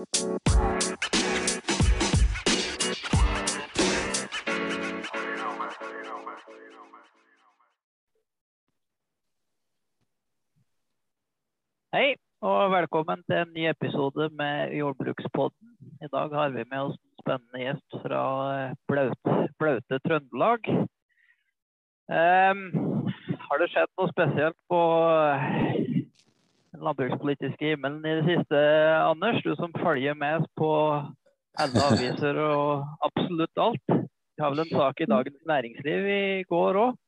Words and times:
Hei, 0.00 0.06
og 12.40 12.72
velkommen 12.72 13.20
til 13.28 13.36
en 13.36 13.52
ny 13.52 13.68
episode 13.68 14.30
med 14.40 14.72
Jordbrukspodden. 14.72 15.52
I 16.00 16.08
dag 16.08 16.32
har 16.32 16.48
vi 16.56 16.64
med 16.64 16.80
oss 16.80 16.96
en 16.96 17.20
spennende 17.20 17.60
gjest 17.60 18.00
fra 18.00 18.24
eh, 18.56 18.72
Blaute, 18.88 19.36
Blaute 19.60 20.00
Trøndelag. 20.08 20.60
Um, 22.08 22.64
har 23.44 23.60
det 23.60 23.68
skjedd 23.74 23.92
noe 24.00 24.08
spesielt 24.16 24.56
på 24.72 24.80
landbrukspolitiske 26.78 27.72
himmelen 27.72 28.04
i 28.06 28.14
det 28.20 28.26
siste, 28.28 28.60
Anders? 29.02 29.42
Du 29.44 29.54
som 29.58 29.72
følger 29.82 30.14
med 30.18 30.46
på 30.58 30.70
alle 31.58 31.86
aviser 31.90 32.38
og 32.44 32.86
absolutt 33.06 33.62
alt. 33.62 33.86
Vi 33.90 34.44
har 34.44 34.54
vel 34.54 34.62
en 34.64 34.72
sak 34.72 35.02
i 35.02 35.08
Dagens 35.10 35.42
Næringsliv 35.50 36.06
i 36.08 36.22
går 36.48 36.78
òg? 36.80 36.98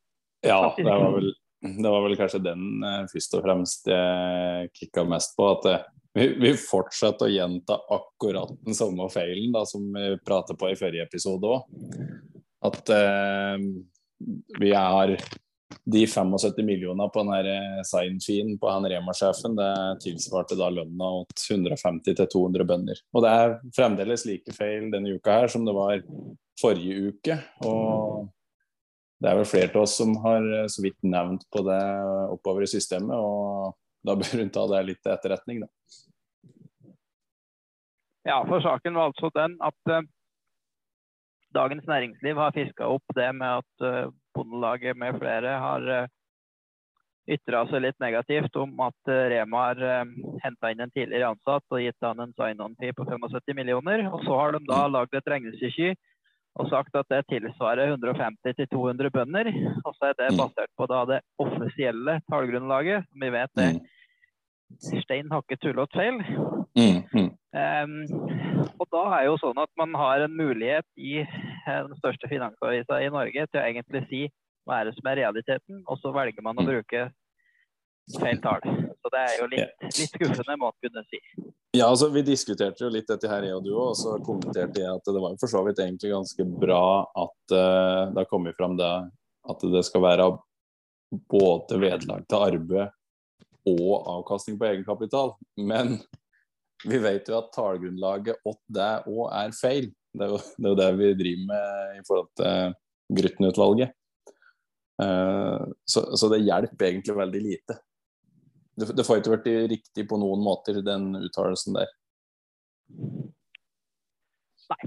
Ja, 0.42 0.58
det 0.76 0.84
var, 0.84 1.12
vel, 1.14 1.30
det 1.62 1.92
var 1.94 2.02
vel 2.04 2.18
kanskje 2.18 2.42
den 2.42 2.82
eh, 2.82 3.04
først 3.12 3.36
og 3.38 3.44
fremst 3.46 3.86
jeg 3.88 4.72
kicka 4.74 5.06
mest 5.08 5.36
på. 5.38 5.46
At 5.54 5.68
eh, 5.70 5.84
vi, 6.18 6.26
vi 6.42 6.52
fortsetter 6.58 7.30
å 7.30 7.32
gjenta 7.32 7.78
akkurat 7.94 8.50
den 8.66 8.76
samme 8.76 9.06
feilen 9.14 9.54
da, 9.54 9.62
som 9.68 9.86
vi 9.94 10.16
pratet 10.26 10.58
på 10.60 10.72
i 10.72 10.76
forrige 10.76 11.06
episode 11.06 11.54
òg. 11.54 11.70
At 12.66 12.92
eh, 12.92 13.64
vi 14.58 14.74
har 14.74 15.14
de 15.84 16.02
75 16.06 16.64
millioner 16.66 17.08
på 17.12 17.22
den 17.24 17.48
eh, 17.52 17.80
sign-feen 17.86 18.54
på 18.60 18.70
han 18.70 18.86
Rema-sjefen, 18.88 19.56
det 19.58 19.72
tilsvarte 20.04 20.58
da 20.58 20.68
lønna 20.72 21.10
åt 21.22 21.46
150-200 21.50 22.68
bønder. 22.68 23.02
Og 23.12 23.24
det 23.24 23.32
er 23.40 23.56
fremdeles 23.76 24.26
like 24.28 24.54
feil 24.56 24.90
denne 24.92 25.16
uka 25.16 25.42
her 25.42 25.52
som 25.52 25.66
det 25.68 25.74
var 25.76 26.04
forrige 26.60 27.12
uke. 27.12 27.38
Og 27.66 28.30
det 29.22 29.30
er 29.30 29.38
vel 29.38 29.46
flere 29.46 29.70
av 29.74 29.84
oss 29.84 29.98
som 30.00 30.16
har 30.24 30.48
eh, 30.60 30.70
så 30.70 30.84
vidt 30.84 30.98
nevnt 31.06 31.46
på 31.52 31.64
det 31.66 31.82
oppover 32.32 32.66
i 32.66 32.70
systemet, 32.70 33.14
og 33.14 33.76
da 34.02 34.16
bør 34.18 34.40
hun 34.40 34.50
ta 34.50 34.66
det 34.70 34.86
litt 34.88 35.02
til 35.02 35.14
etterretning, 35.14 35.62
da. 35.62 35.70
Ja, 38.22 38.42
for 38.46 38.62
saken 38.62 38.94
var 38.94 39.10
altså 39.10 39.32
den 39.34 39.56
at 39.66 39.90
uh, 39.90 40.04
Dagens 41.54 41.86
Næringsliv 41.86 42.38
har 42.38 42.54
fiska 42.54 42.86
opp 42.86 43.14
det 43.16 43.28
med 43.36 43.60
at 43.60 43.86
eh, 43.86 44.10
Bondelaget 44.34 44.98
med 44.98 45.18
flere 45.20 45.56
har 45.62 45.88
uh, 45.88 46.10
ytra 47.30 47.62
seg 47.70 47.84
litt 47.84 47.98
negativt 48.02 48.56
om 48.58 48.72
at 48.82 49.10
eh, 49.10 49.28
Rema 49.30 49.66
har 49.68 49.82
uh, 50.02 50.14
henta 50.42 50.72
inn 50.72 50.82
en 50.82 50.90
tidligere 50.90 51.30
ansatt 51.30 51.62
og 51.70 51.82
gitt 51.84 52.02
han 52.02 52.22
en 52.24 52.34
sign-on-fee 52.34 52.96
på 52.98 53.06
75 53.06 53.54
millioner. 53.54 54.08
Og 54.10 54.24
så 54.26 54.38
har 54.40 54.56
de 54.56 54.64
da 54.66 54.86
lagd 54.90 55.14
et 55.14 55.30
regnestykke 55.30 55.94
og 56.60 56.68
sagt 56.68 56.96
at 56.98 57.08
det 57.08 57.22
tilsvarer 57.30 57.94
150-200 57.94 59.12
bønder. 59.14 59.48
Og 59.86 59.94
så 59.96 60.10
er 60.10 60.18
det 60.18 60.32
Mm. 60.34 60.42
basert 60.42 60.72
på 60.76 60.88
da 60.90 61.04
det 61.08 61.20
offisielle 61.40 62.20
tallgrunnlaget, 62.28 63.06
som 63.08 63.20
vi 63.20 63.30
vet 63.30 63.50
er 63.56 63.78
Stein 64.80 65.02
stein 65.02 65.30
hakke 65.32 65.56
tullete 65.60 65.92
feil. 65.92 66.20
Mm, 66.76 67.02
mm. 67.12 67.30
Um, 67.52 68.70
og 68.80 68.86
da 68.92 69.02
er 69.18 69.26
jo 69.28 69.36
sånn 69.40 69.58
at 69.60 69.68
man 69.76 69.94
har 69.94 70.24
en 70.24 70.36
mulighet 70.36 70.86
i 70.96 71.18
eh, 71.20 71.51
den 71.66 71.98
største 71.98 72.28
finansavisa 72.30 73.00
i 73.02 73.10
Norge 73.12 73.46
til 73.48 73.60
å 73.60 73.64
egentlig 73.66 74.06
si 74.10 74.22
hva 74.66 74.80
er 74.80 74.88
det 74.88 74.94
som 74.94 75.08
er 75.10 75.18
realiteten, 75.24 75.82
og 75.90 75.98
så 75.98 76.12
velger 76.14 76.42
man 76.42 76.56
å 76.56 76.62
Mm. 76.62 76.68
bruke 76.70 77.10
feil 78.18 78.38
tall. 78.42 78.60
Så 79.02 79.10
det 79.10 79.20
er 79.22 79.34
jo 79.40 79.48
litt, 79.50 79.74
litt 79.98 80.14
skuffende, 80.14 80.56
må 80.58 80.70
man 80.70 80.78
kunne 80.82 81.02
si. 81.10 81.18
Ja, 81.74 81.88
altså 81.88 82.10
Vi 82.12 82.22
diskuterte 82.22 82.84
jo 82.84 82.90
litt 82.90 83.08
dette 83.08 83.28
her, 83.28 83.42
jeg 83.42 83.54
og 83.56 83.64
du 83.64 83.72
òg, 83.72 83.90
og 83.90 83.96
så 83.96 84.16
kommenterte 84.24 84.82
jeg 84.82 84.90
at 84.90 85.04
det 85.04 85.22
var 85.22 85.36
for 85.40 85.50
så 85.50 85.62
vidt 85.66 85.78
egentlig 85.78 86.12
ganske 86.12 86.44
bra 86.44 87.06
at 87.16 87.54
uh, 87.54 88.10
det 88.12 88.18
har 88.22 88.30
kommet 88.30 88.56
fram 88.56 88.76
det 88.76 88.90
at 89.48 89.64
det 89.72 89.84
skal 89.84 90.02
være 90.02 90.38
både 91.30 91.78
vederlag 91.80 92.26
til 92.28 92.38
arbeid 92.38 92.92
og 93.66 94.06
avkastning 94.18 94.58
på 94.58 94.68
egenkapital. 94.68 95.34
Men 95.56 95.98
vi 96.84 96.98
vet 96.98 97.28
jo 97.28 97.38
at 97.38 97.52
tallgrunnlaget 97.54 98.42
åt 98.44 98.60
det 98.68 98.92
òg 99.06 99.26
er 99.30 99.52
feil. 99.56 99.90
Det 100.12 100.26
er, 100.26 100.32
jo, 100.34 100.38
det 100.58 100.66
er 100.66 100.72
jo 100.72 100.80
det 100.80 100.88
vi 100.98 101.10
driver 101.16 101.44
med 101.48 101.98
i 101.98 102.02
forhold 102.06 102.30
til 102.40 102.74
Grytten-utvalget. 103.16 103.94
Eh, 105.02 105.64
så, 105.84 106.16
så 106.16 106.28
det 106.32 106.44
hjelper 106.44 106.90
egentlig 106.90 107.16
veldig 107.16 107.42
lite. 107.42 107.78
Det, 108.76 108.92
det 108.96 109.04
får 109.06 109.20
ikke 109.20 109.34
vært 109.36 109.50
riktig 109.72 110.06
på 110.08 110.20
noen 110.20 110.44
måter, 110.44 110.80
den 110.84 111.12
uttalelsen 111.20 111.80
der. 111.80 111.96
Nei. 114.72 114.84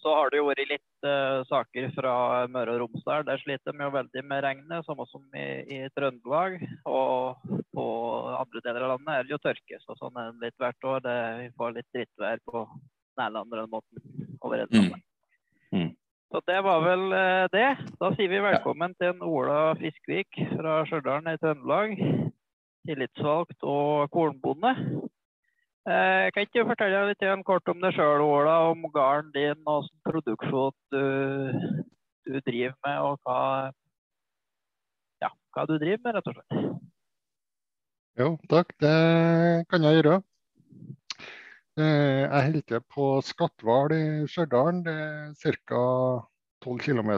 så 0.00 0.12
har 0.14 0.30
det 0.30 0.38
jo 0.38 0.46
vært 0.46 0.70
litt 0.70 1.06
uh, 1.06 1.42
saker 1.48 1.90
fra 1.96 2.12
Møre 2.52 2.76
og 2.76 2.84
Romsdal. 2.84 3.26
Der 3.26 3.42
sliter 3.42 3.74
de 3.74 3.82
jo 3.82 3.90
veldig 3.92 4.22
med 4.30 4.44
regnet, 4.46 4.86
samme 4.86 5.04
som 5.10 5.26
i, 5.36 5.48
i 5.66 5.80
Trøndelag. 5.96 6.60
Og 6.88 7.42
på 7.74 7.84
andre 8.38 8.62
deler 8.64 8.86
av 8.86 8.94
landet 8.94 9.12
er 9.16 9.26
det 9.26 9.34
jo 9.34 9.42
tørke, 9.42 9.82
så 9.82 9.98
sånn 9.98 10.22
er 10.22 10.30
det 10.30 10.48
litt 10.48 10.62
hvert 10.62 10.88
år. 10.92 11.04
Det, 11.04 11.18
vi 11.42 11.50
får 11.58 11.76
litt 11.76 11.90
drittvær 11.98 12.42
på 12.46 12.64
den 13.16 13.24
ene 13.24 13.30
eller 13.30 13.40
andre 13.46 13.66
måten 13.70 14.36
over 14.40 14.56
hele 14.56 14.68
landet. 14.70 15.02
Mm. 15.72 15.90
Så 16.30 16.40
det 16.46 16.58
var 16.62 16.82
vel 16.84 17.04
eh, 17.12 17.46
det. 17.50 17.68
Da 17.98 18.12
sier 18.14 18.30
vi 18.30 18.42
velkommen 18.42 18.94
til 18.98 19.10
en 19.10 19.24
Ola 19.26 19.74
Fiskvik 19.80 20.38
fra 20.52 20.80
Stjørdal 20.86 21.26
i 21.26 21.38
Trøndelag. 21.42 21.96
Tillitsvalgt 22.86 23.66
og 23.66 24.10
kornbonde. 24.14 24.74
Eh, 25.90 26.26
kan 26.30 26.44
ikke 26.44 26.60
du 26.60 26.68
fortelle 26.68 27.02
litt 27.08 27.24
igjen 27.24 27.42
kort 27.46 27.66
om 27.72 27.80
deg 27.82 27.96
sjøl, 27.96 28.22
Ola, 28.22 28.56
om 28.70 28.84
gården 28.94 29.32
din 29.34 29.62
og 29.64 29.88
hvilken 29.88 30.06
produksjon 30.06 30.76
du, 30.94 31.04
du 32.28 32.38
driver 32.46 32.76
med, 32.86 32.98
og 33.00 33.18
hva, 33.24 33.38
ja, 35.24 35.32
hva 35.56 35.66
du 35.66 35.78
driver 35.80 36.04
med, 36.04 36.18
rett 36.18 36.30
og 36.30 36.36
slett? 36.38 36.60
Jo, 38.20 38.34
takk. 38.52 38.74
Det 38.82 38.94
kan 39.70 39.86
jeg 39.86 39.98
gjøre. 39.98 40.20
Eh, 41.78 42.26
Jeg 42.26 42.42
holder 42.44 42.62
til 42.66 42.80
på 42.90 43.04
Skatval 43.22 43.92
i 43.94 44.02
Stjørdal. 44.30 44.80
Det 44.86 44.94
er 44.94 45.34
ca. 45.38 45.82
12 46.60 46.80
km 46.84 47.10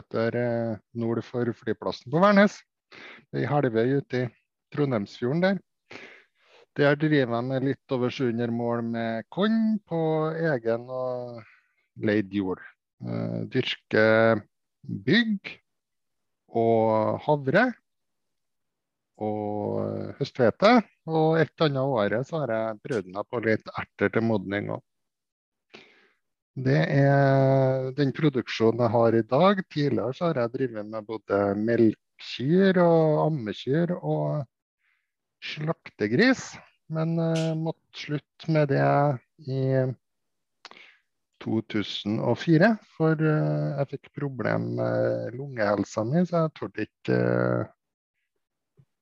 nord 0.93 1.21
for 1.25 1.51
flyplassen 1.57 2.11
på 2.11 2.21
Værnes. 2.21 2.59
Det 3.33 3.43
er 3.43 3.49
helvei 3.49 3.97
ute 3.97 4.21
i 4.23 4.29
Trondheimsfjorden 4.75 5.41
der. 5.43 5.57
Der 6.77 6.95
driver 6.95 7.35
jeg 7.35 7.43
med 7.49 7.65
litt 7.67 7.91
over 7.91 8.09
700 8.09 8.51
mål 8.53 8.83
med 8.83 9.23
korn 9.29 9.79
på 9.89 9.99
egen 10.31 10.87
og 10.89 11.41
leid 11.97 12.31
jord. 12.33 12.61
Eh, 13.03 13.43
Dyrker 13.51 14.41
bygg 15.05 15.57
og 16.53 17.19
havre 17.25 17.73
og 19.23 20.15
høsthvete. 20.19 20.73
Og 21.09 21.39
et 21.41 21.65
annet 21.65 21.95
året 21.99 22.27
så 22.29 22.43
har 22.43 22.53
jeg 22.55 22.81
prøvd 22.87 23.13
meg 23.15 23.29
på 23.29 23.43
litt 23.47 23.71
erter 23.79 24.13
til 24.13 24.27
modning 24.27 24.73
òg. 24.75 24.83
Det 26.53 26.81
er 26.85 27.87
den 27.97 28.11
produksjonen 28.13 28.83
jeg 28.85 28.93
har 28.93 29.15
i 29.17 29.23
dag. 29.25 29.63
Tidligere 29.73 30.13
så 30.13 30.27
har 30.29 30.43
jeg 30.43 30.53
drevet 30.53 30.91
med 30.91 31.07
både 31.07 31.39
melkekyr 31.57 32.77
og 32.83 33.23
ammekyr 33.23 33.95
og 33.97 34.43
slaktegris. 35.41 36.51
Men 36.93 37.17
uh, 37.17 37.55
måtte 37.57 38.03
slutte 38.05 38.53
med 38.53 38.69
det 38.69 38.85
i 39.49 39.63
2004, 41.43 42.69
for 42.95 43.19
eh, 43.19 43.71
jeg 43.77 43.89
fikk 43.89 44.11
problem 44.15 44.69
med 44.77 45.33
lungehelsa 45.35 46.05
mi, 46.07 46.21
så 46.23 46.45
jeg 46.45 46.53
torde 46.55 46.85
ikke 46.85 47.17
uh, 47.17 47.71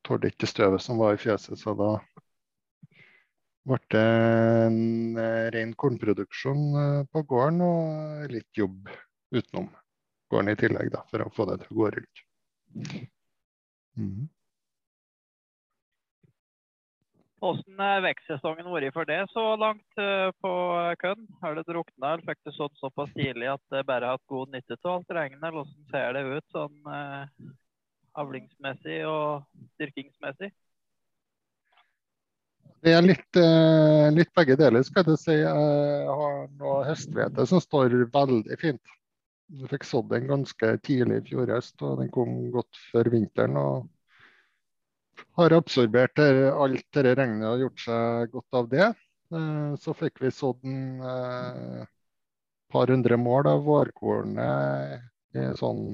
tålte 0.08 0.32
ikke 0.32 0.50
støvet 0.50 0.84
som 0.84 1.00
var 1.02 1.16
i 1.16 1.22
fjøset, 1.22 1.60
så 1.60 1.76
da 1.78 1.92
ble 3.70 3.78
det 3.94 4.02
en 4.02 5.18
eh, 5.22 5.48
ren 5.54 5.74
kornproduksjon 5.78 6.68
eh, 6.82 7.00
på 7.14 7.24
gården 7.30 7.62
og 7.66 8.34
litt 8.34 8.58
jobb 8.58 8.90
utenom 9.32 9.70
gården 10.32 10.54
i 10.54 10.60
tillegg, 10.60 10.92
da, 10.94 11.04
for 11.12 11.26
å 11.26 11.34
få 11.36 11.48
det 11.52 11.62
til 11.62 11.74
å 11.76 11.82
gå 11.82 11.90
rundt. 11.98 12.24
Mhm. 14.00 14.30
Hvordan 17.42 17.80
har 17.82 18.04
vekstsesongen 18.06 18.68
vært 18.70 18.94
for 18.94 19.10
det 19.10 19.24
så 19.32 19.44
langt 19.58 20.02
eh, 20.02 20.30
på 20.46 20.52
kønn? 21.02 21.24
Har 21.42 21.56
det 21.58 21.64
drukna, 21.66 22.12
eller 22.14 22.26
fikk 22.28 22.38
du 22.46 22.52
sådd 22.54 22.76
såpass 22.78 23.10
tidlig 23.16 23.50
at 23.50 23.64
det 23.74 23.82
bare 23.90 24.12
har 24.12 24.20
hatt 24.20 24.30
god 24.30 24.52
nytte 24.54 24.78
av 24.84 25.00
alt 25.00 25.16
regnet? 25.18 25.48
Hvordan 25.56 25.88
ser 25.90 26.14
det 26.14 26.22
ut 26.38 26.54
sånn 26.54 26.94
eh, 26.94 27.50
avlingsmessig 28.20 29.02
og 29.08 29.46
dyrkingsmessig? 29.80 30.52
Det 32.82 32.96
er 32.98 33.06
litt, 33.06 33.38
eh, 33.38 34.08
litt 34.10 34.32
begge 34.34 34.58
deler, 34.58 34.82
skal 34.84 35.06
jeg 35.06 35.22
si. 35.22 35.38
Jeg 35.38 36.08
har 36.10 36.48
noe 36.58 36.82
høsthvete 36.88 37.46
som 37.48 37.62
står 37.62 37.94
veldig 38.14 38.58
fint. 38.58 38.98
Jeg 39.52 39.70
fikk 39.70 39.86
sådd 39.86 40.10
den 40.10 40.30
ganske 40.30 40.72
tidlig 40.82 41.22
i 41.22 41.26
fjor 41.30 41.52
høst, 41.54 41.76
og 41.86 42.00
den 42.00 42.10
kom 42.10 42.50
godt 42.54 42.80
før 42.92 43.12
vinteren. 43.14 43.58
og 43.58 43.90
har 45.38 45.54
absorbert 45.54 46.20
alt 46.20 46.86
dette 46.92 47.16
regnet 47.16 47.48
og 47.48 47.60
gjort 47.66 47.84
seg 47.86 48.32
godt 48.34 48.58
av 48.58 48.70
det. 48.72 48.88
Eh, 49.32 49.74
så 49.80 49.94
fikk 49.96 50.22
vi 50.24 50.32
sådd 50.34 50.66
en 50.68 51.04
eh, 51.08 51.86
par 52.72 52.92
hundre 52.92 53.18
mål 53.20 53.52
av 53.52 53.64
vårkornet 53.68 55.38
i 55.38 55.46
sånn 55.60 55.94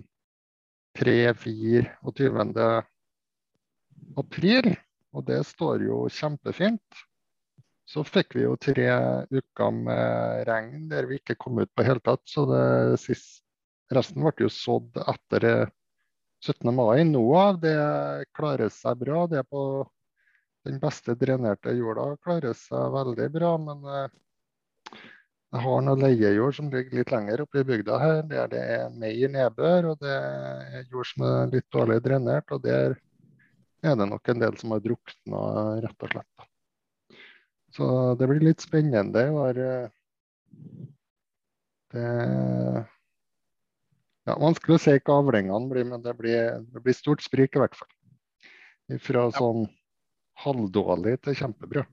3-24. 0.97 2.67
april. 4.17 4.71
Og 5.15 5.25
det 5.25 5.41
står 5.47 5.85
jo 5.87 6.05
kjempefint. 6.11 7.03
Så 7.87 8.03
fikk 8.03 8.35
vi 8.35 8.43
jo 8.43 8.57
tre 8.59 8.87
uker 9.31 9.71
med 9.71 10.43
regn 10.49 10.89
der 10.91 11.07
vi 11.07 11.21
ikke 11.21 11.37
kom 11.39 11.61
ut 11.61 11.71
på 11.73 11.85
hele 11.87 12.03
tatt. 12.03 12.23
Så 12.27 12.43
det 12.49 12.99
sist, 12.99 13.43
resten 13.93 14.25
ble 14.25 14.33
jo 14.43 14.51
sådd 14.51 14.99
etter 15.05 15.69
17. 16.43 16.73
mai. 16.75 17.05
Noe 17.07 17.43
av 17.53 17.61
det 17.63 17.77
klarer 18.35 18.73
seg 18.73 18.99
bra. 19.05 19.25
Det 19.31 19.45
på 19.47 19.61
den 20.67 20.81
beste 20.83 21.15
drenerte 21.15 21.71
jorda 21.77 22.11
klarer 22.23 22.57
seg 22.57 22.91
veldig 22.93 23.29
bra. 23.33 23.53
Men 23.69 23.87
eh, 23.87 24.09
jeg 25.55 25.63
har 25.63 25.83
noe 25.83 25.99
leiejord 26.01 26.55
som 26.57 26.71
ligger 26.71 26.99
litt 26.99 27.11
lenger 27.13 27.45
oppe 27.45 27.61
i 27.61 27.67
bygda 27.67 27.99
her, 28.01 28.17
der 28.27 28.49
det 28.51 28.63
er 28.73 28.89
mer 28.91 29.29
nedbør. 29.31 29.93
Og 29.93 30.01
det 30.03 30.15
er 30.15 30.89
jord 30.91 31.07
som 31.07 31.23
er 31.27 31.53
litt 31.53 31.67
dårlig 31.71 32.01
drenert. 32.03 32.51
Og 32.51 32.65
der 32.65 32.97
er 33.85 33.95
det 33.95 34.09
nok 34.11 34.27
en 34.27 34.43
del 34.43 34.57
som 34.59 34.75
har 34.75 34.83
drukna, 34.83 35.45
rett 35.85 36.03
og 36.03 36.11
slett. 36.11 36.47
Så 37.77 37.87
det 38.19 38.27
blir 38.27 38.43
litt 38.43 38.65
spennende 38.65 39.23
i 39.23 39.33
år. 39.45 39.63
Det 41.95 42.05
ja, 44.27 44.35
Vanskelig 44.35 44.75
å 44.75 44.83
si 44.83 44.97
hva 44.97 45.21
avlingene 45.21 45.71
blir, 45.71 45.85
men 45.87 46.03
det 46.03 46.11
blir, 46.19 46.57
det 46.73 46.83
blir 46.83 46.95
stort 46.95 47.23
sprik 47.23 47.55
i 47.55 47.61
hvert 47.63 47.77
fall. 47.79 47.93
Fra 49.03 49.29
sånn 49.35 49.63
halvdårlig 50.43 51.15
til 51.23 51.37
kjempebra. 51.39 51.85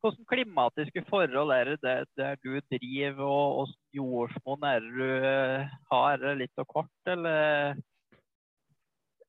Hvilke 0.00 0.24
klimatiske 0.32 1.02
forhold 1.10 1.52
er 1.52 1.74
det 1.74 2.04
der 2.16 2.36
du 2.40 2.54
driver, 2.72 3.26
og 3.26 3.50
hvordan 3.58 3.98
jordsmonn 3.98 4.62
er 4.64 4.80
det 4.80 4.92
du 4.96 5.26
eh, 5.28 5.74
har? 5.92 6.14
Er 6.14 6.22
det 6.22 6.36
litt 6.40 6.62
og 6.62 6.68
kort, 6.72 6.94
eller? 7.12 7.76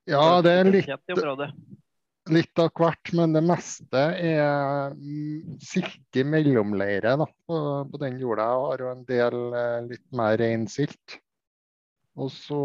Ja, 0.08 0.24
det 0.44 0.54
er 0.62 0.70
litt, 0.72 0.88
litt 2.32 2.62
av 2.64 2.72
hvert, 2.80 3.12
men 3.18 3.36
det 3.36 3.42
meste 3.44 4.04
er 4.16 4.96
mm, 4.96 5.58
silke 5.64 6.24
mellomleire 6.28 7.18
da, 7.20 7.28
på, 7.28 7.60
på 7.92 8.02
den 8.02 8.22
jorda. 8.22 8.48
Jeg 8.48 8.64
har 8.70 8.86
jo 8.86 8.94
en 8.94 9.04
del 9.10 9.38
eh, 9.60 9.78
litt 9.90 10.08
mer 10.16 10.40
rein 10.40 10.66
silt. 10.72 11.20
Og 12.20 12.32
så 12.32 12.62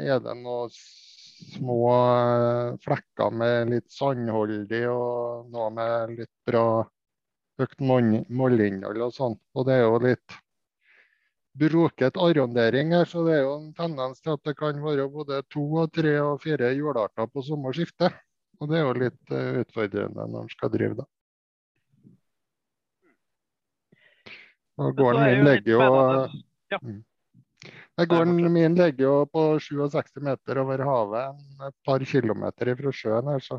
er 0.00 0.24
det 0.24 0.34
noen 0.40 0.72
små 0.72 1.82
eh, 1.92 2.80
flekker 2.84 3.36
med 3.36 3.74
litt 3.74 3.92
sandholdig 3.92 4.82
og 4.92 5.52
noe 5.52 5.68
med 5.76 6.16
litt 6.22 6.32
bra 6.48 6.64
høyt 7.60 7.76
moll- 7.80 9.02
og 9.04 9.12
sånn. 9.14 9.36
Og 9.54 9.66
det 9.68 9.76
er 9.76 9.84
jo 9.84 10.00
litt 10.04 10.38
broket 11.60 12.16
arrondering 12.16 12.94
her, 12.94 13.04
så 13.04 13.24
det 13.26 13.38
er 13.38 13.44
jo 13.44 13.54
en 13.58 13.70
tendens 13.76 14.20
til 14.22 14.36
at 14.36 14.44
det 14.46 14.56
kan 14.58 14.78
være 14.82 15.08
både 15.10 15.42
to 15.50 15.64
og 15.82 15.92
tre 15.92 16.14
og 16.22 16.42
fire 16.42 16.72
jordarter 16.76 17.28
på 17.30 17.42
samme 17.44 17.72
skifte. 17.76 18.10
Og 18.60 18.70
det 18.70 18.78
er 18.78 18.84
jo 18.86 18.98
litt 18.98 19.32
eh, 19.34 19.60
utfordrende 19.64 20.26
når 20.28 20.44
en 20.44 20.52
skal 20.52 20.72
drive, 20.72 21.00
da. 21.00 21.06
Og 24.80 24.96
gården 24.96 25.26
min 25.26 25.44
ligger 25.44 25.72
jo 25.74 25.80
Ja. 26.70 26.78
Gården 28.08 28.52
min 28.52 28.74
ligger 28.74 29.04
jo 29.04 29.14
på 29.28 29.42
67 29.60 30.22
meter 30.24 30.60
over 30.62 30.80
havet, 30.86 31.40
et 31.66 31.74
par 31.84 32.04
kilometer 32.04 32.72
fra 32.78 32.92
sjøen 32.92 33.28
her. 33.28 33.42
Så, 33.44 33.58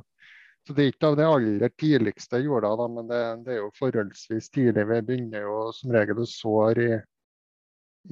så 0.67 0.73
det 0.77 0.83
er 0.83 0.91
ikke 0.91 1.09
av 1.09 1.15
det 1.17 1.25
aller 1.25 1.71
tidligste 1.81 2.39
jorda, 2.43 2.75
da, 2.77 2.87
men 2.95 3.07
det, 3.09 3.21
det 3.45 3.53
er 3.55 3.61
jo 3.63 3.69
forholdsvis 3.79 4.49
tidlig. 4.53 4.83
Vi 4.91 4.99
begynner 5.07 5.45
jo 5.47 5.55
som 5.73 5.93
regel 5.95 6.21
å 6.21 6.27
sår 6.29 6.81
i, 6.83 6.89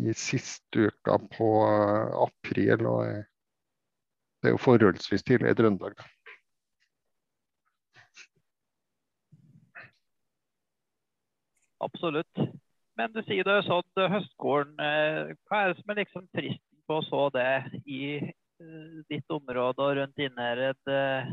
i 0.09 0.15
siste 0.17 0.87
uka 0.89 1.19
på 1.35 1.49
eh, 1.67 2.15
april. 2.25 2.87
og 2.89 3.03
Det 4.41 4.49
er 4.49 4.55
jo 4.55 4.63
forholdsvis 4.63 5.25
tidlig 5.27 5.53
i 5.53 5.59
Trøndelag. 5.59 6.01
Absolutt. 11.79 12.41
Men 12.99 13.13
du 13.13 13.21
sier 13.23 13.45
det 13.47 13.59
sånn 13.67 14.09
høstgården. 14.15 14.73
eh, 14.83 15.35
Hva 15.47 15.61
er 15.61 15.69
det 15.71 15.77
som 15.83 15.93
er 15.93 16.01
liksom 16.01 16.25
fristen 16.35 16.81
på 16.89 16.97
å 16.99 17.05
så 17.05 17.21
det 17.31 17.45
i 17.85 18.01
eh, 18.17 18.97
ditt 19.07 19.29
område 19.31 19.85
og 19.85 19.95
rundt 20.01 20.19
Innherred 20.25 20.91
eh, 20.91 21.29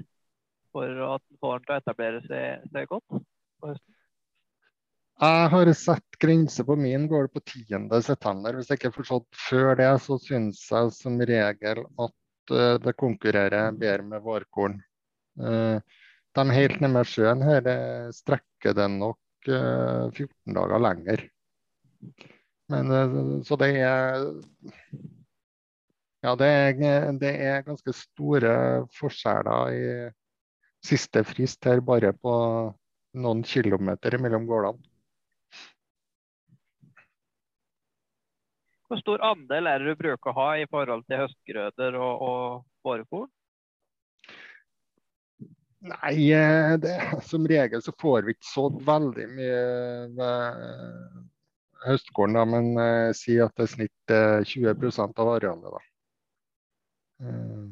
for 0.77 0.93
den 1.01 1.39
får 1.43 1.59
den 1.59 1.67
til 1.67 1.75
å 1.75 1.81
etablere 1.83 2.23
seg, 2.29 2.67
seg 2.73 2.91
godt 2.93 3.07
på 3.13 3.71
høsten? 3.73 3.93
Jeg 5.17 5.49
har 5.49 5.71
satt 5.81 6.19
grense 6.21 6.65
på 6.69 6.75
min 6.77 7.07
gård 7.09 7.31
på 7.33 7.41
10.9. 7.41 7.89
Hvis 7.97 8.69
jeg 8.69 8.77
ikke 8.77 8.91
har 8.91 8.97
forstått 8.99 9.39
før 9.47 9.71
det, 9.81 9.93
så 10.05 10.19
syns 10.21 10.61
jeg 10.69 10.91
som 10.93 11.17
regel 11.31 11.87
at 12.05 12.53
uh, 12.53 12.75
det 12.85 12.93
konkurrerer 13.01 13.73
bedre 13.81 14.05
med 14.11 14.27
vårkorn. 14.27 14.77
Uh, 15.41 15.81
de 16.37 16.45
helt 16.53 16.83
nede 16.83 16.93
med 16.93 17.09
sjøen 17.09 17.43
her 17.45 17.69
eh, 17.71 18.11
strekker 18.13 18.77
det 18.77 18.87
nok 18.93 19.49
uh, 19.49 20.13
14 20.13 20.57
dager 20.59 20.83
lenger. 20.85 21.23
Men 22.73 22.93
eh, 22.93 23.17
så 23.47 23.57
det 23.61 23.71
er 23.81 24.27
Ja, 26.25 26.35
det 26.35 26.47
er, 26.51 27.13
det 27.21 27.33
er 27.47 27.65
ganske 27.65 27.93
store 27.95 28.53
forskjeller 28.99 29.73
i 29.73 29.89
siste 30.87 31.23
frist 31.27 31.67
her, 31.69 31.83
bare 31.85 32.13
på 32.17 32.35
noen 33.17 33.43
kilometer 33.47 34.19
mellom 34.23 34.47
gårdene. 34.49 34.93
Hvor 38.87 39.01
stor 39.01 39.23
andel 39.27 39.67
er 39.67 39.83
det 39.83 39.97
du 39.97 40.03
bruker 40.05 40.31
å 40.31 40.37
ha 40.37 40.51
i 40.63 40.67
forhold 40.71 41.03
til 41.09 41.25
høstgrøder 41.25 41.97
og, 41.99 42.23
og 42.23 42.87
fårekorn? 42.87 43.31
Nei, 45.87 46.15
eh, 46.35 46.75
det, 46.83 46.95
som 47.27 47.47
regel 47.47 47.83
så 47.83 47.93
får 48.01 48.27
vi 48.27 48.35
ikke 48.35 48.49
sådd 48.49 48.79
veldig 48.87 49.27
mye 49.37 49.59
høstkorn, 50.23 51.27
høstgården, 51.87 52.39
da, 52.39 52.45
men 52.51 52.71
eh, 52.83 53.11
si 53.15 53.37
at 53.43 53.55
det 53.59 53.67
er 53.67 53.73
snitt 53.75 54.15
eh, 54.15 54.41
20 54.49 55.03
av 55.07 55.33
arealet. 55.35 55.69
Da. 55.77 55.83
Eh, 57.27 57.67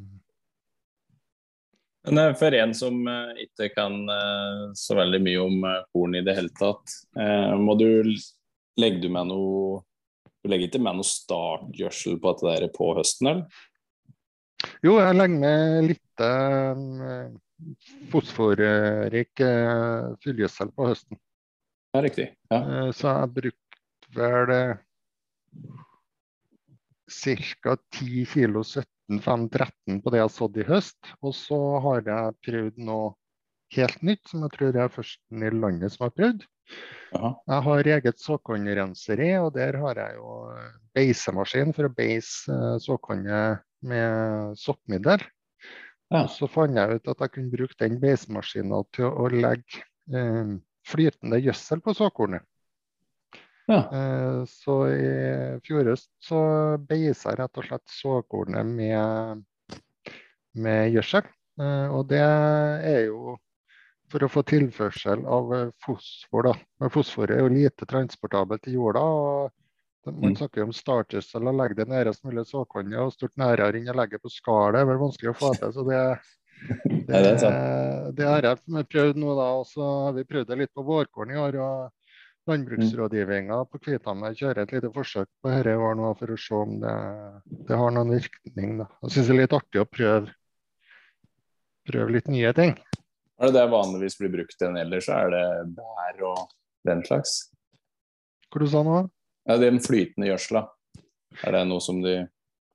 Men 2.04 2.18
eh, 2.18 2.34
for 2.34 2.54
en 2.54 2.74
som 2.76 3.08
eh, 3.08 3.44
ikke 3.46 3.70
kan 3.74 3.96
eh, 4.12 4.62
så 4.76 4.96
veldig 4.98 5.20
mye 5.24 5.44
om 5.44 5.66
korn 5.92 6.18
i 6.18 6.24
det 6.24 6.36
hele 6.36 6.52
tatt, 6.58 6.96
må 7.60 7.76
du 7.80 7.88
legge 8.80 9.00
du 9.04 9.08
med 9.12 9.30
noe 9.30 9.82
Du 10.44 10.50
legger 10.50 10.68
ikke 10.68 10.82
med 10.84 10.98
noe 10.98 11.08
startgjødsel 11.08 12.18
på 12.20 12.32
dette 12.34 12.50
der 12.50 12.72
på 12.74 12.90
høsten, 12.98 13.30
eller? 13.30 13.46
jo, 14.84 14.98
jeg 15.00 15.16
legger 15.16 15.40
med 15.40 15.86
litt 15.88 16.24
fosforrik 18.12 19.40
fyllgjødsel 20.20 20.72
på 20.76 20.88
høsten. 20.90 21.20
Ja, 21.94 22.02
riktig. 22.04 22.26
Ja. 22.52 22.60
Så 22.92 23.08
jeg 23.08 23.32
brukte 23.38 24.12
vel 24.18 24.52
ca. 27.08 27.76
10 27.96 28.28
kilo 28.34 28.64
17-5-13 29.10 30.00
på 30.02 30.12
det 30.12 30.20
jeg 30.20 30.26
har 30.26 30.32
sådd 30.32 30.58
i 30.60 30.66
høst. 30.68 31.12
Og 31.22 31.36
så 31.36 31.60
har 31.84 32.02
jeg 32.08 32.38
prøvd 32.46 32.80
noe 32.86 33.12
helt 33.74 34.02
nytt, 34.06 34.24
som 34.30 34.44
jeg 34.44 34.54
tror 34.54 34.70
jeg 34.70 34.84
er 34.84 34.92
førsten 34.92 35.46
i 35.46 35.52
landet 35.54 35.94
som 35.94 36.06
har 36.06 36.14
prøvd. 36.14 36.44
Aha. 37.14 37.30
Jeg 37.50 37.64
har 37.66 37.90
eget 37.96 38.20
såkornrenseri, 38.22 39.30
og 39.42 39.52
der 39.54 39.78
har 39.82 40.00
jeg 40.00 40.18
jo 40.18 40.34
beisemaskin 40.96 41.74
for 41.76 41.88
å 41.88 41.94
beise 41.94 42.54
eh, 42.54 42.76
såkornet 42.82 43.64
med 43.84 44.56
soppmiddel. 44.58 45.24
Ja. 46.12 46.24
Og 46.24 46.30
så 46.32 46.48
fant 46.50 46.76
jeg 46.78 46.98
ut 46.98 47.10
at 47.12 47.24
jeg 47.24 47.34
kunne 47.34 47.52
bruke 47.52 47.78
den 47.80 48.00
beisemaskinen 48.02 48.88
til 48.94 49.10
å 49.10 49.28
legge 49.32 49.84
eh, 50.12 50.56
flytende 50.88 51.40
gjødsel 51.42 51.84
på 51.84 51.94
såkornet. 51.96 52.44
Ja. 53.70 53.78
Eh, 53.92 54.44
Så 54.50 54.74
i 54.92 55.60
fjor 55.64 55.84
høst 55.92 56.10
så 56.20 56.40
beisa 56.84 57.30
jeg 57.32 57.38
rett 57.40 57.58
og 57.62 57.64
slett 57.68 57.88
såkornet 57.88 58.66
med, 58.66 59.44
med 60.54 60.92
gjødsel. 60.92 61.24
Eh, 61.60 61.88
Og 61.94 62.06
det 62.10 62.20
er 62.20 63.06
jo 63.06 63.38
for 64.12 64.26
å 64.26 64.28
få 64.30 64.42
tilførsel 64.46 65.24
av 65.26 65.52
eh, 65.56 65.70
fosfor. 65.82 66.50
da. 66.50 66.54
Men 66.80 66.90
Fosfor 66.92 67.30
er 67.32 67.40
jo 67.40 67.48
lite 67.54 67.86
transportabelt 67.88 68.68
i 68.68 68.76
jorda. 68.76 69.00
og 69.00 69.50
Man 70.06 70.34
Mm. 70.34 70.36
snakker 70.36 70.60
jo 70.60 70.64
om 70.68 70.72
startgjødsel 70.76 71.48
og 71.48 71.54
legge 71.56 71.74
det 71.80 71.88
nærest 71.88 72.24
mulig 72.28 72.44
såkornet. 72.44 72.98
Og 73.00 73.12
stort 73.14 73.32
nærere 73.40 73.72
enn 73.80 73.88
å 73.88 73.94
legge 73.96 74.18
på 74.20 74.28
skallet 74.28 74.82
er 74.82 74.84
vel 74.84 74.98
vanskelig 75.00 75.30
å 75.32 75.38
få 75.38 75.54
til. 75.56 75.72
så 75.72 75.84
det 75.88 76.20
det, 77.08 77.40
det 77.40 78.14
det 78.14 78.26
har 78.28 78.42
jeg 78.42 78.86
prøvd 78.92 79.16
nå, 79.16 79.32
da. 79.34 79.46
Og 79.56 79.64
så 79.66 79.80
har 80.04 80.12
vi 80.12 80.24
prøvd 80.28 80.46
det 80.52 80.58
litt 80.58 80.74
på 80.76 80.84
vårkorn 80.84 81.32
i 81.32 81.40
år. 81.40 81.56
og 81.56 81.90
Landbruksrådgivninga 82.44 83.56
på 83.72 83.78
Kvithammer 83.80 84.34
kjører 84.36 84.66
et 84.66 84.72
lite 84.76 84.90
forsøk 84.92 85.28
på 85.40 85.48
dette 85.48 85.72
år 85.80 85.94
nå 85.96 86.10
for 86.18 86.34
å 86.34 86.36
se 86.40 86.58
om 86.58 86.74
det, 86.82 86.96
det 87.70 87.78
har 87.80 87.94
noen 87.96 88.12
virkning. 88.12 88.74
Da. 88.82 88.88
Jeg 89.06 89.14
syns 89.14 89.30
det 89.30 89.34
er 89.34 89.38
litt 89.38 89.56
artig 89.56 89.80
å 89.80 89.86
prøve, 89.88 90.34
prøve 91.88 92.16
litt 92.18 92.28
nye 92.32 92.52
ting. 92.56 92.76
Er 93.40 93.48
det 93.48 93.56
det 93.56 93.64
vanligvis 93.72 94.18
blir 94.20 94.32
brukt 94.36 94.60
enn 94.66 94.76
ellers? 94.78 95.08
Er 95.08 95.32
det 95.32 95.46
bær 95.78 96.20
og 96.34 96.52
den 96.86 97.00
slags? 97.08 97.34
Hva 98.52 98.60
du 98.62 98.68
sa 98.70 98.84
nå? 98.86 99.00
Ja, 99.48 99.56
Den 99.60 99.80
flytende 99.84 100.28
gjødsla, 100.28 100.66
er 101.44 101.56
det 101.56 101.64
noe 101.68 101.82
som 101.84 102.04
de 102.04 102.14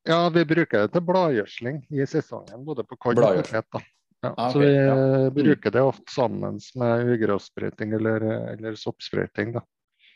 Ja, 0.09 0.19
vi 0.33 0.43
bruker 0.49 0.85
det 0.87 0.93
til 0.95 1.05
bladgjødsling 1.05 1.83
i 1.93 2.05
sesongen, 2.09 2.65
både 2.65 2.85
på 2.89 2.97
korn 2.97 3.21
og 3.21 3.37
potet. 3.37 3.85
Ja, 4.21 4.33
Ah, 4.37 4.51
så 4.51 4.59
vi 4.59 4.75
ja. 4.75 5.29
bruker 5.31 5.71
det 5.71 5.81
ofte 5.81 6.11
sammen 6.11 6.59
med 6.75 7.07
ugrassprøyting 7.07 7.93
eller, 7.93 8.21
eller 8.51 8.75
soppsprøyting. 8.75 9.53
da. 9.53 9.61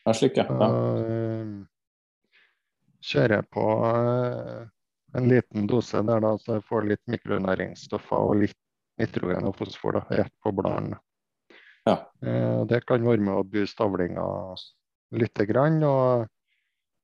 Ja, 0.05 0.13
slik, 0.13 0.37
ja. 0.37 0.43
ja. 0.49 0.67
Uh, 0.67 1.63
kjører 3.03 3.45
på 3.47 3.63
uh, 3.63 4.67
en 5.15 5.29
liten 5.31 5.67
dose 5.71 6.01
der 6.03 6.19
da, 6.23 6.33
så 6.37 6.57
jeg 6.57 6.65
får 6.67 6.89
litt 6.89 7.03
mikronæringsstoffer 7.15 8.27
og 8.27 8.41
litt 8.43 8.59
nitrogen 8.99 9.47
og 9.47 9.55
fosfor 9.55 9.95
da, 9.95 10.03
rett 10.19 10.35
på 10.43 10.51
bladene. 10.51 10.99
Ja. 11.87 12.01
Uh, 12.19 12.67
det 12.67 12.83
kan 12.89 13.07
være 13.07 13.23
med 13.23 13.39
å 13.39 13.47
booste 13.47 13.87
avlinga 13.87 14.25
lite 15.15 15.47
grann. 15.47 15.79
og 15.87 16.27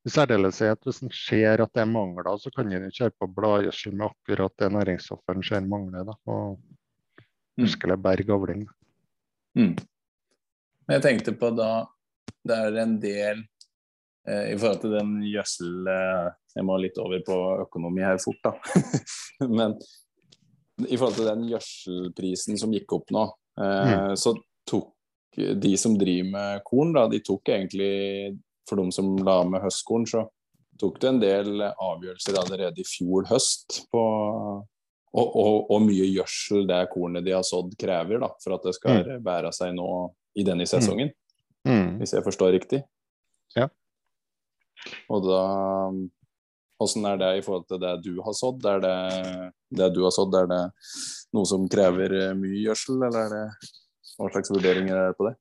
i 0.07 0.11
særdeleshet 0.11 0.83
hvis 0.87 1.01
en 1.03 1.11
ser 1.15 1.63
at 1.63 1.71
det 1.75 1.83
er 1.83 1.91
mangler, 1.91 2.35
så 2.39 2.51
kan 2.55 2.71
en 2.71 2.91
kjøre 2.91 3.15
på 3.19 3.27
bladgjødsel 3.39 3.95
med 3.95 4.09
akkurat 4.09 4.53
det 4.59 4.69
næringsstoffet 4.75 5.35
en 5.35 5.43
ser 5.43 5.63
mangler. 5.67 6.03
da, 6.07 6.15
og 6.27 6.59
Mm. 7.59 7.67
virkelig 7.67 7.97
berge 8.03 8.33
avling. 8.33 8.67
Mm. 9.57 9.75
Jeg 10.89 11.01
tenkte 11.03 11.33
på 11.37 11.49
da 11.57 11.87
Det 12.45 12.55
er 12.55 12.77
en 12.81 12.93
del 13.01 13.41
eh, 14.29 14.53
i 14.53 14.57
forhold 14.57 14.79
til 14.83 14.93
den 14.95 15.15
gjødsel 15.27 15.89
eh, 15.91 16.29
Jeg 16.55 16.65
må 16.65 16.77
litt 16.79 16.97
over 17.01 17.19
på 17.25 17.39
økonomi 17.65 18.05
her 18.05 18.21
fort, 18.23 18.39
da. 18.45 18.53
Men 19.59 19.75
i 20.87 20.95
forhold 20.95 21.17
til 21.19 21.27
den 21.27 21.43
gjødselprisen 21.49 22.57
som 22.61 22.71
gikk 22.71 22.93
opp 22.95 23.11
nå, 23.11 23.25
eh, 23.59 24.13
så 24.15 24.33
tok 24.69 24.95
de 25.35 25.73
som 25.77 25.97
driver 25.99 26.31
med 26.31 26.63
korn, 26.65 26.93
da, 26.95 27.05
de 27.11 27.19
tok 27.23 27.51
egentlig 27.51 28.39
For 28.69 28.79
de 28.79 28.91
som 28.95 29.17
la 29.25 29.41
med 29.49 29.63
høstkorn, 29.65 30.07
så 30.07 30.23
tok 30.79 30.99
det 31.01 31.09
en 31.09 31.21
del 31.21 31.63
avgjørelser 31.67 32.39
allerede 32.39 32.79
i 32.79 32.87
fjor 32.87 33.27
høst 33.27 33.81
på 33.91 34.03
og, 35.13 35.27
og, 35.35 35.71
og 35.73 35.81
mye 35.81 36.05
gjødsel 36.13 36.67
det 36.69 36.83
kornet 36.93 37.25
de 37.25 37.33
har 37.33 37.45
sådd 37.47 37.73
krever 37.79 38.21
da, 38.21 38.29
for 38.43 38.55
at 38.57 38.67
det 38.67 38.75
skal 38.77 39.09
bære 39.25 39.51
seg 39.55 39.73
nå 39.77 39.89
i 40.37 40.45
denne 40.47 40.67
sesongen, 40.69 41.11
Mm. 41.67 41.97
hvis 41.99 42.13
jeg 42.15 42.23
forstår 42.23 42.53
riktig. 42.55 42.77
Ja. 43.57 43.65
Og 45.11 45.25
da 45.27 45.41
Åssen 46.79 47.03
er 47.09 47.17
det 47.19 47.29
i 47.35 47.41
forhold 47.43 47.65
til 47.67 47.81
det 47.83 47.89
du 48.05 48.21
har 48.23 48.31
sådd? 48.31 48.63
Er 48.63 48.79
det, 48.79 48.93
det 49.75 49.89
du 49.91 49.99
har 50.05 50.13
sådd, 50.15 50.37
er 50.39 50.47
det 50.47 50.61
noe 51.35 51.49
som 51.49 51.65
krever 51.67 52.13
eh, 52.15 52.37
mye 52.39 52.61
gjødsel, 52.63 53.01
eller 53.03 53.25
er 53.25 53.33
det 53.33 53.71
hva 54.15 54.29
slags 54.31 54.53
vurderinger 54.53 54.95
er 54.95 55.09
det 55.11 55.17
på 55.19 55.27
det? 55.27 55.33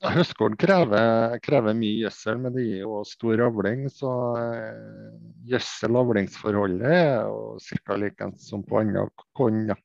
Høstkorn 0.00 0.54
krever, 0.56 1.34
krever 1.44 1.74
mye 1.76 2.06
gjødsel, 2.06 2.38
men 2.40 2.54
det 2.54 2.64
gir 2.64 2.84
jo 2.86 3.02
stor 3.04 3.42
avling. 3.44 3.84
Så 3.92 4.12
eh, 4.40 5.10
gjødsel-avlingsforholdet 5.50 6.94
er 6.96 7.28
jo 7.28 7.58
ca. 7.84 7.98
likens 8.00 8.48
som 8.48 8.64
på 8.64 8.80
andre 8.80 9.04
korn. 9.36 9.66
Ja. 9.68 9.76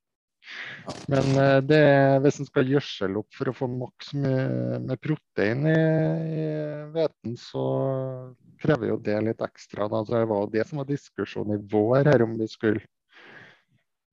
Men 1.12 1.28
eh, 1.42 1.60
det, 1.68 1.82
hvis 2.24 2.40
en 2.40 2.48
skal 2.48 2.72
gjødsle 2.72 3.20
opp 3.20 3.36
for 3.36 3.52
å 3.52 3.56
få 3.58 3.70
maks 3.72 4.14
med, 4.16 4.88
med 4.88 5.04
protein 5.04 5.68
i 5.68 5.76
i 5.76 6.48
hveten, 6.96 7.36
så 7.36 7.66
krever 8.62 8.94
jo 8.94 9.00
det 9.04 9.20
litt 9.26 9.44
ekstra. 9.44 9.90
Da. 9.92 10.06
Så 10.06 10.16
det 10.16 10.30
var 10.32 10.52
det 10.54 10.68
som 10.70 10.80
var 10.80 10.88
diskusjonen 10.90 11.58
i 11.58 11.66
vår, 11.76 12.08
her 12.08 12.24
om 12.24 12.38
vi 12.40 12.48
skulle 12.48 12.86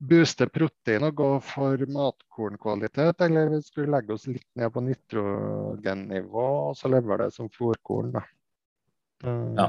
booste 0.03 0.49
protein 0.51 1.05
og 1.07 1.15
gå 1.19 1.29
for 1.47 1.83
matkornkvalitet, 1.95 3.21
eller 3.27 3.53
vi 3.53 3.61
skulle 3.63 3.93
legge 3.95 4.17
oss 4.17 4.27
litt 4.27 4.49
ned 4.59 4.73
på 4.75 4.83
nitrogennivå 4.83 6.47
og 6.71 6.77
så 6.79 6.91
lever 6.91 7.25
det 7.25 7.31
som 7.37 7.51
fôrkorn. 7.53 8.13
Da. 8.17 8.25
Eh, 9.25 9.49
Ja. 9.63 9.69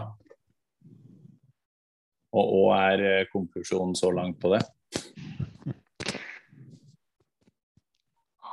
Og, 2.34 2.48
og 2.50 2.70
er 2.74 3.02
eh, 3.06 3.28
konklusjonen 3.30 3.94
så 3.96 4.10
langt 4.10 4.40
på 4.42 4.50
det? 4.56 4.64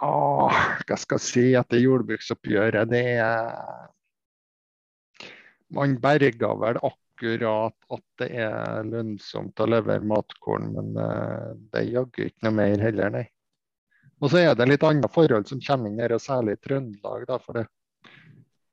Ah, 0.00 0.52
hva 0.88 0.96
skal 1.00 1.16
jeg 1.16 1.24
si 1.24 1.44
etter 1.56 1.80
jordbruksoppgjøret? 1.80 2.88
Det 2.88 3.02
er 3.20 3.88
Man 5.70 5.96
berger 6.02 6.56
vel 6.60 6.76
akkurat 6.80 7.09
at 7.28 8.04
det 8.20 8.28
er 8.42 8.86
lønnsomt 8.88 9.60
å 9.60 9.68
levere 9.68 10.06
matkorn, 10.06 10.70
men 10.76 10.96
eh, 10.96 11.50
det 11.72 11.82
er 11.82 11.92
jaggu 11.98 12.24
ikke 12.26 12.46
noe 12.46 12.56
mer 12.56 12.82
heller, 12.82 13.12
nei. 13.14 13.26
Og 14.20 14.32
så 14.32 14.42
er 14.42 14.56
det 14.56 14.68
litt 14.68 14.84
andre 14.84 15.08
forhold 15.12 15.48
som 15.48 15.62
kommer 15.64 15.88
inn 15.88 16.00
her, 16.00 16.12
og 16.12 16.20
særlig 16.20 16.58
i 16.58 16.60
Trøndelag. 16.66 17.24
Da, 17.28 17.38
for 17.40 17.60
det. 17.60 17.66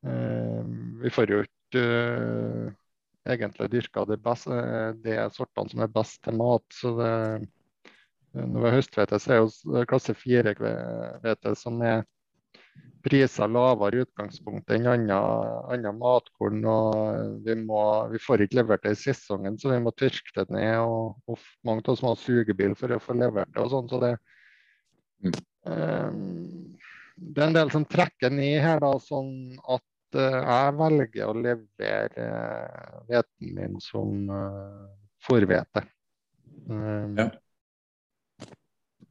Eh, 0.07 0.63
vi 1.03 1.11
får 1.13 1.31
jo 1.31 1.43
ikke 1.45 1.83
eh, 1.83 2.73
egentlig 3.31 3.69
dyrka 3.71 4.03
det, 4.07 4.19
best, 4.23 4.49
de 5.03 5.19
sortene 5.35 5.71
som 5.71 5.83
er 5.83 5.93
best 5.93 6.19
til 6.23 6.39
mat. 6.39 6.67
så 6.75 6.95
det 6.99 7.13
når 8.37 8.59
vi 8.59 8.67
har 8.67 8.75
høsthvete, 8.75 9.19
så 9.19 9.33
er 9.33 9.39
jo 9.39 9.85
klasse 9.89 10.13
4-hvete 10.17 11.53
som 11.57 11.79
er 11.81 12.03
priser 13.07 13.49
lavere 13.51 13.99
i 13.99 14.03
utgangspunktet 14.03 14.77
enn 14.77 15.11
annet 15.11 15.99
matkorn. 15.99 16.63
og 16.67 17.43
vi, 17.45 17.55
må, 17.59 17.81
vi 18.11 18.21
får 18.21 18.45
ikke 18.45 18.59
levert 18.61 18.83
det 18.83 18.95
i 18.95 19.01
sesongen, 19.05 19.57
så 19.59 19.71
vi 19.71 19.81
må 19.83 19.93
tørke 19.95 20.33
det 20.35 20.47
ned. 20.53 20.79
og, 20.83 21.17
og 21.27 21.39
Mange 21.67 21.85
av 21.85 21.93
oss 21.95 22.03
må 22.03 22.13
ha 22.13 22.19
sugebil 22.19 22.75
for 22.79 22.93
å 22.93 23.01
få 23.03 23.17
levert 23.17 23.53
det. 23.53 23.63
og 23.63 23.71
sånn, 23.73 23.89
så 23.91 24.01
det, 24.03 24.13
eh, 25.71 26.11
det 27.17 27.43
er 27.43 27.47
en 27.47 27.59
del 27.59 27.73
som 27.73 27.87
trekker 27.87 28.33
ned 28.33 28.59
her, 28.65 28.81
da, 28.83 28.93
sånn 29.01 29.31
at 29.63 30.17
uh, 30.19 30.37
jeg 30.37 30.75
velger 30.77 31.31
å 31.31 31.33
levere 31.33 32.27
uh, 33.09 33.23
min 33.41 33.79
som 33.81 34.29
uh, 34.29 34.85
fôrhvete. 35.25 35.87
Um, 36.69 37.17
Ja. 37.17 37.31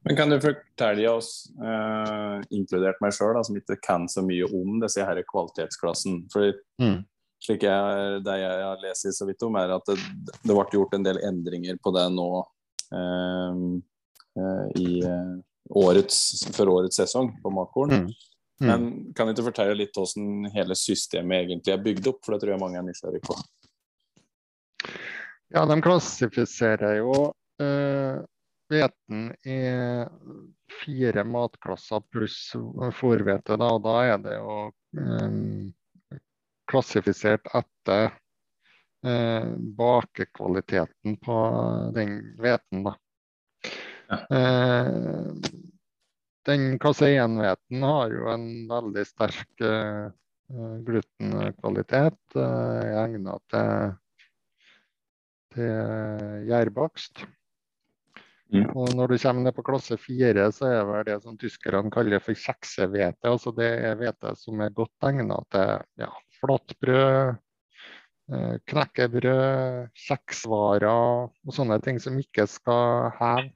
Men 0.07 0.15
kan 0.15 0.29
du 0.31 0.37
fortelle 0.39 1.09
oss, 1.11 1.49
eh, 1.59 2.37
inkludert 2.55 3.01
meg 3.03 3.11
sjøl, 3.15 3.37
som 3.43 3.57
ikke 3.59 3.75
kan 3.83 4.07
så 4.07 4.23
mye 4.23 4.47
om 4.47 4.79
disse 4.79 5.03
her 5.03 5.19
kvalitetsklassen 5.27 6.21
For 6.31 6.53
Mm. 6.79 7.03
slik 7.43 7.63
jeg, 7.63 8.23
det 8.23 8.37
jeg 8.39 8.63
har 8.63 8.79
lest 8.81 9.07
så 9.13 9.27
vidt 9.27 9.43
om, 9.43 9.55
er 9.55 9.75
at 9.75 9.85
det, 9.85 9.97
det 10.43 10.55
ble 10.55 10.65
gjort 10.71 10.95
en 10.95 11.03
del 11.03 11.19
endringer 11.27 11.77
på 11.83 11.91
det 11.93 12.07
nå 12.13 12.29
eh, 12.93 13.59
eh, 14.39 14.65
i 14.79 15.03
eh, 15.03 15.35
årets, 15.75 16.47
for 16.55 16.71
årets 16.71 17.01
sesong 17.01 17.33
på 17.43 17.51
matkorn. 17.51 17.91
Mm. 17.91 18.07
Mm. 18.57 18.67
Men 18.67 19.13
kan 19.13 19.27
du 19.27 19.35
ikke 19.35 19.51
fortelle 19.51 19.75
litt 19.77 19.93
hvordan 19.97 20.47
hele 20.55 20.77
systemet 20.77 21.43
egentlig 21.43 21.75
er 21.75 21.83
bygd 21.83 22.07
opp? 22.09 22.23
For 22.25 22.33
det 22.33 22.41
tror 22.41 22.55
jeg 22.55 22.63
mange 22.63 22.79
er 22.79 22.87
nysgjerrig 22.87 23.21
på. 23.27 23.35
Ja, 25.53 25.65
de 25.67 25.77
klassifiserer 25.83 26.97
jo 27.01 27.11
eh, 27.61 28.23
hveten 28.71 29.31
i 29.47 29.57
fire 30.81 31.23
matklasser 31.27 32.03
pluss 32.11 32.39
fòrhvete. 32.99 33.57
Da, 33.59 33.69
og 33.77 33.83
da 33.85 33.95
er 34.11 34.23
det 34.23 34.37
jo 34.37 34.55
eh, 34.99 35.37
klassifisert 36.67 37.47
etter 37.55 38.09
eh, 39.07 39.53
bakekvaliteten 39.79 41.17
på 41.23 41.37
den 41.95 42.17
hveten. 42.41 42.89
Ja. 44.07 44.19
Eh, 44.31 45.31
den 46.47 46.79
klasse 46.79 47.09
1-hveten 47.11 47.83
har 47.83 48.13
jo 48.15 48.27
en 48.31 48.49
veldig 48.69 49.07
sterk 49.07 49.63
eh, 49.63 50.11
glutenkvalitet. 50.87 52.19
Eh, 52.35 52.91
egnet 53.03 53.49
til 53.51 53.95
til 55.57 56.43
gjærbakst. 56.47 57.23
Mm. 58.47 58.69
Og 58.79 58.93
når 58.95 59.11
du 59.11 59.17
kommer 59.19 59.43
ned 59.43 59.55
på 59.57 59.63
klasse 59.67 59.97
fire, 59.99 60.45
så 60.55 60.69
er 60.71 60.85
det 60.87 61.01
det 61.09 61.17
som 61.25 61.35
tyskerne 61.39 61.91
kaller 61.91 62.23
for 62.23 62.37
kjeksehvete. 62.37 63.27
Altså 63.27 63.51
det 63.55 63.67
er 63.89 63.97
hvete 63.99 64.31
som 64.39 64.61
er 64.63 64.75
godt 64.75 65.07
egnet 65.09 65.49
til 65.51 65.73
ja, 65.99 66.09
flatbrød, 66.39 67.35
eh, 68.31 68.53
knekkebrød, 68.71 69.89
kjeksvarer 70.07 70.87
og 70.87 71.57
sånne 71.57 71.79
ting 71.83 71.99
som 72.03 72.15
ikke 72.21 72.47
skal 72.47 73.11
heve 73.19 73.49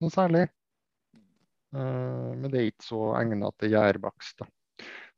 noe 0.00 0.14
særlig. 0.14 0.46
Eh, 1.76 2.30
Men 2.32 2.48
det 2.48 2.62
er 2.62 2.70
ikke 2.72 2.88
så 2.88 3.02
egnet 3.20 3.60
til 3.60 3.76
gjærbakst. 3.76 4.48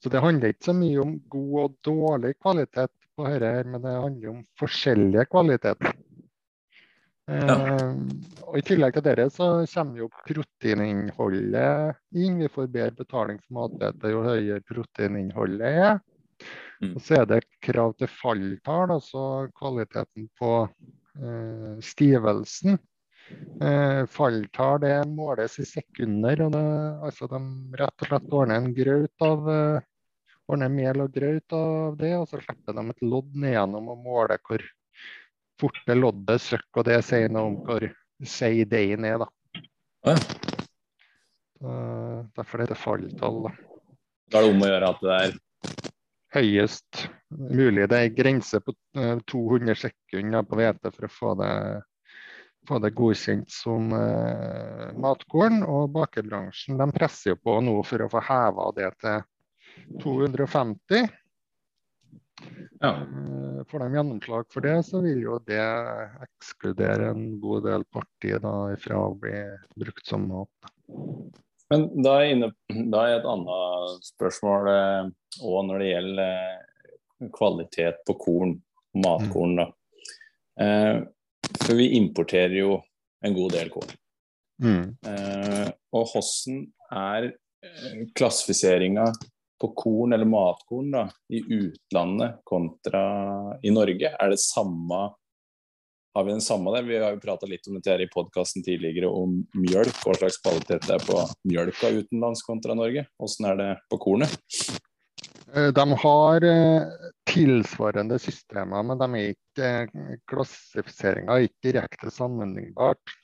Så 0.00 0.10
det 0.10 0.25
handler 0.25 0.50
ikke 0.50 0.72
så 0.72 0.75
mye 0.75 1.02
om 1.02 1.18
god 1.30 1.56
og 1.62 1.75
dårlig 1.87 2.34
kvalitet 2.40 2.92
på 3.14 3.26
dette, 3.28 3.68
men 3.68 3.82
det 3.84 3.94
handler 3.94 4.30
om 4.32 4.44
forskjellige 4.58 5.26
kvaliteter. 5.30 5.94
Eh, 7.30 7.90
og 8.49 8.58
I 8.58 8.62
tillegg 8.66 8.96
til 8.96 9.04
dette 9.06 9.28
så 9.34 9.49
kommer 9.70 10.02
jo 10.02 10.08
proteininnholdet 10.26 11.99
inn. 12.18 12.40
Vi 12.40 12.50
får 12.50 12.70
bedre 12.75 13.04
betaling 13.04 13.38
for 13.44 13.58
matbete 13.60 14.12
jo 14.12 14.25
høyere 14.26 14.64
proteininnholdet 14.66 15.80
er. 15.84 16.00
Mm. 16.80 16.94
Og 16.94 17.02
så 17.04 17.20
er 17.20 17.28
det 17.28 17.42
krav 17.62 17.94
til 18.00 18.10
falltall, 18.10 18.94
altså 18.96 19.25
kvaliteten 19.58 20.30
på 20.40 20.54
eh, 20.64 21.76
stivelsen. 21.84 22.80
Eh, 23.62 24.02
falltall 24.10 24.80
det 24.82 24.96
måles 25.12 25.60
i 25.62 25.68
sekunder. 25.68 26.46
og 26.49 26.56
det, 26.56 26.66
altså 27.06 27.30
De 27.30 27.40
rett 27.78 28.02
og 28.02 28.10
slett 28.10 28.37
ordner 28.40 28.58
en 28.58 28.75
grøt 28.75 29.26
av 29.28 29.50
eh, 29.54 29.88
ordner 30.50 30.72
mel 30.72 31.04
og 31.04 31.14
grøt 31.14 31.54
av 31.54 31.96
det, 32.00 32.14
og 32.18 32.26
så 32.26 32.40
slipper 32.42 32.75
de 32.75 32.87
et 32.90 33.04
lodd 33.06 33.37
nedgjennom 33.38 33.92
og 33.92 34.02
måler 34.02 34.40
hvor 34.49 34.64
fort 35.61 35.81
lodde, 35.87 36.00
loddet 36.00 36.45
søkker. 36.47 36.83
Og 36.83 36.88
det 36.88 37.00
sier 37.07 37.33
noe 37.33 37.52
om 37.52 37.59
hvor 37.67 37.87
seig 38.26 38.64
deigen 38.71 39.07
er. 39.09 39.21
da. 39.23 39.29
Ja. 40.09 40.17
Uh, 41.61 42.25
derfor 42.37 42.64
er 42.64 42.71
det 42.71 42.81
falltall. 42.81 43.45
da. 43.49 43.55
Da 44.31 44.40
er 44.40 44.47
det 44.47 44.55
om 44.55 44.64
å 44.64 44.71
gjøre 44.71 44.93
at 44.95 45.05
det 45.05 45.17
er 45.21 45.38
Høyest 46.31 47.09
mulig. 47.35 47.88
Det 47.90 47.99
er 47.99 48.12
grense 48.14 48.61
på 48.62 48.73
uh, 48.99 49.19
200 49.26 49.75
sekunder 49.81 50.45
på 50.47 50.61
hvete 50.61 50.93
for 50.95 51.09
å 51.09 51.11
få 51.11 51.33
det, 51.40 51.55
få 52.71 52.79
det 52.85 52.93
godkjent 52.95 53.50
som 53.50 53.90
uh, 53.90 54.93
matkorn. 54.95 55.64
Og 55.67 55.90
bakebransjen 55.97 56.79
de 56.79 56.87
presser 56.95 57.35
jo 57.35 57.40
på 57.43 57.59
nå 57.67 57.81
for 57.88 58.07
å 58.07 58.11
få 58.12 58.23
heva 58.29 58.71
det 58.79 58.93
til 59.02 59.26
250. 60.05 61.11
Ja. 62.80 62.94
Eh, 62.97 63.61
Får 63.70 63.82
de 63.85 63.94
gjennomslag 63.94 64.47
for 64.52 64.64
det, 64.64 64.78
så 64.88 65.02
vil 65.04 65.20
jo 65.26 65.37
det 65.47 65.61
ekskludere 66.25 67.11
en 67.12 67.26
god 67.42 67.66
del 67.68 67.85
partier 67.92 68.40
da, 68.42 68.54
fra 68.80 69.02
å 69.04 69.14
bli 69.20 69.37
brukt 69.78 70.06
som 70.09 70.25
mat. 70.30 70.70
Men 71.70 71.85
da 72.02 72.16
er 72.18 72.32
inne 72.32 72.49
da 72.90 73.04
er 73.06 73.18
et 73.20 73.28
annet 73.30 74.09
spørsmål 74.09 74.70
òg 74.73 75.61
når 75.68 75.85
det 75.85 75.90
gjelder 75.92 76.32
eh, 76.40 77.28
kvalitet 77.37 78.00
på 78.09 78.16
korn, 78.25 78.56
matkorn. 78.97 79.61
da. 79.61 79.68
Eh, 80.61 81.02
for 81.61 81.76
vi 81.78 81.92
importerer 81.99 82.56
jo 82.59 82.78
en 83.25 83.37
god 83.37 83.54
del 83.59 83.70
korn. 83.73 83.92
Mm. 84.64 84.97
Eh, 85.09 85.68
og 85.97 86.11
hvordan 86.11 86.64
er 86.90 87.28
eh, 87.30 88.02
klassifiseringa 88.16 89.06
på 89.61 89.73
korn 89.76 90.14
eller 90.17 90.29
matkorn 90.29 90.93
da, 90.95 91.07
i 91.33 91.43
utlandet 91.45 92.40
kontra 92.49 93.02
i 93.62 93.73
Norge? 93.75 94.12
Er 94.17 94.33
det 94.33 94.40
samme 94.43 95.09
har 96.14 96.25
vi 96.25 96.33
den 96.33 96.40
samme 96.40 96.73
der? 96.75 96.83
Vi 96.83 96.99
har 96.99 97.12
jo 97.14 97.23
prata 97.23 97.47
litt 97.47 97.69
om 97.71 97.76
dette 97.79 97.93
her 97.93 98.02
i 98.02 98.09
podkasten 98.11 98.64
tidligere, 98.67 99.07
om 99.07 99.37
mjølk. 99.55 99.95
Hva 100.02 100.17
slags 100.19 100.40
kvalitet 100.43 100.88
det 100.88 100.97
er 100.97 101.05
på 101.07 101.21
mjølka 101.47 101.93
utenlands 102.00 102.43
kontra 102.43 102.75
Norge? 102.75 103.05
Hvordan 103.21 103.50
er 103.52 103.61
det 103.61 103.69
på 103.93 103.99
kornet? 104.02 104.35
Eh, 105.55 105.71
De 105.76 105.87
har 106.02 106.47
eh, 106.49 107.07
tilsvarende 107.31 108.19
systemer, 108.19 108.83
men 108.83 108.99
de 108.99 109.09
er 109.21 109.37
ikke 109.37 109.71
eh, 109.87 110.19
klassifiseringa 110.31 111.37
er 111.37 111.47
ikke 111.47 111.69
direkte 111.69 112.11
sammenlignbart. 112.14 113.14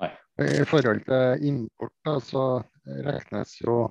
Nei. 0.00 0.12
I 0.38 0.64
forhold 0.70 1.04
til 1.04 1.46
import 1.50 1.96
da, 2.06 2.16
så 2.24 2.48
regnes 3.04 3.56
jo 3.60 3.82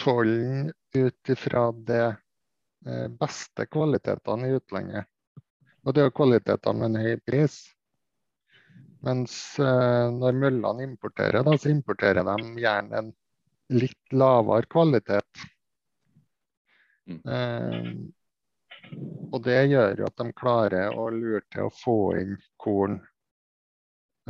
tollen 0.00 0.72
ut 0.94 1.28
ifra 1.28 1.68
de 1.72 2.00
eh, 2.04 3.08
beste 3.20 3.66
kvalitetene 3.66 4.48
i 4.48 4.58
utlandet. 4.58 5.10
Og 5.84 5.94
det 5.94 6.02
er 6.02 6.08
jo 6.08 6.16
kvaliteter 6.16 6.76
med 6.76 6.90
en 6.90 7.02
høy 7.04 7.16
pris. 7.26 7.58
Mens 9.04 9.34
eh, 9.60 10.06
når 10.14 10.38
møllene 10.40 10.86
importerer, 10.86 11.44
da, 11.44 11.56
så 11.60 11.70
importerer 11.72 12.24
de 12.24 12.62
gjerne 12.62 13.00
en 13.02 13.10
litt 13.74 14.16
lavere 14.16 14.68
kvalitet. 14.70 15.44
Mm. 17.04 17.20
Eh, 17.28 18.94
og 19.32 19.42
det 19.44 19.58
gjør 19.68 20.00
jo 20.00 20.06
at 20.08 20.20
de 20.20 20.28
klarer 20.36 20.96
å 20.96 21.08
lure 21.12 21.42
til 21.52 21.66
å 21.66 21.74
få 21.74 21.98
inn 22.20 22.36
korn 22.60 22.96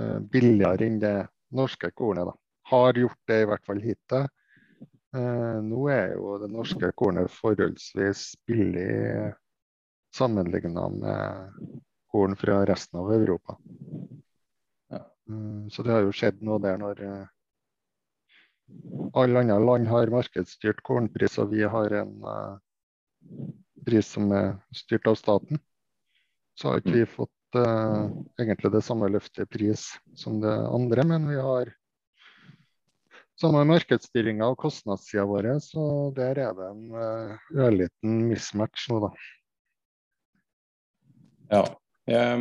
eh, 0.00 0.18
billigere 0.18 0.88
enn 0.88 0.98
det 1.02 1.16
norske 1.54 1.90
kornet. 1.94 2.30
da. 2.30 2.34
Har 2.72 2.98
gjort 2.98 3.20
det 3.30 3.42
i 3.42 3.48
hvert 3.50 3.66
fall 3.66 3.82
hittil. 3.84 4.26
Eh, 5.14 5.58
nå 5.62 5.84
er 5.94 6.16
jo 6.16 6.38
det 6.42 6.48
norske 6.50 6.88
kornet 6.98 7.30
forholdsvis 7.30 8.32
billig 8.48 9.32
sammenligna 10.14 10.88
med 10.90 11.52
korn 12.10 12.34
fra 12.38 12.64
resten 12.66 12.98
av 12.98 13.12
Europa. 13.14 13.56
Ja. 14.90 15.04
Mm, 15.28 15.70
Så 15.70 15.82
det 15.82 15.92
har 15.94 16.02
jo 16.02 16.14
skjedd 16.14 16.42
noe 16.42 16.58
der 16.62 16.80
når 16.82 17.02
eh, 17.06 17.26
alle 19.14 19.44
andre 19.44 19.60
land 19.62 19.86
har 19.92 20.10
markedsstyrt 20.10 20.82
kornpris, 20.82 21.38
og 21.38 21.54
vi 21.54 21.62
har 21.62 21.94
en 22.00 22.14
eh, 22.34 22.58
pris 23.86 24.10
som 24.16 24.32
er 24.34 24.56
styrt 24.74 25.06
av 25.06 25.20
staten. 25.20 25.62
Så 26.58 26.70
har 26.72 26.82
ikke 26.82 26.96
vi 26.98 27.06
fått 27.06 27.60
eh, 27.62 28.02
egentlig 28.42 28.74
det 28.74 28.82
samme 28.86 29.14
løftet 29.14 29.46
i 29.46 29.52
pris 29.58 29.86
som 30.18 30.42
det 30.42 30.58
andre, 30.74 31.06
men 31.06 31.30
vi 31.30 31.38
har 31.38 31.70
samme 33.40 33.64
markedsstyringa 33.68 34.46
og 34.52 34.58
kostnadssida 34.62 35.24
vår, 35.28 35.48
så 35.64 35.86
der 36.16 36.40
er 36.46 36.52
det 36.56 36.68
en 36.70 37.00
eh, 37.00 37.48
ørliten 37.66 38.20
mismatch 38.30 38.88
nå, 38.92 39.00
da. 39.06 39.14
Ja. 41.54 41.64
Jeg, 42.04 42.40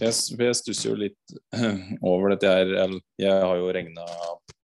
jeg, 0.00 0.12
jeg 0.40 0.56
stusser 0.56 0.88
jo 0.88 0.96
litt 0.96 1.38
over 2.10 2.32
dette 2.32 2.48
her. 2.48 2.70
Jeg, 2.72 3.00
Jeg 3.20 3.40
har 3.44 3.56
jo 3.60 3.72
regna 3.74 4.06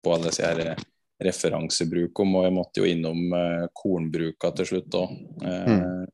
på 0.03 0.15
alle 0.15 0.33
disse 0.33 0.47
her 0.47 0.79
referansebrukene, 1.23 2.39
og 2.39 2.47
jeg 2.47 2.55
måtte 2.55 2.83
jo 2.83 2.89
innom 2.89 3.35
eh, 3.35 3.67
kornbruka 3.75 4.53
til 4.59 4.71
slutt 4.73 4.99
òg. 4.99 5.15
Eh, 5.43 6.07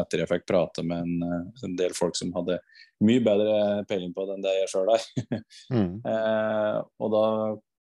etter 0.00 0.22
jeg 0.22 0.30
fikk 0.30 0.46
prate 0.48 0.82
med 0.86 1.04
en, 1.04 1.48
en 1.66 1.74
del 1.78 1.92
folk 1.94 2.16
som 2.16 2.32
hadde 2.34 2.56
mye 3.04 3.22
bedre 3.22 3.84
peiling 3.90 4.14
på 4.16 4.24
det 4.26 4.34
enn 4.34 4.46
det 4.46 4.54
jeg 4.62 4.74
sjøl 4.74 4.94
har. 4.94 5.08
Mm. 5.68 5.98
Eh, 6.00 6.76
og 7.04 7.10
da 7.12 7.24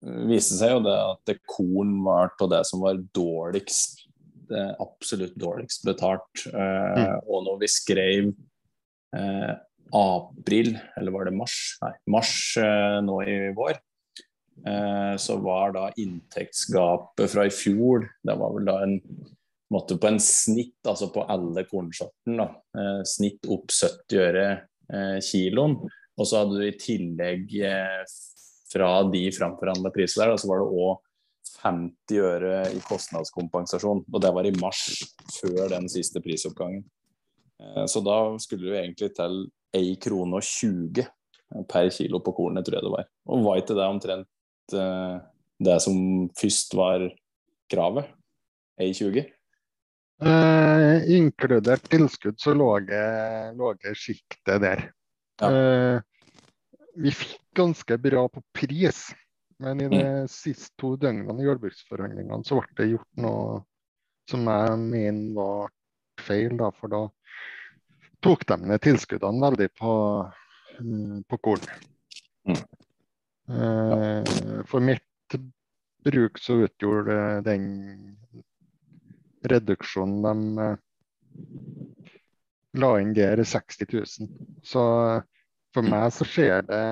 viste 0.02 0.56
seg 0.60 0.78
jo 0.78 0.84
det 0.86 0.96
at 0.96 1.34
korn 1.50 1.98
var 2.06 2.32
av 2.40 2.52
det 2.54 2.62
som 2.68 2.84
var 2.84 3.00
dårligst, 3.16 4.06
det 4.50 4.64
absolutt 4.82 5.36
dårligst 5.38 5.84
betalt. 5.86 6.46
Eh, 6.50 7.18
Og 7.28 7.44
når 7.46 7.60
vi 7.62 7.70
skrev 7.70 8.32
eh, 9.16 9.52
april, 9.94 10.74
eller 10.98 11.14
var 11.14 11.30
det 11.30 11.36
mars? 11.38 11.58
Nei, 11.84 11.94
mars 12.16 12.34
eh, 12.62 13.00
nå 13.06 13.20
i 13.28 13.38
vår, 13.58 13.78
eh, 14.66 15.16
så 15.22 15.38
var 15.44 15.76
da 15.76 15.90
inntektsgapet 15.98 17.30
fra 17.32 17.46
i 17.48 17.54
fjor 17.54 18.08
Det 18.26 18.36
var 18.40 18.56
vel 18.56 18.70
da 18.70 18.80
en 18.86 18.98
måte 19.70 20.00
på 20.02 20.10
en 20.10 20.18
snitt, 20.24 20.80
altså 20.88 21.12
på 21.14 21.28
alle 21.30 21.66
kornsorten, 21.70 22.40
da, 22.40 22.50
eh, 22.74 23.04
snitt 23.06 23.46
opp 23.54 23.70
70 23.70 24.18
øre 24.18 24.48
eh, 24.90 25.20
kiloen. 25.22 25.78
Og 26.18 26.26
så 26.28 26.42
hadde 26.42 26.58
du 26.58 26.66
i 26.66 26.78
tillegg 26.80 27.54
fra 28.70 28.90
de 29.10 29.24
framforhandla 29.34 29.92
priser 29.94 30.24
der, 30.24 30.34
da, 30.34 30.42
så 30.42 30.50
var 30.50 30.62
det 30.62 30.84
òg 30.84 31.00
50 31.60 32.20
øre 32.24 32.54
i 32.76 32.82
kostnadskompensasjon. 32.86 34.04
Og 34.06 34.22
det 34.24 34.34
var 34.36 34.48
i 34.48 34.56
mars, 34.60 34.84
før 35.40 35.72
den 35.74 35.90
siste 35.92 36.22
prisoppgangen. 36.24 36.84
Eh, 37.60 37.86
Så 37.90 38.04
da 38.06 38.20
skulle 38.40 38.68
det 38.68 38.72
jo 38.72 38.82
egentlig 38.84 39.12
til 39.18 39.40
1 39.76 39.98
krone 40.06 40.40
og 40.40 40.46
20 40.46 41.08
per 41.70 41.90
kilo 41.90 42.22
på 42.22 42.36
kornet, 42.38 42.66
tror 42.66 42.78
jeg 42.78 42.86
det 42.86 42.94
var. 42.94 43.10
Og 43.30 43.44
var 43.48 43.60
ikke 43.62 43.78
det 43.78 43.90
omtrent 43.90 44.78
eh, 44.78 45.18
det 45.60 45.82
som 45.82 46.30
først 46.38 46.78
var 46.78 47.10
kravet? 47.70 48.14
1,20? 48.80 49.26
Eh, 50.20 50.96
inkludert 51.16 51.86
tilskudd 51.92 52.40
så 52.42 52.54
lå 52.56 52.74
det 52.84 53.96
sjiktet 53.96 54.62
der. 54.64 54.86
Ja. 55.40 55.50
Eh, 55.50 56.00
vi 57.00 57.12
fikk 57.16 57.40
ganske 57.56 57.98
bra 57.98 58.28
på 58.30 58.44
pris, 58.54 59.10
men 59.60 59.82
i 59.82 59.90
de 59.92 60.04
siste 60.32 60.76
to 60.80 60.94
døgnene 61.00 61.42
i 61.42 61.48
jordbruksforhandlingene 61.48 62.48
så 62.48 62.60
ble 62.62 62.78
det 62.80 62.92
gjort 62.94 63.24
noe 63.26 63.62
som 64.30 64.46
jeg 64.48 64.78
mener 64.84 65.34
var 65.36 65.72
feil, 66.22 66.56
da, 66.60 66.70
for 66.76 66.94
da 66.94 67.02
tok 68.24 68.46
de 68.48 68.58
ned 68.62 68.84
tilskuddene 68.84 69.42
veldig 69.46 69.70
på, 69.80 69.94
mm, 70.80 71.24
på 71.28 71.40
korn. 71.48 71.66
Mm. 72.48 72.62
Eh, 73.50 74.64
for 74.70 74.84
mitt 74.86 75.38
bruk 76.04 76.40
så 76.40 76.60
utgjorde 76.66 77.42
den 77.48 77.66
reduksjonen 79.50 80.22
de 80.24 80.68
eh, 80.68 80.78
la 82.80 82.92
inn 83.02 83.16
der 83.18 83.44
60 83.44 83.88
000. 83.94 84.30
Så 84.64 84.84
for 85.74 85.86
meg 85.86 86.12
så 86.14 86.28
skjer 86.28 86.68
det 86.68 86.84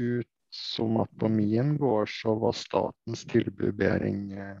ut 0.00 0.28
som 0.52 0.98
at 1.00 1.10
på 1.18 1.28
min 1.32 1.76
gård 1.80 2.10
så 2.12 2.34
var 2.36 2.52
statens 2.56 3.24
tilbud 3.28 3.72
bedre 3.78 4.10
enn 4.10 4.24
eh, 4.36 4.58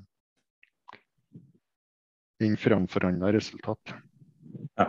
enn 2.42 2.56
framforhandla 2.58 3.32
resultat. 3.36 3.94
Ja. 4.78 4.88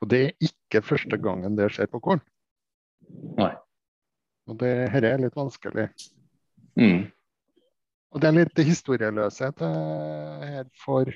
Og 0.00 0.10
det 0.12 0.20
er 0.22 0.48
ikke 0.50 0.84
første 0.84 1.18
gangen 1.18 1.56
det 1.58 1.70
skjer 1.74 1.88
på 1.90 2.02
korn. 2.04 2.22
Nei. 3.38 3.52
Og 4.46 4.58
det 4.60 4.72
her 4.92 5.08
er 5.08 5.22
litt 5.22 5.36
vanskelig. 5.36 5.88
Mm. 6.78 7.08
Og 8.14 8.22
det 8.22 8.28
er 8.28 8.36
litt 8.36 8.66
historieløshet 8.68 9.62
eh, 9.66 10.44
her 10.52 10.68
for 10.84 11.10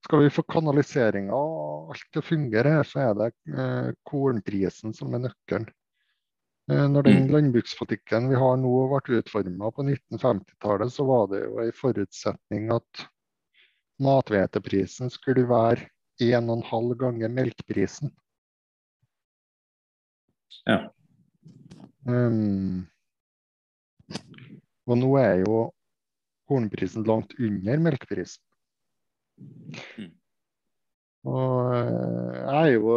Skal 0.00 0.24
vi 0.24 0.32
få 0.32 0.42
kanaliseringa 0.48 1.36
og 1.36 1.92
alt 1.92 2.06
til 2.08 2.22
å 2.22 2.26
fungere 2.26 2.78
så 2.88 3.02
er 3.04 3.12
det 3.18 3.28
eh, 3.52 3.90
kornprisen 4.08 4.96
som 4.96 5.12
er 5.14 5.28
nøkkelen. 5.28 5.68
Eh, 6.70 6.88
Når 6.88 7.02
den 7.02 7.24
Mm. 7.26 7.30
landbrukspolitikken 7.34 8.28
vi 8.30 8.36
har 8.38 8.56
nå 8.56 9.00
ble 9.02 9.18
utforma 9.18 9.70
på 9.74 9.82
1950-tallet, 9.82 10.92
så 10.92 11.04
var 11.04 11.26
det 11.26 11.40
jo 11.44 11.58
en 11.58 11.72
forutsetning 11.72 12.70
at 12.70 13.06
mathveteprisen 13.98 15.10
skulle 15.10 15.48
være 15.48 15.88
1,5 16.20 16.94
ganger 16.94 17.28
melkeprisen. 17.28 18.12
Ja. 20.66 20.92
Um, 22.06 22.86
og 24.86 24.98
nå 24.98 25.10
er 25.18 25.42
jo 25.42 25.72
kornprisen 26.48 27.04
langt 27.04 27.34
under 27.40 27.78
melkeprisen. 27.78 28.42
Mm. 31.20 31.32
Og 31.34 31.74
eh, 31.76 32.36
jeg 32.38 32.60
er 32.60 32.70
jo 32.72 32.94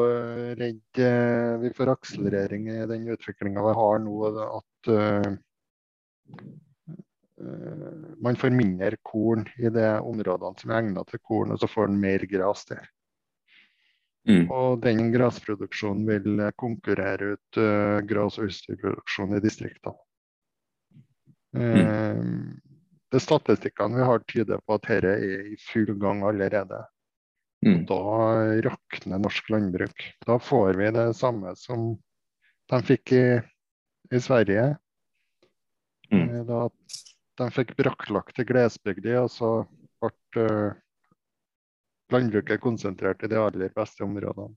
redd 0.59 1.01
eh, 1.03 1.53
vi 1.63 1.71
får 1.75 1.91
akselerering 1.91 2.69
i 2.71 2.85
den 2.87 3.09
utviklinga 3.11 3.65
vi 3.65 3.73
har 3.79 3.99
nå, 4.03 4.15
at 4.45 4.91
eh, 4.93 5.29
eh, 7.43 8.01
man 8.23 8.39
får 8.39 8.55
mindre 8.55 8.99
korn 9.03 9.43
i 9.59 9.71
de 9.75 9.89
områdene 9.99 10.61
som 10.61 10.71
er 10.71 10.81
egnet 10.81 11.11
til 11.11 11.23
korn, 11.23 11.51
og 11.51 11.59
så 11.59 11.67
får 11.67 11.91
man 11.91 12.03
mer 12.07 12.27
gras 12.31 12.63
der. 12.71 12.87
Mm. 14.23 14.47
Og 14.55 14.79
den 14.83 15.09
gressproduksjonen 15.11 16.05
vil 16.07 16.39
eh, 16.39 16.53
konkurrere 16.55 17.33
ut 17.35 17.59
uh, 17.59 17.99
gress- 18.07 18.39
og 18.39 18.47
utstyrproduksjon 18.47 19.35
i 19.35 19.41
distriktene. 19.43 19.99
Eh, 21.53 22.21
de 23.13 23.19
statistikkene 23.21 23.99
vi 23.99 24.07
har, 24.07 24.23
tyder 24.31 24.63
på 24.63 24.77
at 24.77 24.87
dette 24.87 25.11
er 25.11 25.43
i 25.51 25.57
full 25.67 25.91
gang 25.99 26.23
allerede. 26.25 26.79
Mm. 27.63 27.85
Da 27.87 27.97
rakner 28.65 29.21
norsk 29.23 29.49
landbruk. 29.53 30.03
Da 30.27 30.35
får 30.39 30.73
vi 30.79 30.89
det 30.91 31.05
samme 31.15 31.53
som 31.55 31.93
de 32.71 32.79
fikk 32.83 33.13
i, 33.15 33.25
i 34.11 34.19
Sverige. 34.19 34.65
Mm. 36.11 36.25
Eh, 36.29 36.43
Da 36.49 36.65
de 37.39 37.47
fikk 37.55 37.71
brakklagte 37.79 38.43
glesbygder, 38.45 39.23
og 39.23 39.31
så 39.33 39.47
ble 40.03 40.43
uh, 40.43 40.75
landbruket 42.13 42.61
konsentrert 42.61 43.23
i 43.25 43.29
de 43.31 43.39
aller 43.41 43.71
beste 43.73 44.03
områdene. 44.05 44.53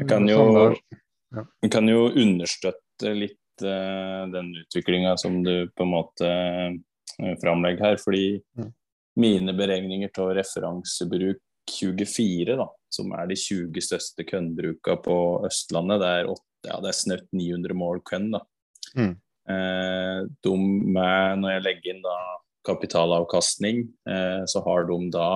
Jeg 0.00 0.08
kan 0.08 0.26
jo, 0.26 0.38
samme- 0.40 1.44
jeg 1.62 1.70
kan 1.70 1.86
jo 1.88 2.08
understøtte 2.08 3.12
litt 3.14 3.62
uh, 3.62 4.24
den 4.32 4.50
utviklinga 4.64 5.14
som 5.20 5.42
du 5.44 5.68
på 5.76 5.84
en 5.84 5.92
måte 5.92 6.32
uh, 7.20 7.34
framlegger 7.44 7.92
her. 7.92 8.00
Fordi 8.02 8.40
Mm. 8.58 8.72
Mine 9.20 9.52
beregninger 9.56 10.10
av 10.18 10.32
referansebruk 10.38 11.40
24, 11.70 12.56
da, 12.58 12.66
som 12.92 13.12
er 13.16 13.28
de 13.30 13.36
20 13.38 13.84
største 13.84 14.24
kønnbruka 14.26 14.96
på 15.04 15.16
Østlandet, 15.46 16.00
det 16.02 16.08
er, 16.20 16.30
åtte, 16.32 16.68
ja, 16.68 16.78
det 16.82 16.90
er 16.90 16.98
snaut 16.98 17.28
900 17.32 17.76
mål 17.78 18.02
kønn. 18.08 18.30
da. 18.34 18.40
Mm. 18.96 19.12
Eh, 19.52 20.18
de 20.44 20.56
med, 20.56 21.38
når 21.42 21.54
jeg 21.56 21.64
legger 21.66 21.94
inn 21.94 22.02
da 22.04 22.16
kapitalavkastning, 22.66 23.86
eh, 24.08 24.42
så 24.46 24.62
har 24.66 24.84
de 24.90 24.98
da 25.14 25.28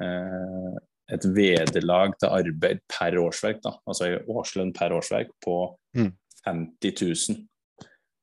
eh, 0.00 0.78
et 1.12 1.24
vederlag 1.34 2.14
til 2.20 2.28
arbeid 2.28 2.80
per 2.88 3.16
årsverk, 3.20 3.62
da, 3.64 3.74
altså 3.88 4.08
en 4.10 4.32
årslønn 4.36 4.74
per 4.76 4.96
årsverk 4.96 5.32
på 5.44 5.60
Mm. 5.96 6.12
50 6.44 6.92
000. 7.02 7.48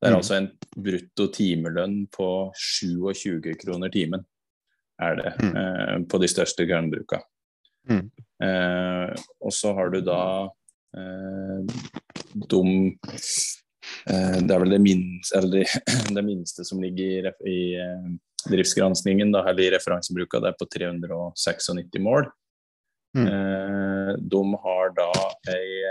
Det 0.01 0.07
er 0.07 0.11
Mm. 0.13 0.17
altså 0.17 0.35
en 0.37 0.51
brutto 0.77 1.27
timelønn 1.33 2.07
på 2.07 2.51
27 2.53 3.55
kroner 3.57 3.89
timen, 3.89 4.23
er 5.01 5.15
det, 5.15 5.33
Mm. 5.41 5.55
eh, 5.57 5.95
på 6.09 6.19
de 6.21 6.27
største 6.27 6.65
grønnbruka. 6.65 7.21
Mm. 7.89 8.11
Eh, 8.41 9.15
og 9.41 9.51
så 9.53 9.73
har 9.75 9.89
du 9.89 10.01
da 10.01 10.49
eh, 10.97 11.59
de 12.49 12.61
eh, 14.09 14.37
Det 14.41 14.51
er 14.51 14.59
vel 14.59 14.73
det 14.73 14.81
minste, 14.81 15.37
eller 15.37 15.51
det, 15.59 15.67
det 16.17 16.23
minste 16.25 16.65
som 16.65 16.81
ligger 16.81 17.31
i, 17.45 17.75
i 17.75 17.77
driftsgranskningen, 18.49 19.31
da, 19.33 19.43
eller 19.49 19.63
i 19.67 19.73
referansebruka, 19.75 20.39
det 20.39 20.53
er 20.53 20.57
på 20.59 20.67
396 20.69 21.99
mål. 21.99 22.27
Mm. 23.15 23.27
Eh, 23.27 24.15
de 24.19 24.41
har 24.65 24.91
da 24.97 25.11
ei, 25.53 25.83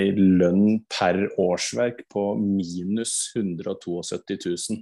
ei 0.00 0.10
lønn 0.16 0.80
per 0.88 1.26
årsverk 1.38 2.06
på 2.12 2.24
minus 2.40 3.32
172 3.36 4.00
000. 4.70 4.80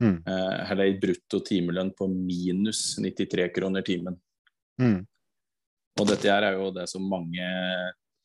Mm. 0.00 0.18
Eh, 0.26 0.72
eller 0.72 0.86
ei 0.86 0.98
brutto 1.00 1.42
timelønn 1.44 1.92
på 1.96 2.08
minus 2.08 2.98
93 3.00 3.50
kroner 3.54 3.84
timen. 3.86 4.16
Mm. 4.80 5.00
Og 6.00 6.06
dette 6.08 6.30
her 6.30 6.46
er 6.46 6.56
jo 6.56 6.70
det 6.72 6.86
som 6.88 7.04
mange 7.04 7.48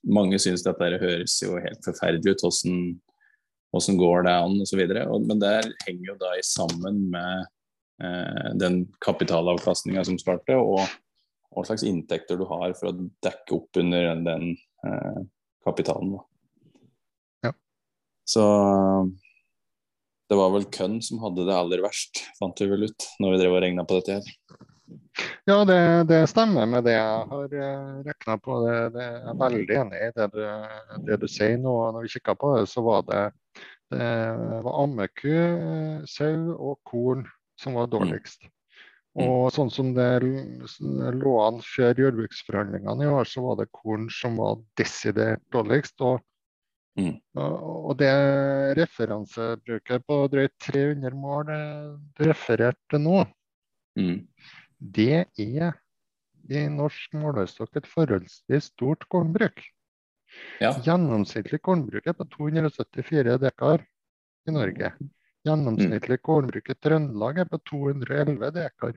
mange 0.06 0.40
syns 0.42 0.64
dette 0.66 0.86
her 0.86 1.02
høres 1.02 1.36
jo 1.42 1.58
helt 1.62 1.82
forferdelig 1.86 2.36
ut. 2.36 2.44
Hvordan, 2.46 2.78
hvordan 3.74 4.00
går 4.02 4.28
det 4.28 4.36
an 4.44 4.62
osv. 4.66 4.84
Men 5.26 5.42
det 5.42 5.56
henger 5.86 6.12
jo 6.12 6.18
da 6.22 6.36
i 6.38 6.46
sammen 6.46 7.02
med 7.14 7.48
eh, 8.04 8.52
den 8.62 8.84
kapitalavkastninga 9.06 10.06
som 10.08 10.20
skal 10.22 10.42
og 10.56 10.86
hva 11.56 11.64
slags 11.64 11.86
inntekter 11.88 12.40
du 12.40 12.46
har 12.50 12.74
for 12.78 12.92
å 12.92 13.10
dekke 13.24 13.58
opp 13.58 13.80
under 13.80 14.10
den, 14.12 14.26
den 14.28 14.48
eh, 14.88 15.22
kapitalen. 15.66 16.16
Da. 16.18 16.24
Ja. 17.48 17.54
Så 18.28 18.46
det 20.30 20.38
var 20.40 20.54
vel 20.56 20.66
kønn 20.74 20.98
som 21.06 21.22
hadde 21.22 21.46
det 21.48 21.56
aller 21.56 21.84
verst, 21.86 22.24
fant 22.40 22.62
vi 22.62 22.70
vel 22.72 22.88
ut 22.90 23.08
når 23.22 23.36
vi 23.36 23.42
drev 23.44 23.58
og 23.58 23.62
regna 23.66 23.86
på 23.88 24.00
dette 24.00 24.18
her. 24.18 24.32
Ja, 25.46 25.60
det, 25.66 25.78
det 26.10 26.26
stemmer 26.30 26.68
med 26.70 26.86
det 26.86 26.96
jeg 26.96 27.30
har 27.30 27.54
uh, 27.54 28.02
regna 28.06 28.36
på. 28.42 28.58
Det, 28.66 28.76
det, 28.96 29.06
jeg 29.06 29.30
er 29.32 29.40
veldig 29.40 29.78
enig 29.82 30.02
i 30.02 30.10
det 30.18 30.28
du, 30.34 30.42
det 31.08 31.20
du 31.22 31.28
sier 31.32 31.56
nå. 31.62 31.76
Når 31.96 32.06
vi 32.06 32.12
kikka 32.18 32.36
på 32.42 32.56
det, 32.58 32.66
så 32.72 32.84
var 32.86 33.06
det, 33.10 33.24
det 33.94 34.10
var 34.66 34.82
ammeku, 34.82 35.32
eh, 35.32 36.04
sau 36.10 36.58
og 36.58 36.80
korn 36.90 37.26
som 37.62 37.78
var 37.78 37.90
dårligst. 37.94 38.48
Mm. 39.16 39.30
Og 39.30 39.54
sånn 39.56 39.70
som 39.72 39.94
det 39.96 40.10
lå 40.22 41.36
an 41.46 41.62
før 41.64 42.02
jordbruksforhandlingene 42.04 43.06
i 43.06 43.12
år, 43.14 43.30
så 43.30 43.46
var 43.46 43.62
det 43.62 43.72
korn 43.72 44.10
som 44.12 44.42
var 44.42 44.60
desidert 44.82 45.44
dårligst. 45.56 45.96
Og, 46.04 46.20
Mm. 46.96 47.18
og 47.36 47.98
det 48.00 48.08
referansebruket 48.78 50.06
på 50.08 50.20
drøyt 50.32 50.54
300 50.64 51.18
mål 51.20 51.50
du 52.16 52.22
refererte 52.24 53.00
nå, 53.02 53.26
Mm. 53.98 54.28
det 54.80 55.28
er 55.40 55.74
i 56.50 56.68
norsk 56.68 57.14
målestokk 57.16 57.76
et 57.80 57.88
forholdsvis 57.88 58.64
stort 58.72 59.08
kornbruk. 59.10 59.62
Ja. 60.60 60.74
Gjennomsnittlig 60.84 61.62
kornbruk 61.64 62.08
er 62.08 62.14
på 62.14 62.26
274 62.28 63.38
dekar 63.40 63.86
i 64.48 64.52
Norge. 64.52 64.92
Gjennomsnittlig 65.48 66.20
kornbruk 66.26 66.70
i 66.70 66.76
Trøndelag 66.76 67.38
er 67.44 67.48
på 67.50 67.58
211 67.72 68.52
dekar. 68.56 68.94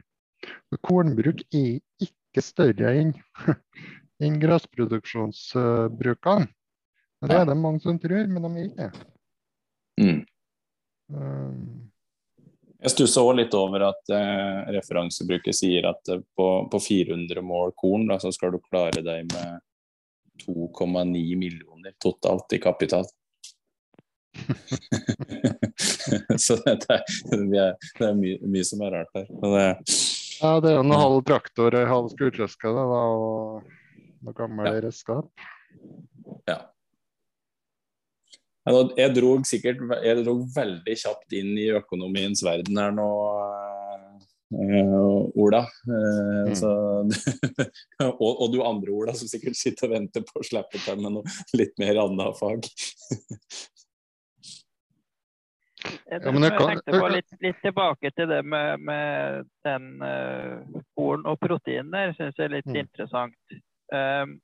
Og 0.72 0.78
Kornbruk 0.82 1.40
er 1.54 1.80
ikke 2.02 2.42
større 2.42 2.94
enn 3.00 3.12
enn 4.22 4.40
grasproduksjonsbrukene. 4.42 6.48
Og 7.22 7.28
Det 7.28 7.34
er 7.36 7.44
det 7.50 7.56
mange 7.58 7.80
som 7.82 7.98
tror, 7.98 8.26
men 8.30 8.42
de 8.44 8.48
er 8.60 8.64
ikke 8.68 8.88
det. 8.88 8.92
Mm. 9.98 10.20
Um, 11.10 11.90
Jeg 12.78 12.90
stussa 12.94 13.20
òg 13.26 13.34
litt 13.40 13.54
over 13.58 13.82
at 13.88 14.10
eh, 14.14 14.68
referansebruket 14.76 15.54
sier 15.56 15.82
at 15.90 16.08
eh, 16.14 16.20
på, 16.38 16.46
på 16.70 16.78
400 16.84 17.42
mål 17.42 17.72
korn 17.80 18.04
da, 18.06 18.18
så 18.22 18.30
skal 18.34 18.52
du 18.54 18.60
klare 18.68 19.02
deg 19.02 19.26
med 19.32 19.58
2,9 20.44 21.34
millioner 21.40 21.92
totalt 21.98 22.52
i 22.54 22.60
kapital. 22.62 23.02
så 26.38 26.54
det 26.62 26.70
er, 26.70 26.78
det 27.32 27.58
er, 27.58 27.74
det 27.98 28.06
er 28.06 28.14
mye, 28.14 28.38
mye 28.46 28.62
som 28.68 28.78
er 28.86 28.94
rart 28.94 29.10
her. 29.18 29.26
Det, 29.26 29.66
ja, 30.38 30.52
det 30.62 30.70
er 30.70 30.78
jo 30.78 30.84
en 30.86 30.94
halv 31.02 31.18
traktor, 31.26 31.74
en 31.74 31.90
halv 31.90 32.06
skurtreske 32.14 32.70
og 32.70 33.66
noen 34.22 34.38
gamle 34.38 34.70
Ja. 34.70 34.78
redskap. 34.86 35.26
ja. 36.46 36.60
Jeg 38.66 39.14
dro 39.16 39.30
sikkert 39.48 39.80
jeg 40.04 40.24
dro 40.24 40.34
veldig 40.54 40.96
kjapt 41.00 41.32
inn 41.38 41.54
i 41.56 41.70
økonomiens 41.78 42.42
verden 42.44 42.76
her 42.76 42.90
nå, 42.92 43.06
eh, 44.52 45.38
Ola. 45.38 45.62
Eh, 45.88 46.26
Mm. 46.48 46.54
så, 46.56 46.70
og, 48.24 48.30
og 48.42 48.52
du 48.52 48.62
andre 48.64 48.92
Ola, 48.92 49.12
som 49.16 49.28
sikkert 49.28 49.56
sitter 49.56 49.88
og 49.88 49.94
venter 49.98 50.22
på 50.24 50.40
å 50.40 50.46
slippe 50.46 50.80
til 50.80 51.00
med 51.02 51.12
noe 51.18 51.36
litt 51.58 51.74
mer 51.80 52.00
annet 52.04 52.38
fag. 52.38 52.68
Jeg, 56.10 56.20
Ja, 56.24 56.32
men 56.32 56.42
jeg 56.42 56.52
jeg 56.52 56.66
tenkte 56.66 57.00
på 57.00 57.08
litt, 57.12 57.34
litt 57.44 57.60
tilbake 57.62 58.10
til 58.16 58.28
det 58.28 58.40
med, 58.44 58.80
med 58.82 59.46
den 59.64 60.02
uh, 60.02 60.82
korn 60.96 61.24
og 61.28 61.38
protein 61.40 61.92
der, 61.92 62.12
syns 62.16 62.36
jeg 62.36 62.48
er 62.48 62.56
litt 62.56 62.66
Mm. 62.68 62.80
interessant. 62.82 63.56
Um, 63.92 64.40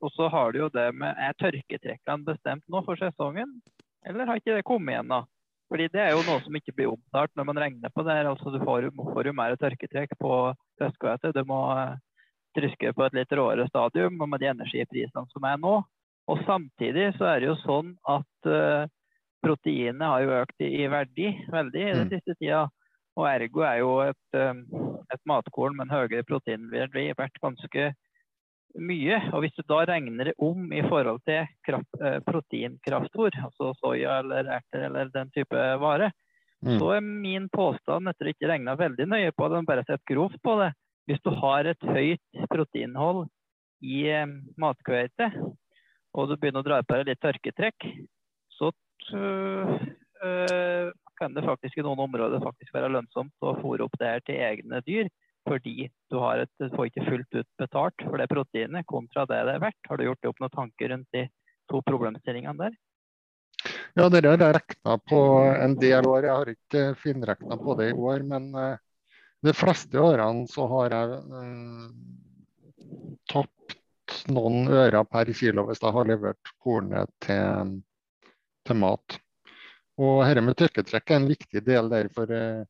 og 0.00 0.12
så 0.14 0.28
har 0.32 0.52
du 0.52 0.62
jo 0.62 0.68
det 0.72 0.88
med 0.96 1.16
Er 1.20 1.36
tørketrekkene 1.40 2.24
bestemt 2.24 2.64
nå 2.68 2.82
for 2.86 2.96
sesongen, 3.00 3.60
eller 4.06 4.26
har 4.26 4.40
ikke 4.40 4.56
det 4.56 4.66
kommet 4.68 4.94
igjen 4.94 5.12
da? 5.12 5.24
Fordi 5.70 5.86
det 5.92 6.00
er 6.02 6.14
jo 6.16 6.22
noe 6.26 6.42
som 6.42 6.56
ikke 6.58 6.74
blir 6.74 6.90
omtalt 6.90 7.30
når 7.38 7.46
man 7.46 7.60
regner 7.62 7.92
på 7.94 8.02
det. 8.02 8.14
her, 8.16 8.26
altså 8.26 8.50
Du 8.50 8.58
får, 8.64 8.88
får 9.14 9.28
jo 9.28 9.34
mer 9.38 9.54
tørketrekk 9.60 10.16
på 10.18 10.32
høstkvete. 10.80 11.30
Du 11.36 11.44
må 11.46 11.60
tryske 12.58 12.90
på 12.96 13.04
et 13.06 13.14
litt 13.14 13.32
råere 13.38 13.68
stadium, 13.68 14.16
og 14.18 14.28
med 14.32 14.42
de 14.42 14.48
energiprisene 14.50 15.30
som 15.30 15.46
er 15.46 15.60
nå, 15.62 15.76
Og 16.30 16.42
samtidig 16.46 17.12
så 17.16 17.24
er 17.26 17.40
det 17.40 17.48
jo 17.48 17.56
sånn 17.62 17.94
at 18.06 18.50
uh, 18.50 18.86
proteinet 19.42 20.02
har 20.04 20.20
jo 20.22 20.34
økt 20.42 20.62
i, 20.62 20.68
i 20.82 20.86
verdi 20.90 21.30
veldig 21.50 21.80
i 21.80 21.94
den 21.94 22.06
Mm. 22.08 22.12
siste 22.12 22.34
tida. 22.38 22.68
Og 23.18 23.26
ergo 23.26 23.64
er 23.66 23.78
jo 23.80 24.00
et, 24.04 24.38
um, 24.38 24.60
et 25.10 25.22
matkorn 25.26 25.74
med 25.76 25.88
en 25.88 25.94
høyere 25.96 26.22
proteinverdi 26.26 27.12
vært 27.18 27.40
ganske 27.42 27.92
mye. 28.78 29.18
Og 29.34 29.44
hvis 29.44 29.54
du 29.56 29.62
da 29.68 29.82
regner 29.88 30.30
det 30.30 30.34
om 30.38 30.72
i 30.72 30.82
forhold 30.86 31.22
til 31.26 31.48
kraft, 31.66 32.00
eh, 32.00 32.18
proteinkraftfôr, 32.26 33.34
altså 33.44 33.72
soya 33.80 34.20
eller 34.20 34.50
erter 34.58 34.86
eller 34.88 35.12
den 35.14 35.30
type 35.34 35.64
vare, 35.82 36.12
Mm. 36.60 36.76
så 36.76 36.90
er 36.92 37.00
min 37.00 37.48
påstand, 37.48 38.08
etter 38.10 38.34
ikke 38.34 38.48
regna 38.50 38.74
veldig 38.76 39.06
nøye 39.08 39.32
på 39.32 39.48
det, 39.48 39.56
men 39.56 39.68
bare 39.68 39.84
sett 39.88 40.02
grovt 40.04 40.36
på 40.44 40.58
det 40.60 40.74
Hvis 41.08 41.22
du 41.24 41.30
har 41.32 41.64
et 41.64 41.80
høyt 41.80 42.42
proteinhold 42.52 43.24
i 43.82 44.02
eh, 44.12 44.26
matkveite, 44.60 45.30
og 46.14 46.28
du 46.28 46.36
begynner 46.36 46.60
å 46.60 46.66
dra 46.66 46.82
på 46.84 46.98
deg 47.00 47.08
litt 47.08 47.22
tørketrekk, 47.24 47.86
så 48.52 48.68
øh, 49.16 50.92
kan 51.18 51.34
det 51.34 51.46
faktisk 51.48 51.80
i 51.80 51.84
noen 51.86 52.04
områder 52.04 52.44
faktisk 52.44 52.76
være 52.76 52.92
lønnsomt 52.92 53.32
å 53.42 53.56
fôre 53.58 53.88
opp 53.88 53.96
det 53.98 54.12
her 54.12 54.22
til 54.26 54.38
egne 54.44 54.82
dyr. 54.86 55.10
Fordi 55.48 55.88
du, 56.12 56.18
et, 56.34 56.52
får 56.74 56.90
ikke 56.90 57.06
fullt 57.06 57.38
ut 57.40 57.48
betalt 57.58 58.04
for 58.04 58.20
det 58.20 58.28
proteinet 58.30 58.86
kontra 58.88 59.24
det 59.28 59.40
det 59.48 59.56
er 59.56 59.64
verdt. 59.64 59.88
Har 59.88 59.98
du 59.98 60.06
gjort 60.06 60.20
deg 60.22 60.32
opp 60.32 60.42
noen 60.42 60.56
tanker 60.56 60.92
rundt 60.92 61.16
de 61.16 61.26
to 61.70 61.80
problemstillingene 61.86 62.66
der? 62.66 62.78
Ja, 63.98 64.06
det 64.08 64.22
har 64.24 64.38
jeg 64.38 64.54
regna 64.56 64.96
på 65.10 65.20
en 65.50 65.74
del 65.80 66.06
år. 66.08 66.26
Jeg 66.26 66.36
har 66.36 66.52
ikke 66.54 66.84
finregna 67.00 67.58
på 67.60 67.76
det 67.80 67.90
i 67.90 67.96
år, 67.96 68.24
men 68.26 68.50
eh, 68.54 68.76
de 69.44 69.54
fleste 69.56 70.00
årene 70.00 70.46
så 70.50 70.66
har 70.70 70.94
jeg 70.94 71.18
eh, 71.40 71.88
tapt 73.32 73.76
noen 74.30 74.68
ører 74.68 75.04
per 75.06 75.30
kilo 75.36 75.66
hvis 75.68 75.82
jeg 75.82 75.94
har 75.96 76.08
levert 76.08 76.52
kornet 76.62 77.12
til, 77.24 77.74
til 78.66 78.80
mat. 78.80 79.18
Og 80.00 80.22
dette 80.24 80.44
med 80.44 80.56
tørketrekk 80.56 81.10
er 81.10 81.20
en 81.20 81.28
viktig 81.28 81.64
del 81.66 81.90
der. 81.92 82.08
For 82.14 82.32
eh, 82.32 82.64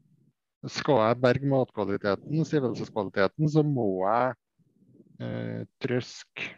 skal 0.69 1.01
jeg 1.01 1.21
berge 1.23 1.49
matkvaliteten, 1.49 2.45
stivelseskvaliteten, 2.45 3.49
så 3.49 3.65
må 3.65 3.89
jeg 4.05 4.35
eh, 5.25 5.63
trøske 5.81 6.51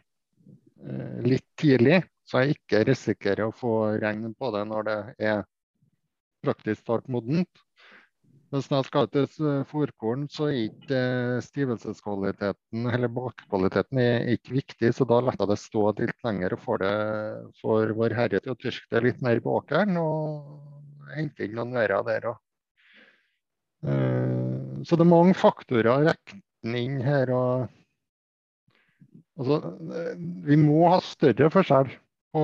eh, 0.83 1.19
litt 1.27 1.47
tidlig, 1.61 2.03
så 2.27 2.43
jeg 2.43 2.57
ikke 2.57 2.83
risikerer 2.91 3.47
å 3.47 3.55
få 3.55 3.75
regn 4.03 4.33
på 4.35 4.51
det 4.57 4.65
når 4.71 4.89
det 4.89 4.99
er 5.23 5.45
praktisk 6.43 6.89
talt 6.89 7.07
modent. 7.13 7.63
Hvis 8.53 8.67
jeg 8.69 8.85
skal 8.85 9.07
til 9.09 9.25
fòrkorn, 9.71 10.27
så 10.29 10.51
er 10.51 10.59
ikke 10.67 10.99
eh, 10.99 11.39
stivelseskvaliteten 11.47 12.91
eller 12.91 13.13
bakkvaliteten 13.15 14.03
er 14.03 14.29
ikke 14.35 14.59
viktig, 14.59 14.91
så 14.99 15.07
da 15.09 15.23
lar 15.23 15.39
jeg 15.39 15.49
det 15.55 15.61
stå 15.63 15.87
litt 16.03 16.27
lenger 16.27 16.59
og 16.59 16.67
får, 16.67 16.83
det, 16.83 16.95
får 17.63 17.95
Vår 18.03 18.19
Herre 18.19 18.43
til 18.43 18.53
å 18.53 18.59
tørke 18.67 18.97
det 18.97 19.07
litt 19.07 19.23
mer 19.25 19.41
på 19.41 19.55
åkeren 19.63 19.97
og 20.03 21.15
hente 21.15 21.47
inn 21.47 21.57
noen 21.57 21.79
værer 21.79 22.05
der 22.11 22.35
òg. 22.35 22.43
Så 23.83 24.97
det 24.99 25.03
er 25.05 25.11
mange 25.11 25.35
faktorer 25.35 25.89
å 25.91 26.01
regne 26.07 26.79
inn 26.79 27.01
her. 27.03 27.31
og 27.35 27.69
Altså, 29.41 29.57
eh, 29.97 30.17
vi 30.47 30.57
må 30.61 30.83
ha 30.93 30.99
større 31.03 31.49
forskjell 31.51 31.89
på, 32.37 32.43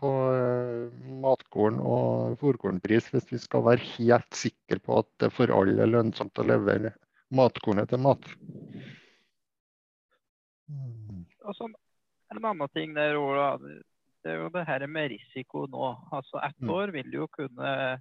på 0.00 0.10
eh, 0.32 1.10
matkorn 1.22 1.76
og 1.78 2.38
fôrkornpris 2.40 3.10
hvis 3.12 3.28
vi 3.34 3.40
skal 3.42 3.62
være 3.66 3.84
helt 3.98 4.30
sikre 4.34 4.80
på 4.80 4.96
at 5.02 5.10
det 5.20 5.28
for 5.36 5.52
alle 5.52 5.76
er 5.84 5.92
lønnsomt 5.92 6.40
å 6.40 6.46
levere 6.48 6.94
matkornet 7.36 7.92
til 7.92 8.00
mat. 8.06 8.24
Og 11.46 11.54
så 11.54 11.68
en 11.68 12.40
annen 12.42 12.72
ting 12.74 12.96
der, 12.96 13.18
Ola. 13.20 13.52
Det 14.24 14.32
er 14.32 14.40
jo 14.40 14.50
det 14.56 14.64
her 14.66 14.86
med 14.90 15.12
risiko 15.12 15.66
nå. 15.70 15.92
Altså 16.10 16.40
Ett 16.42 16.58
Mm. 16.58 16.70
år 16.74 16.90
vil 16.96 17.12
jo 17.12 17.28
kunne 17.28 18.00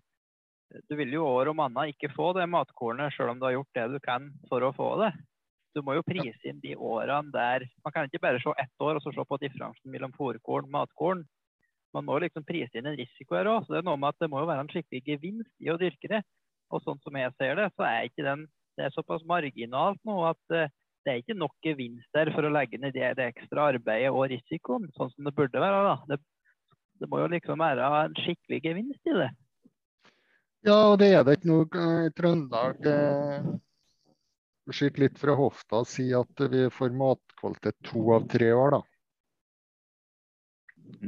Du 0.89 0.95
vil 0.97 1.13
jo 1.13 1.25
år 1.27 1.51
om 1.51 1.61
annet 1.63 1.93
ikke 1.93 2.11
få 2.13 2.31
det 2.37 2.47
matkornet, 2.49 3.13
selv 3.15 3.33
om 3.33 3.39
du 3.39 3.45
har 3.47 3.55
gjort 3.57 3.77
det 3.77 3.85
du 3.93 3.99
kan 4.03 4.27
for 4.49 4.65
å 4.65 4.73
få 4.75 4.89
det. 5.03 5.11
Du 5.75 5.81
må 5.83 5.97
jo 5.97 6.05
prise 6.07 6.47
inn 6.47 6.61
de 6.63 6.71
årene 6.79 7.33
der 7.35 7.65
Man 7.83 7.91
kan 7.91 8.07
ikke 8.07 8.21
bare 8.23 8.39
se 8.39 8.53
ett 8.61 8.83
år 8.83 8.95
og 8.95 9.03
så 9.03 9.11
se 9.11 9.25
på 9.27 9.39
differansen 9.41 9.91
mellom 9.91 10.13
fòrkorn 10.15 10.69
og 10.69 10.75
matkorn. 10.77 11.25
Man 11.95 12.07
må 12.07 12.17
liksom 12.23 12.45
prise 12.47 12.79
inn 12.79 12.87
en 12.87 12.97
risiko 12.97 13.37
her 13.37 13.49
òg. 13.51 13.67
Det 13.67 13.81
er 13.81 13.85
noe 13.87 13.99
med 13.99 14.15
at 14.15 14.23
det 14.23 14.31
må 14.31 14.41
jo 14.41 14.49
være 14.49 14.65
en 14.65 14.71
skikkelig 14.71 15.03
gevinst 15.05 15.51
i 15.63 15.71
å 15.71 15.77
dyrke 15.79 16.11
det. 16.11 16.21
Og 16.73 16.81
sånn 16.83 16.99
som 17.03 17.19
jeg 17.19 17.35
ser 17.39 17.59
det, 17.59 17.69
så 17.75 17.85
er 17.87 18.09
ikke 18.09 18.25
den 18.25 18.47
Det 18.75 18.83
er 18.83 18.91
såpass 18.91 19.21
marginalt 19.23 20.01
nå 20.03 20.17
at 20.27 20.51
eh, 20.51 20.71
det 21.05 21.11
er 21.11 21.19
ikke 21.21 21.37
nok 21.37 21.53
gevinst 21.63 22.09
der 22.17 22.27
for 22.35 22.43
å 22.43 22.49
legge 22.51 22.75
ned 22.81 22.91
det, 22.91 23.13
det 23.15 23.29
ekstra 23.29 23.69
arbeidet 23.71 24.09
og 24.11 24.25
risikoen, 24.27 24.89
sånn 24.97 25.13
som 25.13 25.29
det 25.29 25.31
burde 25.37 25.61
være. 25.63 25.77
da. 25.85 25.93
Det, 26.09 26.17
det 26.99 27.07
må 27.07 27.21
jo 27.21 27.29
liksom 27.31 27.63
være 27.63 27.87
en 28.01 28.17
skikkelig 28.19 28.59
gevinst 28.65 29.11
i 29.13 29.15
det. 29.15 29.29
Ja, 30.65 30.75
og 30.91 30.97
det 31.01 31.11
er 31.13 31.23
det 31.27 31.35
ikke 31.37 31.49
noe 31.51 31.65
eh, 31.81 32.07
Trøndelag. 32.17 32.87
eh, 32.89 33.49
Skyte 34.73 35.03
litt 35.03 35.19
fra 35.21 35.35
hofta 35.37 35.83
og 35.83 35.89
si 35.89 36.07
at 36.17 36.41
vi 36.49 36.63
får 36.73 36.95
matkvalitet 36.97 37.75
to 37.85 38.01
av 38.15 38.23
tre 38.31 38.47
år, 38.57 38.79
da. 38.79 38.79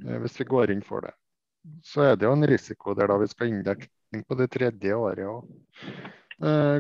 Eh, 0.04 0.20
Hvis 0.22 0.38
vi 0.42 0.46
går 0.52 0.76
inn 0.76 0.84
for 0.86 1.08
det. 1.08 1.14
Så 1.84 2.06
er 2.06 2.16
det 2.16 2.28
jo 2.28 2.36
en 2.38 2.48
risiko 2.48 2.94
der 2.96 3.10
da 3.12 3.18
vi 3.20 3.28
skal 3.32 3.50
inndekning 3.52 4.22
på 4.30 4.38
det 4.40 4.48
tredje 4.54 4.94
året 4.96 5.26
òg. 5.28 5.50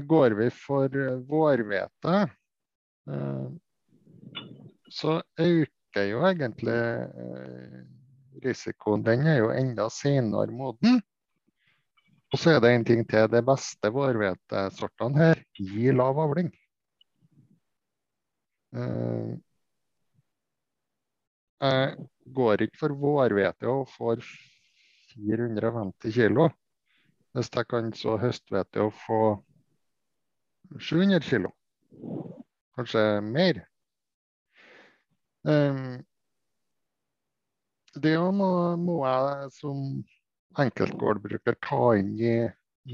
Går 0.08 0.36
vi 0.38 0.52
for 0.54 0.94
vårhvete, 1.28 2.13
eh, 3.10 3.48
så 4.94 5.18
øker 5.42 6.06
jo 6.12 6.22
egentlig 6.30 6.78
risikoen. 8.46 9.02
Den 9.04 9.26
er 9.28 9.40
jo 9.42 9.50
enda 9.50 9.90
senere 9.92 10.54
moden. 10.54 11.02
Og 12.34 12.40
så 12.42 12.52
er 12.56 12.60
det 12.63 12.72
en 12.76 12.86
ting 12.88 13.04
til. 13.08 13.28
De 13.32 13.42
beste 13.46 13.92
vårhvetesortene 13.96 15.22
her 15.22 15.44
gir 15.56 15.96
lav 15.96 16.20
avling. 16.26 16.52
Eh, 18.76 19.38
Jeg 21.60 21.96
går 22.36 22.62
ikke 22.62 22.78
for 22.78 22.94
vårhvete 23.02 23.66
og 23.72 23.88
får 23.90 24.20
450 25.16 26.13
kilo. 26.13 26.50
Hvis 27.34 27.50
jeg 27.56 27.68
kan 27.68 27.88
så 27.98 28.18
høsthvete 28.22 28.84
og 28.86 28.94
få 28.94 29.22
700 30.80 31.24
kilo. 31.26 31.50
Kanskje 32.78 33.22
mer. 33.22 33.63
Eh, 35.48 35.82
Det 37.98 38.13
må, 38.38 38.76
må 38.78 39.00
jeg 39.08 39.52
som 39.58 39.82
enkeltgårdbruker 40.63 41.58
ta 41.63 41.96
inn 42.00 42.15
i 42.20 42.38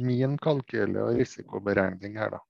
min 0.04 0.38
kalkyle 0.42 1.04
og 1.06 1.20
risikoberegning 1.20 2.18
her, 2.18 2.38
da. 2.38 2.42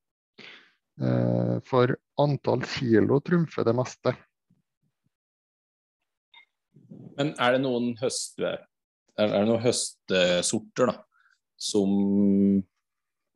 Eh, 1.03 1.55
For 1.67 1.95
antall 2.21 2.63
kilo 2.69 3.19
trumfer 3.25 3.65
det 3.67 3.75
meste. 3.75 4.13
Men 7.17 7.33
er 7.41 7.55
det 7.55 7.63
noen 7.65 7.91
høste, 7.99 8.53
er 9.17 9.33
det 9.33 9.41
noen 9.47 9.61
høstesorter 9.63 10.93
da, 10.93 10.95
som, 11.57 11.91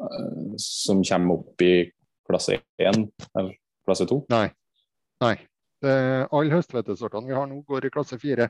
eh, 0.02 0.56
som 0.62 1.04
kommer 1.04 1.42
opp 1.42 1.66
i 1.66 1.92
klasse 2.28 2.62
1 2.78 3.12
eller 3.36 3.54
klasse 3.86 4.08
2? 4.10 4.24
Nei. 4.34 4.48
Nei. 5.24 5.36
Alle 5.86 6.56
høsthvetesortene 6.56 7.30
vi 7.30 7.36
har 7.38 7.46
nå, 7.50 7.62
går 7.68 7.86
i 7.86 7.94
klasse 7.94 8.18
4. 8.18 8.50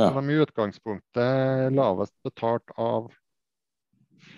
Ja. 0.00 0.10
De 0.10 0.22
er 0.24 0.34
i 0.34 0.42
utgangspunktet 0.42 1.74
lavest 1.74 2.14
betalt 2.26 2.72
av 2.80 3.12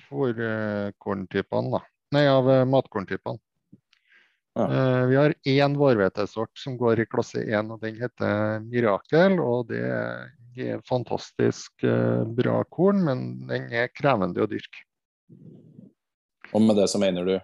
fôrkorntypene, 0.07 1.71
da. 1.73 1.83
Nei, 2.15 2.25
av 2.31 2.49
eh, 2.53 2.65
matkorntypene. 2.69 3.41
Ja. 4.57 4.67
Eh, 4.67 5.05
Vi 5.11 5.17
har 5.17 5.35
én 5.45 5.77
vårhvetesort 5.77 6.59
som 6.59 6.77
går 6.81 7.01
i 7.03 7.09
klasse 7.09 7.43
1, 7.45 7.73
og 7.73 7.81
den 7.81 7.97
heter 8.01 8.61
Mirakel. 8.65 9.41
og 9.41 9.69
Det 9.73 9.83
er 10.57 10.85
fantastisk 10.89 11.85
eh, 11.85 12.25
bra 12.25 12.63
korn, 12.65 13.05
men 13.05 13.27
den 13.49 13.69
er 13.73 13.93
krevende 13.93 14.45
å 14.45 14.51
dyrke. 14.51 14.85
Og 16.53 16.63
med 16.63 16.77
det 16.79 16.89
så 16.93 17.01
mener 17.03 17.27
du 17.27 17.37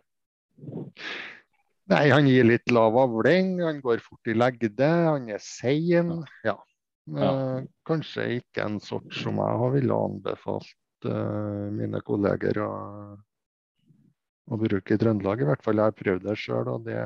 Nei, 1.90 2.07
han 2.12 2.29
gir 2.31 2.46
litt 2.46 2.70
lav 2.70 2.94
avling, 2.96 3.57
han 3.61 3.81
går 3.83 4.01
fort 4.01 4.29
i 4.31 4.37
legde, 4.38 4.87
han 4.87 5.27
er 5.29 5.40
sein. 5.42 6.22
Ja. 6.46 6.55
Eh, 7.11 7.65
kanskje 7.88 8.29
ikke 8.38 8.62
en 8.62 8.79
sort 8.81 9.11
som 9.17 9.41
jeg 9.43 9.61
har 9.62 9.73
ville 9.75 9.97
anbefalt 10.07 11.09
eh, 11.09 11.65
mine 11.75 11.99
kolleger 12.07 12.61
å, 12.62 12.75
å 14.47 14.59
bruke 14.61 14.95
i 14.95 15.01
Trøndelag. 15.01 15.43
I 15.43 15.49
hvert 15.51 15.65
fall 15.67 15.81
jeg 15.81 15.91
har 15.91 15.97
prøvd 15.99 16.29
det 16.29 16.37
sjøl, 16.38 16.71
og 16.71 16.87
det 16.87 17.01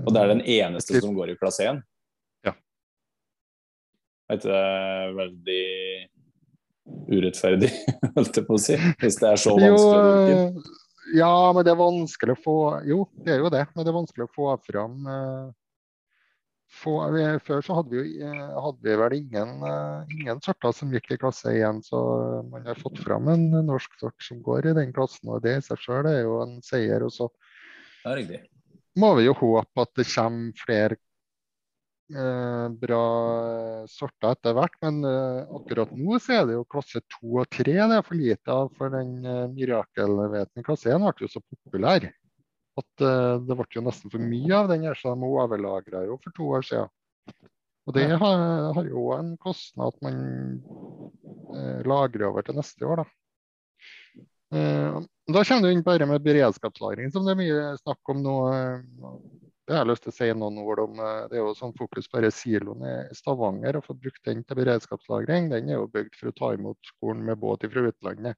Og 0.00 0.16
det 0.16 0.22
er 0.22 0.32
den 0.32 0.44
eneste 0.56 1.02
som 1.04 1.12
går 1.16 1.34
i 1.34 1.36
klasse 1.40 1.68
1? 1.74 1.82
Ja. 2.48 2.54
Er 4.30 4.40
ikke 4.40 4.54
det 4.54 5.16
veldig 5.18 5.66
urettferdig, 7.12 7.70
holdt 8.16 8.40
jeg 8.40 8.48
på 8.48 8.56
å 8.56 8.62
si? 8.64 8.78
Hvis 9.02 9.20
det 9.20 9.28
er 9.28 9.44
så 9.44 9.52
vanskelig 9.58 10.00
å 10.00 10.08
bruke? 10.08 10.40
eh, 10.40 10.80
ja, 11.18 11.52
men 11.52 11.66
det 11.66 11.72
er 11.74 11.78
vanskelig 11.78 12.32
å 12.32 12.40
få 12.40 12.56
Jo, 12.88 13.04
det 13.26 13.36
er 13.36 13.44
jo 13.44 13.52
det, 13.52 13.66
men 13.74 13.84
det 13.84 13.92
er 13.92 13.98
vanskelig 13.98 14.24
å 14.24 14.32
få 14.32 14.48
fram, 14.64 14.96
eh, 15.04 15.52
få, 16.74 16.94
før 17.46 17.62
så 17.64 17.78
hadde 17.78 17.94
vi, 17.94 18.16
jo, 18.18 18.30
hadde 18.66 18.86
vi 18.86 18.96
vel 19.00 19.16
ingen, 19.18 19.64
ingen, 20.12 20.42
sorter 20.44 20.74
som 20.76 20.92
gikk 20.94 21.14
i 21.14 21.20
klasse 21.22 21.54
1, 21.54 21.80
så 21.86 22.00
man 22.50 22.66
har 22.68 22.80
fått 22.80 23.00
fram 23.04 23.30
en 23.32 23.46
norsk 23.66 23.94
sort 24.00 24.26
som 24.26 24.42
går 24.44 24.70
i 24.70 24.76
den 24.80 24.92
klassen. 24.96 25.30
og 25.30 25.42
Det 25.44 25.58
i 25.58 25.64
seg 25.64 25.80
selv 25.84 26.10
er 26.10 26.22
jo 26.26 26.40
en 26.42 26.58
seier. 26.66 27.06
og 27.06 27.14
så 27.14 27.30
må 29.00 29.14
vi 29.18 29.26
jo 29.26 29.34
håpe 29.38 29.82
at 29.82 29.92
det 29.98 30.06
kommer 30.10 30.60
flere 30.60 30.96
eh, 32.14 32.66
bra 32.82 33.04
sorter 33.90 34.34
etter 34.36 34.56
hvert. 34.56 34.76
Men 34.84 35.00
eh, 35.08 35.54
akkurat 35.58 35.94
nå 35.98 36.18
så 36.22 36.38
er 36.38 36.44
det 36.48 36.58
jo 36.58 36.66
klasse 36.70 37.02
2 37.18 37.40
og 37.42 37.48
3 37.58 37.78
det 37.80 37.98
er 37.98 38.06
for 38.06 38.18
lite 38.18 38.58
av. 38.58 38.70
For 38.78 38.94
den 38.94 39.16
eh, 39.24 39.46
mirakelveten 39.54 40.62
i 40.62 40.66
klasse 40.66 40.94
1 40.94 41.06
ble 41.08 41.26
jo 41.26 41.32
så 41.32 41.42
populær 41.42 42.10
at 42.80 43.04
uh, 43.06 43.40
det 43.42 43.56
ble 43.58 43.66
jo 43.76 43.84
nesten 43.86 44.12
for 44.12 44.22
mye 44.22 44.54
av 44.56 44.70
den 44.72 44.86
her, 44.88 44.98
så 44.98 45.14
de 45.14 45.28
overlagra 45.28 46.04
jo 46.08 46.18
for 46.22 46.34
to 46.36 46.48
år 46.58 46.66
siden. 46.66 46.90
Og 47.84 47.96
det 47.96 48.06
har, 48.16 48.42
har 48.78 48.86
jo 48.88 49.10
en 49.14 49.34
kostnad 49.40 49.92
at 49.92 50.04
man 50.04 50.18
uh, 51.52 51.80
lagrer 51.86 52.30
over 52.30 52.46
til 52.46 52.58
neste 52.58 52.88
år, 52.88 53.04
da. 53.04 53.06
Uh, 54.54 55.04
da 55.30 55.40
kommer 55.46 55.66
du 55.66 55.72
inn 55.72 55.84
på 55.84 55.94
dette 55.94 56.08
med 56.08 56.24
beredskapslagring, 56.24 57.12
som 57.12 57.26
det 57.26 57.34
er 57.34 57.40
mye 57.40 57.62
snakk 57.80 58.12
om 58.12 58.22
nå. 58.24 58.36
Det 59.64 59.72
har 59.72 59.84
jeg 59.84 59.90
lyst 59.92 60.04
til 60.04 60.12
å 60.12 60.16
si 60.18 60.26
noen 60.36 60.58
ord 60.60 60.82
om. 60.82 60.98
Det 61.30 61.38
er 61.38 61.40
jo 61.40 61.54
sånn 61.56 61.72
fokus 61.78 62.10
på 62.12 62.20
siloen 62.36 62.82
i 62.84 62.96
Stavanger. 63.16 63.78
Å 63.78 63.86
få 63.86 63.96
brukt 63.96 64.20
den 64.28 64.42
til 64.44 64.58
beredskapslagring. 64.58 65.48
Den 65.48 65.70
er 65.70 65.78
jo 65.78 65.86
bygd 65.88 66.18
for 66.18 66.28
å 66.28 66.34
ta 66.36 66.50
imot 66.52 66.90
skolen 66.90 67.22
med 67.24 67.40
båt 67.40 67.64
fra 67.72 67.86
utlandet. 67.88 68.36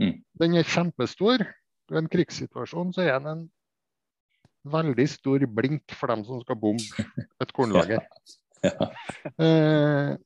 Mm. 0.00 0.14
Den 0.40 0.56
er 0.56 0.72
kjempestor. 0.72 1.44
En 1.94 2.08
krigssituasjon 2.10 2.92
så 2.96 3.04
er 3.04 3.12
han 3.18 3.28
en 3.30 3.44
veldig 4.66 5.06
stor 5.10 5.44
blink 5.46 5.94
for 5.94 6.10
dem 6.10 6.24
som 6.26 6.40
skal 6.42 6.58
bombe 6.58 7.06
et 7.42 7.52
kornlager. 7.54 8.02
ja. 8.66 8.72
Ja. 8.72 8.88
Eh, 9.44 10.16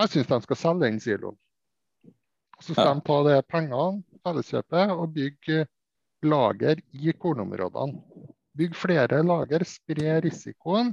jeg 0.00 0.12
syns 0.14 0.30
de 0.30 0.40
skal 0.46 0.56
selge 0.56 0.86
den 0.86 1.00
siloen. 1.02 1.36
Så 2.60 2.74
skal 2.76 2.96
de 2.96 3.04
ta 3.04 3.18
de 3.26 3.36
pengene, 3.48 4.02
felleskjøpet, 4.24 4.92
og 4.92 5.12
bygge 5.16 5.64
lager 6.24 6.80
i 6.92 7.12
kornområdene. 7.16 8.00
Bygg 8.56 8.76
flere 8.76 9.22
lager, 9.24 9.64
spre 9.68 10.18
risikoen. 10.24 10.92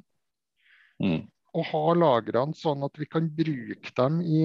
Mm. 1.03 1.25
Og 1.57 1.67
ha 1.71 1.83
lagrene 1.97 2.55
sånn 2.55 2.85
at 2.87 2.99
vi 2.99 3.07
kan 3.09 3.27
bruke 3.35 3.93
dem 3.99 4.21
i 4.23 4.41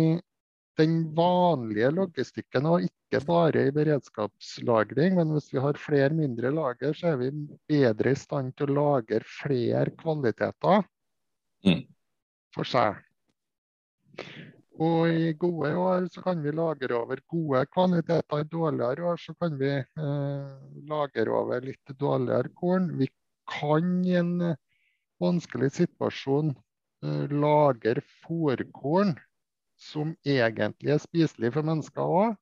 den 0.81 1.03
vanlige 1.17 1.91
logistikken, 1.93 2.67
og 2.69 2.87
ikke 2.87 3.21
bare 3.29 3.67
i 3.69 3.75
beredskapslagring. 3.75 5.17
Men 5.19 5.35
hvis 5.35 5.51
vi 5.53 5.61
har 5.61 5.81
flere 5.81 6.13
mindre 6.17 6.53
lager, 6.55 6.97
så 6.97 7.13
er 7.13 7.21
vi 7.21 7.33
bedre 7.69 8.15
i 8.15 8.19
stand 8.19 8.55
til 8.57 8.73
å 8.73 8.79
lagre 8.79 9.21
flere 9.29 9.93
kvaliteter 10.01 10.85
mm. 11.67 11.83
for 12.57 12.69
seg. 12.69 13.03
Og 14.83 15.13
i 15.13 15.33
gode 15.39 15.75
år 15.77 16.07
så 16.11 16.23
kan 16.25 16.41
vi 16.43 16.55
lagre 16.57 16.97
over 16.97 17.21
gode 17.29 17.67
kvaliteter. 17.75 18.41
I 18.41 18.49
dårligere 18.49 19.11
år 19.13 19.21
så 19.21 19.35
kan 19.37 19.59
vi 19.61 19.73
eh, 19.77 20.53
lagre 20.89 21.35
over 21.37 21.67
litt 21.67 21.93
dårligere 22.01 22.55
korn. 22.57 22.89
Vi 22.99 23.11
kan 23.53 23.99
i 24.09 24.17
en 24.17 24.33
eh, 24.49 24.61
vanskelig 25.23 25.75
situasjon 25.77 26.55
eh, 27.05 27.29
lagre 27.29 28.01
fôrkorn 28.25 29.13
som 29.83 30.14
egentlig 30.25 30.95
er 30.95 31.03
spiselig 31.03 31.53
for 31.57 31.66
mennesker 31.66 32.16
òg. 32.23 32.38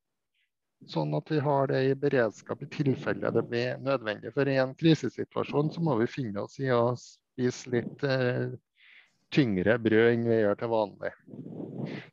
Sånn 0.88 1.12
at 1.16 1.29
vi 1.29 1.40
har 1.44 1.68
det 1.68 1.81
i 1.90 1.96
beredskap 1.98 2.62
i 2.64 2.68
tilfelle 2.72 3.33
det 3.35 3.42
blir 3.50 3.81
nødvendig. 3.85 4.33
For 4.33 4.48
i 4.48 4.57
en 4.62 4.72
krisesituasjon 4.79 5.74
så 5.74 5.83
må 5.85 5.98
vi 6.00 6.09
finne 6.09 6.46
oss 6.46 6.57
i 6.61 6.70
å 6.72 6.94
spise 6.96 7.72
litt 7.74 8.05
eh, 8.07 8.55
tyngre 9.35 9.76
brød 9.83 10.14
enn 10.14 10.26
vi 10.29 10.40
gjør 10.40 10.61
til 10.61 10.72
vanlig. 10.72 11.12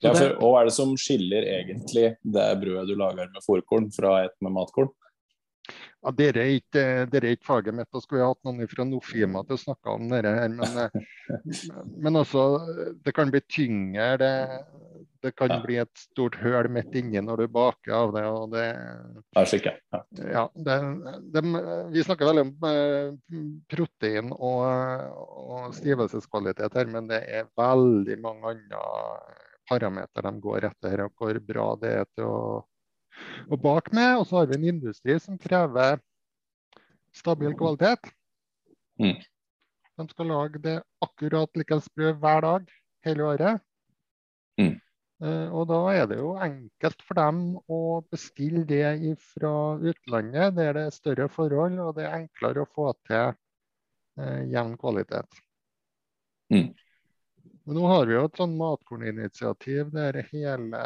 Ja, 0.04 0.12
for, 0.12 0.36
og 0.36 0.52
hva 0.52 0.62
er 0.62 0.70
det 0.70 0.76
som 0.76 0.94
skiller 1.00 1.48
egentlig 1.48 2.12
det 2.24 2.48
brødet 2.62 2.88
du 2.92 3.00
lager 3.00 3.32
med 3.32 3.46
fòrkorn 3.46 3.90
fra 3.96 4.18
et 4.28 4.36
med 4.44 4.56
matkorn? 4.60 4.92
Ja, 6.04 6.14
Dere 6.16 6.44
er 6.44 6.58
ikke, 6.60 6.84
dere 7.12 7.30
er 7.30 7.38
ikke 7.38 7.50
faget 7.50 7.76
mitt. 7.76 7.90
Da 7.92 8.02
skulle 8.04 8.22
vi 8.22 8.28
hatt 8.30 8.48
noen 8.48 8.70
fra 8.72 8.86
Nofima 8.88 9.44
til 9.48 9.58
å 9.58 9.62
snakke 9.62 9.96
om 9.98 10.10
dette. 10.12 10.34
her, 10.38 10.52
Men, 10.54 10.82
eh, 10.84 11.08
men 12.04 12.20
også, 12.22 12.44
det 13.04 13.16
kan 13.18 13.34
bli 13.34 13.42
tyngre. 13.52 14.12
Det, 14.22 14.34
det 15.26 15.34
kan 15.36 15.52
ja. 15.52 15.58
bli 15.64 15.80
et 15.82 16.00
stort 16.00 16.38
høl 16.40 16.70
midt 16.72 16.96
inni 16.98 17.22
når 17.24 17.44
du 17.44 17.48
baker 17.58 17.96
av 17.98 18.14
det. 18.16 18.24
og 18.30 18.54
det, 18.54 18.68
ja, 19.92 20.04
ja 20.38 20.46
det, 20.54 20.78
det, 21.34 21.44
Vi 21.96 22.06
snakker 22.06 22.30
veldig 22.30 22.46
om 22.46 22.70
eh, 22.70 23.50
protein 23.74 24.32
og, 24.38 24.64
og 25.58 25.76
stivelseskvalitet 25.78 26.80
her, 26.80 26.94
men 26.94 27.12
det 27.12 27.24
er 27.26 27.52
veldig 27.58 28.22
mange 28.24 28.54
andre 28.54 28.86
parametere 29.68 30.32
de 30.32 30.42
går 30.44 30.70
etter, 30.70 31.04
og 31.04 31.20
hvor 31.20 31.40
bra 31.44 31.68
det 31.82 31.94
er 32.02 32.10
til 32.16 32.30
å 32.30 32.42
og 33.48 33.62
bak 33.64 33.92
meg. 33.96 34.18
Og 34.20 34.28
så 34.30 34.42
har 34.42 34.52
vi 34.52 34.60
en 34.60 34.70
industri 34.76 35.18
som 35.24 35.40
krever 35.42 36.02
stabil 37.16 37.56
kvalitet. 37.58 38.12
Mm. 39.02 39.18
De 39.98 40.06
skal 40.12 40.30
lage 40.30 40.62
det 40.62 40.76
akkurat 41.02 41.58
like 41.58 41.80
sprø 41.86 42.12
hver 42.22 42.44
dag 42.46 42.68
hele 43.06 43.26
året. 43.26 43.64
Mm. 44.58 44.76
Uh, 45.18 45.50
og 45.50 45.64
da 45.72 45.80
er 45.98 46.06
det 46.12 46.20
jo 46.20 46.36
enkelt 46.46 47.00
for 47.02 47.18
dem 47.18 47.40
å 47.74 47.80
bestille 48.12 48.62
det 48.70 49.16
fra 49.34 49.54
utlandet, 49.82 50.54
der 50.60 50.76
det 50.78 50.84
er 50.86 50.94
større 50.94 51.26
forhold 51.34 51.80
og 51.82 51.96
det 51.98 52.06
er 52.06 52.20
enklere 52.20 52.62
å 52.62 52.70
få 52.70 52.92
til 53.10 53.34
uh, 53.34 54.44
jevn 54.46 54.76
kvalitet. 54.78 55.42
Mm. 56.54 56.70
Men 57.68 57.76
nå 57.76 57.88
har 57.92 58.06
vi 58.08 58.14
jo 58.16 58.22
et 58.24 58.38
sånn 58.40 58.54
matkorninitiativ 58.56 59.90
der 59.92 60.22
hele 60.30 60.84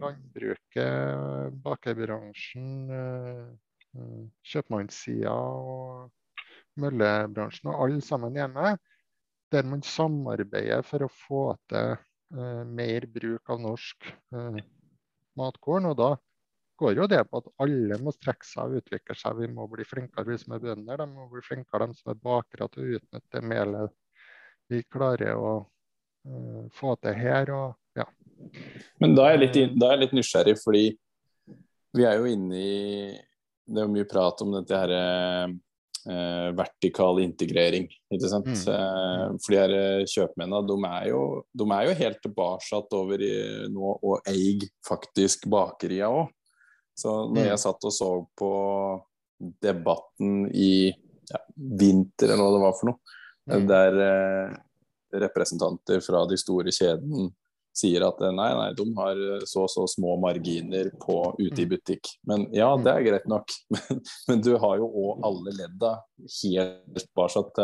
landbruket, 0.00 1.58
bakerbransjen, 1.60 2.70
eh, 2.96 3.50
eh, 4.00 4.22
kjøpmannssida 4.48 5.34
og 5.36 6.06
møllebransjen 6.80 7.68
og 7.68 7.82
alle 7.84 8.00
sammen 8.06 8.38
hjemme. 8.40 8.72
Der 9.52 9.68
man 9.68 9.84
samarbeider 9.84 10.80
for 10.88 11.04
å 11.04 11.10
få 11.12 11.42
til 11.68 11.98
uh, 12.00 12.62
mer 12.64 13.04
bruk 13.12 13.50
av 13.52 13.60
norsk 13.60 14.08
matkorn. 15.36 15.90
Og 15.90 15.98
da 16.00 16.14
går 16.80 16.96
jo 16.96 17.08
det 17.12 17.20
på 17.28 17.42
at 17.42 17.50
alle 17.60 17.98
må 18.00 18.14
strekke 18.16 18.48
seg 18.48 18.72
og 18.72 18.80
utvikle 18.80 19.18
seg. 19.20 19.36
Vi 19.42 19.50
må 19.52 19.68
bli 19.68 19.84
flinkere, 19.84 20.30
vi 20.30 20.38
som 20.40 20.56
er 20.56 20.64
bønder. 20.64 21.04
De 21.04 21.08
må 21.12 21.28
bli 21.28 21.44
flinkere, 21.44 21.90
de 21.92 22.00
som 22.00 22.14
er 22.14 22.24
bakere, 22.24 22.70
til 22.72 22.86
å 22.86 22.96
utnytte 22.96 23.44
melet 23.44 23.92
vi 24.72 24.80
klarer 24.88 25.36
å 25.36 25.52
få 26.74 26.94
til 27.02 27.18
her. 27.18 27.50
Og, 27.54 27.74
ja. 27.98 28.06
Men 29.02 29.16
da 29.18 29.30
er, 29.32 29.42
litt, 29.42 29.58
da 29.74 29.90
er 29.90 29.96
jeg 29.96 30.04
litt 30.06 30.16
nysgjerrig, 30.20 30.56
fordi 30.62 30.86
vi 31.92 32.08
er 32.08 32.16
jo 32.20 32.30
inne 32.30 32.56
i 32.56 32.80
Det 33.62 33.78
er 33.78 33.86
jo 33.86 33.92
mye 33.92 34.08
prat 34.08 34.40
om 34.42 34.54
dette 34.56 34.76
her 34.76 34.92
eh, 34.92 36.48
vertikal 36.58 37.20
integrering. 37.22 37.86
ikke 38.10 38.30
sant? 38.30 38.48
Mm. 38.48 38.64
Eh, 38.74 39.26
for 39.44 39.54
de 39.54 39.60
her 39.60 39.74
eh, 39.76 40.04
kjøpmennene 40.10 40.66
de 40.68 40.76
er, 40.88 41.06
jo, 41.12 41.22
de 41.54 41.68
er 41.76 41.86
jo 41.86 41.98
helt 42.00 42.20
tilbake 42.24 42.80
over 42.98 43.22
i 43.22 43.34
nå 43.70 43.94
og 44.02 44.28
eier 44.28 44.66
faktisk 44.88 45.46
bakeria 45.52 46.10
òg. 46.10 46.32
Så 46.98 47.12
når 47.30 47.38
mm. 47.38 47.48
jeg 47.48 47.62
satt 47.62 47.88
og 47.88 47.94
så 47.94 48.10
på 48.38 48.52
debatten 49.62 50.44
i 50.52 50.90
ja, 51.30 51.40
vinter, 51.56 52.32
eller 52.32 52.42
hva 52.42 52.52
det 52.56 52.62
var 52.66 52.76
for 52.78 52.90
noe, 52.90 53.16
mm. 53.48 53.66
der 53.70 53.98
eh, 54.06 54.60
representanter 55.12 56.02
fra 56.04 56.24
de 56.30 56.38
store 56.40 56.72
kjedene 56.74 57.30
sier 57.72 58.04
at 58.04 58.20
nei, 58.36 58.50
nei, 58.52 58.68
de 58.76 58.84
har 58.98 59.20
så 59.48 59.64
og 59.64 59.70
så 59.72 59.86
små 59.88 60.18
marginer 60.20 60.90
på 61.00 61.16
ute 61.38 61.62
i 61.62 61.64
mm. 61.64 61.70
butikk. 61.70 62.10
Men 62.28 62.44
ja, 62.52 62.68
mm. 62.76 62.84
det 62.84 62.92
er 62.92 63.06
greit 63.06 63.28
nok. 63.32 63.54
Men, 63.72 64.02
men 64.28 64.44
du 64.44 64.52
har 64.60 64.76
jo 64.80 64.88
òg 64.88 65.24
alle 65.26 65.54
ledda 65.56 65.94
helt 66.42 67.08
bare 67.16 67.32
sånn 67.32 67.48
at 67.48 67.60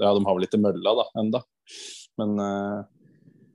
Ja, 0.00 0.14
de 0.16 0.24
har 0.24 0.36
vel 0.36 0.46
ikke 0.48 0.62
mølla 0.62 0.96
da 1.02 1.06
enda. 1.20 1.42
Men 2.20 2.36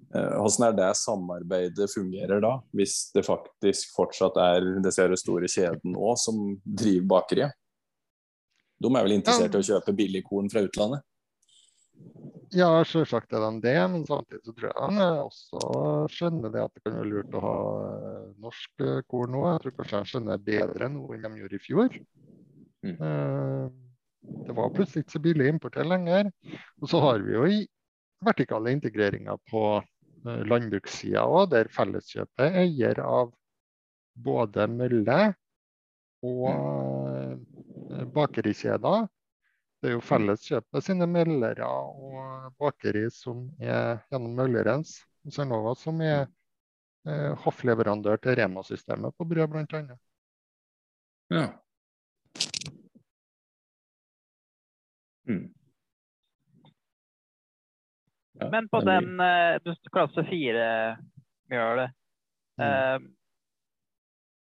hvordan 0.10 0.66
er 0.66 0.78
det 0.78 0.90
samarbeidet 0.98 1.90
fungerer 1.94 2.42
da, 2.42 2.56
hvis 2.74 3.12
det 3.14 3.26
faktisk 3.28 3.94
fortsatt 3.98 4.38
er 4.42 4.66
disse 4.86 5.06
store 5.22 5.50
kjeden 5.50 5.98
òg 5.98 6.18
som 6.22 6.42
driver 6.64 7.10
bakeriet? 7.18 7.58
De 8.80 8.90
er 8.90 9.06
vel 9.06 9.18
interessert 9.18 9.58
i 9.58 9.60
å 9.60 9.68
kjøpe 9.74 9.94
billigkorn 9.98 10.50
fra 10.52 10.64
utlandet? 10.66 11.06
Ja, 12.56 12.70
selvsagt 12.88 13.34
er 13.36 13.44
de 13.44 13.62
det, 13.62 13.76
men 13.94 14.06
samtidig 14.08 14.42
så 14.46 14.54
tror 14.58 14.72
jeg 14.72 14.96
de 14.98 15.10
også 15.22 15.74
skjønner 16.16 16.54
det 16.54 16.64
at 16.64 16.74
det 16.74 16.82
kan 16.86 16.96
være 16.98 17.10
lurt 17.12 17.36
å 17.38 17.42
ha 17.44 17.58
eh, 17.84 18.24
norsk 18.42 18.72
kor 18.80 19.04
korn 19.12 19.36
nå. 19.36 19.44
Jeg 19.52 19.62
tror 19.64 19.76
kanskje 19.78 20.00
de 20.00 20.10
skjønner 20.14 20.42
bedre 20.48 20.90
nå 20.94 21.04
enn 21.14 21.28
de 21.28 21.44
gjorde 21.44 21.60
i 21.60 21.62
fjor. 21.62 22.00
Mm. 22.88 22.96
Eh, 22.96 23.68
det 24.48 24.56
var 24.58 24.74
plutselig 24.74 25.06
ikke 25.06 25.16
så 25.18 25.24
billig 25.28 25.46
å 25.46 25.54
importere 25.54 25.92
lenger. 25.92 26.32
Og 26.82 26.90
så 26.92 27.04
har 27.06 27.22
vi 27.26 27.36
jo 27.36 27.46
i 27.46 27.60
vertikale 28.26 28.74
integreringer 28.76 29.38
på 29.50 29.64
landbrukssida 30.50 31.22
òg, 31.24 31.52
der 31.54 31.70
Felleskjøpet 31.72 32.44
er 32.44 32.58
eier 32.66 33.00
av 33.06 33.30
både 34.20 34.66
mølle 34.68 35.20
og 36.26 36.50
mm. 36.50 38.10
bakerikjeder. 38.16 39.08
Det 39.80 39.88
er 39.88 39.94
jo 39.96 40.02
Felleskjøpet 40.04 40.76
med 40.76 40.84
sine 40.84 41.06
meldere 41.08 41.68
og 41.68 42.50
bakeri 42.60 43.06
som 43.16 43.46
er 43.64 44.02
gjennom 44.12 44.36
møllerens. 44.36 44.98
Cernova 45.32 45.72
som 45.78 46.02
er 46.04 46.26
eh, 47.08 47.32
hoffleverandør 47.46 48.20
til 48.24 48.36
Rema-systemet 48.40 49.16
på 49.16 49.28
brød, 49.30 49.48
bl.a. 49.54 49.98
Ja. 51.32 51.46
Mm. 55.30 55.46
Ja, 58.40 58.50
Men 58.52 58.68
på 58.72 58.82
den 58.88 59.20
eh, 59.24 59.76
klasse 59.94 60.26
fire-mjølet 60.32 61.96
Mm. 62.60 62.66
eh, 62.66 63.00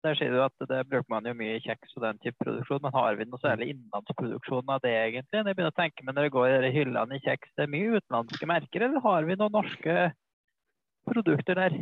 Der 0.06 0.14
sier 0.14 0.30
du 0.30 0.38
at 0.44 0.68
det 0.70 0.84
bruker 0.86 1.10
man 1.10 1.26
jo 1.26 1.34
mye 1.34 1.56
i 1.56 1.62
kjeks 1.64 1.96
og 1.98 2.04
den 2.04 2.20
type 2.22 2.38
produksjon, 2.44 2.84
men 2.84 2.94
har 2.94 3.16
vi 3.18 3.26
noe 3.26 3.42
særlig 3.42 3.72
innenlandsproduksjon 3.72 4.70
av 4.70 4.84
det 4.84 4.92
egentlig? 4.94 5.40
Jeg 5.40 5.48
begynner 5.48 5.74
å 5.74 5.78
tenke 5.80 6.06
meg 6.06 6.14
når 6.14 6.28
det 6.28 6.34
går 6.36 6.68
i 6.68 6.74
hyllene 6.76 7.18
i 7.18 7.24
kjeks, 7.24 7.50
det 7.58 7.66
er 7.66 7.72
mye 7.72 7.98
utenlandske 7.98 8.50
merker, 8.50 8.86
eller 8.86 9.04
har 9.08 9.26
vi 9.26 9.38
noen 9.40 9.56
norske 9.58 9.96
produkter 11.08 11.58
der? 11.58 11.76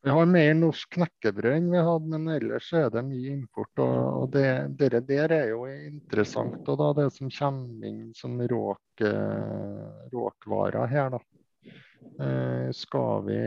Vi 0.00 0.12
har 0.16 0.30
mer 0.32 0.54
norsk 0.56 0.94
knekkebrød 0.96 1.58
enn 1.58 1.66
vi 1.74 1.80
hadde, 1.84 2.08
men 2.14 2.32
ellers 2.32 2.70
er 2.72 2.86
det 2.94 3.02
mye 3.04 3.34
import. 3.34 3.82
Og, 3.84 4.30
det 4.32 4.46
dere 4.80 5.02
der 5.04 5.34
er 5.36 5.50
jo 5.50 5.66
interessant. 5.68 6.62
Og 6.64 6.78
da 6.80 6.86
det 6.96 7.10
som 7.12 7.28
kommer 7.28 7.90
inn 7.90 8.06
som 8.16 8.40
råk, 8.40 9.04
eh, 9.04 10.06
råkvarer 10.14 10.88
her, 10.88 11.12
da. 11.12 11.20
Eh, 12.24 12.72
skal 12.72 13.26
vi 13.28 13.42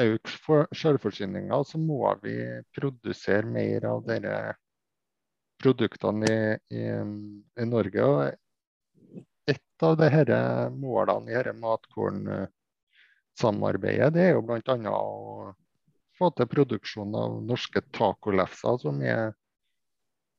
øke 0.00 0.30
for- 0.44 0.68
selvforsyninga, 0.76 1.64
så 1.64 1.78
må 1.78 2.14
vi 2.22 2.62
produsere 2.76 3.46
mer 3.46 3.84
av 3.90 4.04
disse 4.06 4.54
produktene 5.60 6.26
i, 6.26 6.56
i, 6.76 6.82
i 7.62 7.64
Norge. 7.68 8.04
Og 8.04 8.32
et 9.50 9.82
av 9.86 9.96
disse 10.00 10.40
målene 10.76 11.30
i 11.30 11.34
dette 11.34 11.52
matkornsamarbeidet, 11.64 14.14
det 14.14 14.22
er 14.28 14.32
jo 14.36 14.46
bl.a. 14.46 14.74
å 14.94 14.96
få 16.20 16.26
til 16.36 16.46
produksjon 16.52 17.12
av 17.16 17.30
norske 17.44 17.80
tacolefser. 17.96 18.74
som 18.82 18.96
er 19.02 19.32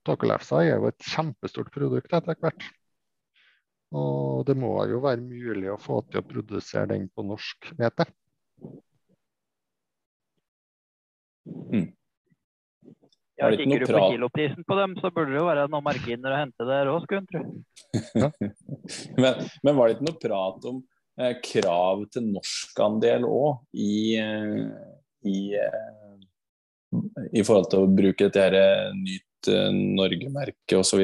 Tacolefser 0.02 0.64
er 0.66 0.80
jo 0.80 0.88
et 0.90 1.04
kjempestort 1.06 1.70
produkt 1.74 2.14
etter 2.18 2.38
hvert. 2.42 2.64
Og 3.94 4.48
det 4.48 4.56
må 4.58 4.72
jo 4.90 5.02
være 5.04 5.22
mulig 5.22 5.70
å 5.70 5.78
få 5.82 6.00
til 6.10 6.24
å 6.24 6.26
produsere 6.26 6.88
den 6.94 7.06
på 7.14 7.26
norsk 7.28 7.70
hvete. 7.78 8.08
Ja, 13.42 13.50
det 13.50 13.58
ikke 13.58 13.72
kikker 13.72 13.82
du 13.82 13.88
på 13.88 13.98
prat- 13.98 14.12
kiloprisen 14.14 14.66
på 14.68 14.78
dem, 14.78 14.96
så 15.02 15.10
burde 15.14 15.34
det 15.34 15.40
jo 15.40 15.48
være 15.48 15.68
noen 15.72 15.86
marginer 15.86 16.36
å 16.36 16.40
hente 16.44 16.68
der 16.70 16.92
òg, 16.92 17.06
skulle 17.06 17.24
en 17.24 17.30
tro. 17.32 17.44
Men, 19.22 19.40
men 19.66 19.76
var 19.76 19.90
det 19.90 19.98
ikke 19.98 20.06
noe 20.08 20.20
prat 20.22 20.68
om 20.70 20.78
eh, 21.20 21.34
krav 21.44 22.06
til 22.14 22.28
norskandel 22.30 23.26
òg 23.28 23.58
i, 23.76 24.16
eh, 24.22 24.70
i, 25.28 25.40
eh, 25.60 26.16
i 27.36 27.44
forhold 27.44 27.68
til 27.74 27.84
å 27.84 27.90
bruke 27.92 28.30
dette 28.30 28.64
nytt 28.96 29.26
eh, 29.26 29.28
Nyt 29.42 29.50
eh, 29.50 29.72
Norge-merket 29.98 30.78
osv.? 30.78 31.02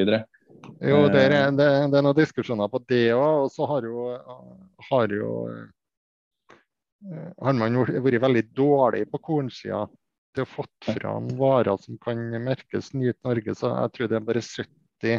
Jo, 0.78 0.98
det 1.10 1.24
er, 1.26 1.50
det, 1.58 1.66
det 1.90 1.98
er 1.98 2.04
noen 2.06 2.16
diskusjoner 2.16 2.70
på 2.70 2.78
det 2.86 3.08
òg. 3.14 3.44
Og 3.44 3.50
så 3.50 3.66
har 3.66 3.86
jo, 3.88 4.04
har 4.90 5.14
jo 5.14 5.32
har 7.42 7.54
man 7.58 7.78
vært 7.82 8.22
veldig 8.22 8.44
dårlig 8.54 9.04
på 9.10 9.20
kornsida 9.22 9.84
å 10.44 10.48
fått 10.48 10.88
fram 10.98 11.28
varer 11.38 11.76
som 11.80 11.98
kan 12.02 12.16
merkes 12.44 12.92
Nyt 12.94 13.18
Norge. 13.24 13.54
Så 13.54 13.70
jeg 13.72 13.92
tror 13.96 14.08
det 14.08 14.16
er 14.18 14.24
bare 14.28 14.42
70 14.44 15.18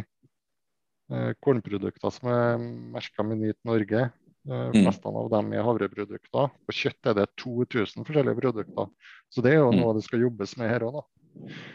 eh, 1.12 1.34
kornprodukter 1.42 2.12
som 2.14 2.30
er 2.32 2.58
merka 2.96 3.24
med 3.26 3.38
Nyt 3.44 3.60
Norge. 3.66 4.10
Eh, 4.10 4.12
Mm. 4.50 4.72
Flestene 4.74 5.20
av 5.20 5.28
dem 5.30 5.52
er 5.54 5.62
havreprodukter. 5.68 6.50
På 6.66 6.74
kjøtt 6.74 7.06
er 7.12 7.14
det 7.20 7.26
2000 7.38 8.06
forskjellige 8.08 8.40
produkter. 8.40 8.88
Så 9.30 9.44
det 9.44 9.52
er 9.52 9.58
jo 9.60 9.72
Mm. 9.72 9.80
noe 9.82 9.94
det 9.94 10.04
skal 10.04 10.22
jobbes 10.22 10.56
med 10.58 10.70
her 10.72 10.80
òg, 10.88 10.94
da. 10.94 11.04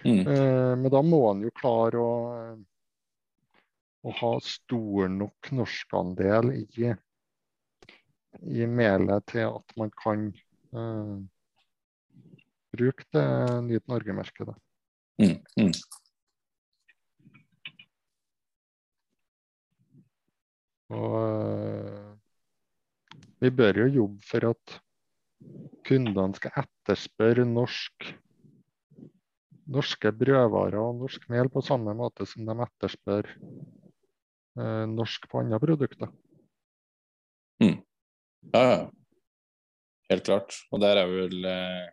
Mm. 0.05 0.26
Eh, 0.26 0.74
Men 0.76 0.90
da 0.90 1.03
må 1.03 1.30
en 1.30 1.42
jo 1.42 1.51
klare 1.51 2.01
å, 2.01 2.64
å 4.05 4.11
ha 4.12 4.32
stor 4.40 5.09
nok 5.09 5.53
norskandel 5.53 6.51
i, 6.57 6.95
i 8.42 8.66
melet 8.66 9.26
til 9.26 9.47
at 9.55 9.76
man 9.76 9.90
kan 10.03 10.32
eh, 10.74 11.14
bruke 12.74 13.06
det 13.14 13.26
Nyt 13.66 13.86
Norge-merket. 13.90 14.48
da. 14.50 14.54
Mm. 15.22 15.38
Mm. 15.58 15.72
Og 20.94 21.14
eh, 21.20 22.10
vi 23.42 23.50
bør 23.50 23.84
jo 23.84 23.86
jobbe 24.00 24.26
for 24.26 24.50
at 24.52 24.76
kundene 25.84 26.36
skal 26.38 26.60
etterspørre 26.64 27.44
norsk, 27.48 28.10
norske 29.74 30.12
brødvarer 30.12 30.80
og 30.80 31.00
norsk 31.02 31.24
mel 31.32 31.50
på 31.52 31.64
samme 31.64 31.94
måte 31.96 32.26
som 32.28 32.46
de 32.46 32.58
etterspør 32.66 33.30
eh, 33.32 34.84
norsk 34.92 35.28
på 35.30 35.42
andre 35.42 35.60
produkter. 35.62 36.12
Ja, 38.52 38.62
ja. 38.70 38.80
Helt 40.10 40.26
klart. 40.26 40.56
Og 40.70 40.82
der 40.82 41.00
er 41.00 41.08
vel 41.08 41.46
eh, 41.48 41.86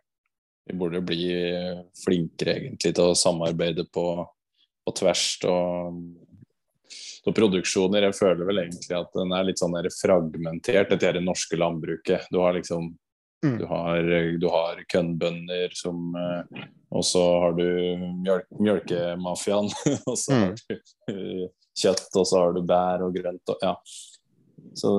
Vi 0.68 0.76
burde 0.78 1.00
bli 1.02 1.24
flinkere 2.04 2.56
egentlig 2.60 2.92
til 2.94 3.10
å 3.10 3.16
samarbeide 3.18 3.84
på, 3.92 4.06
på 4.86 4.94
tvers 4.98 5.24
og 5.50 6.02
og 7.22 7.36
produksjoner. 7.36 8.02
Jeg 8.08 8.16
føler 8.18 8.48
vel 8.48 8.58
egentlig 8.64 8.96
at 8.98 9.12
den 9.14 9.30
er 9.30 9.44
litt 9.46 9.60
sånn 9.62 9.76
der 9.76 9.86
fragmentert, 9.94 10.88
dette 10.90 11.12
det 11.14 11.20
norske 11.22 11.54
landbruket. 11.54 12.26
Du 12.34 12.40
har 12.42 12.56
liksom 12.58 12.96
Mm. 13.42 13.56
Du 13.58 13.64
har, 13.66 14.02
du 14.38 14.44
har 14.46 14.76
kønnbønder 14.86 15.72
som 15.74 16.14
eh, 16.14 16.60
Og 16.94 17.02
så 17.02 17.22
har 17.42 17.56
du 17.56 17.64
mjølk, 18.22 18.44
mjølkemafiaen. 18.54 19.66
og 20.06 20.14
så 20.18 20.36
har 20.36 20.52
Mm. 20.52 20.54
du 20.60 20.74
eh, 21.10 21.48
kjøtt, 21.74 22.06
og 22.20 22.26
så 22.30 22.38
har 22.38 22.52
du 22.54 22.60
bær 22.62 23.02
og 23.02 23.16
grønt 23.16 23.50
og 23.50 23.58
Ja. 23.66 23.72
Så 24.78 24.92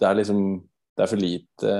det 0.00 0.08
er 0.08 0.18
liksom 0.18 0.42
det 0.92 1.04
er 1.04 1.08
for 1.08 1.20
lite 1.20 1.74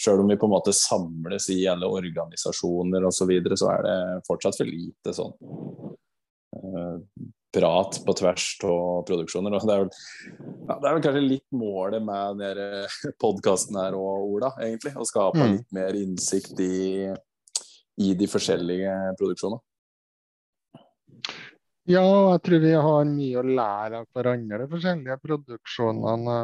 Sjøl 0.00 0.22
om 0.22 0.30
vi 0.32 0.38
på 0.40 0.48
en 0.48 0.54
måte 0.54 0.72
samles 0.76 1.50
i 1.52 1.60
alle 1.68 1.88
organisasjoner 1.92 3.04
osv., 3.04 3.18
så, 3.18 3.28
videre, 3.28 3.58
så 3.60 3.70
er 3.74 3.84
det 3.84 3.96
fortsatt 4.28 4.56
for 4.58 4.70
lite 4.70 5.12
sånn 5.14 5.34
eh, 6.56 6.96
prat 7.54 8.00
på 8.06 8.14
tvers 8.18 8.46
av 8.66 9.04
produksjoner. 9.06 9.54
Det, 9.54 9.74
er 9.74 9.84
vel, 9.84 9.92
ja, 10.66 10.78
det 10.80 10.88
er 10.88 10.96
vel 10.96 11.04
kanskje 11.04 11.22
litt 11.22 11.46
målet 11.54 12.02
med 12.02 12.40
denne 12.42 13.12
podkasten 13.22 13.78
her 13.78 13.94
òg, 13.98 14.24
Ola, 14.38 14.50
egentlig. 14.64 14.94
Å 14.98 15.06
skape 15.06 15.38
Mm. 15.38 15.52
litt 15.52 15.76
mer 15.76 16.00
innsikt 16.00 16.60
i, 16.64 17.12
i 18.02 18.14
de 18.18 18.26
forskjellige 18.30 18.96
produksjonene. 19.20 19.62
Ja, 21.84 22.02
jeg 22.32 22.40
tror 22.46 22.62
vi 22.64 22.72
har 22.72 23.04
mye 23.04 23.38
å 23.38 23.44
lære 23.44 23.98
av 24.00 24.06
hverandre, 24.16 24.62
de 24.64 24.70
forskjellige 24.72 25.18
produksjonene. 25.20 26.38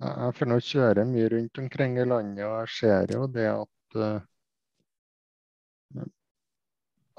Jeg 0.00 0.34
får 0.38 0.48
nå 0.48 0.56
kjøre 0.64 1.04
mye 1.08 1.28
rundt 1.28 1.58
omkring 1.60 1.98
i 2.00 2.06
landet, 2.08 2.44
og 2.46 2.54
jeg 2.62 2.72
ser 2.78 3.10
jo 3.12 3.26
det 3.28 3.48
at 3.52 3.98
uh, 4.00 4.22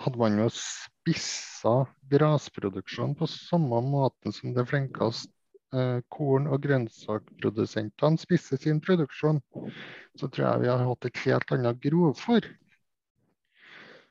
hadde 0.02 0.22
man 0.22 0.40
jo 0.42 0.48
spissa 0.56 1.76
grasproduksjonen 2.10 3.14
på 3.20 3.30
samme 3.30 3.84
måte 3.86 4.34
som 4.34 4.56
de 4.56 4.66
flinkeste 4.66 5.30
uh, 5.78 6.02
korn- 6.10 6.50
og 6.50 6.64
grønnsakprodusentene 6.66 8.22
spisser 8.22 8.62
sin 8.66 8.82
produksjon, 8.82 9.44
så 10.18 10.26
tror 10.26 10.48
jeg 10.48 10.66
vi 10.66 10.74
har 10.74 10.82
hatt 10.88 11.10
et 11.12 11.24
helt 11.28 11.54
annet 11.54 11.86
grovfôr. 11.86 12.50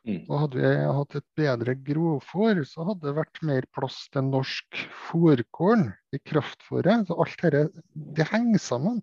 Mm. 0.09 0.23
Og 0.31 0.37
hadde 0.47 0.61
vi 0.63 0.69
hatt 0.97 1.17
et 1.19 1.27
bedre 1.37 1.75
grovfòr, 1.85 2.63
så 2.69 2.87
hadde 2.89 3.05
det 3.05 3.17
vært 3.19 3.43
mer 3.45 3.67
plass 3.77 3.99
til 4.13 4.25
norsk 4.31 4.81
fôrkorn 5.09 5.91
i 6.17 6.21
kraftfòret. 6.25 7.05
Så 7.09 7.19
alt 7.21 7.45
dette, 7.45 7.85
det 8.17 8.29
henger 8.31 8.65
sammen. 8.65 9.03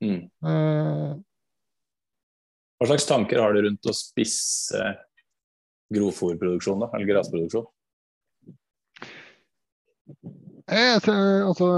Mm. 0.00 0.30
Uh, 0.40 1.12
Hva 2.80 2.88
slags 2.88 3.06
tanker 3.10 3.42
har 3.42 3.52
du 3.52 3.66
rundt 3.66 3.90
å 3.90 3.96
spisse 3.96 4.80
grovfòrproduksjon, 5.92 6.86
da? 6.86 6.88
Eller 6.96 7.12
grasproduksjon? 7.12 7.68
eh, 10.72 10.96
så, 11.04 11.14
altså, 11.50 11.68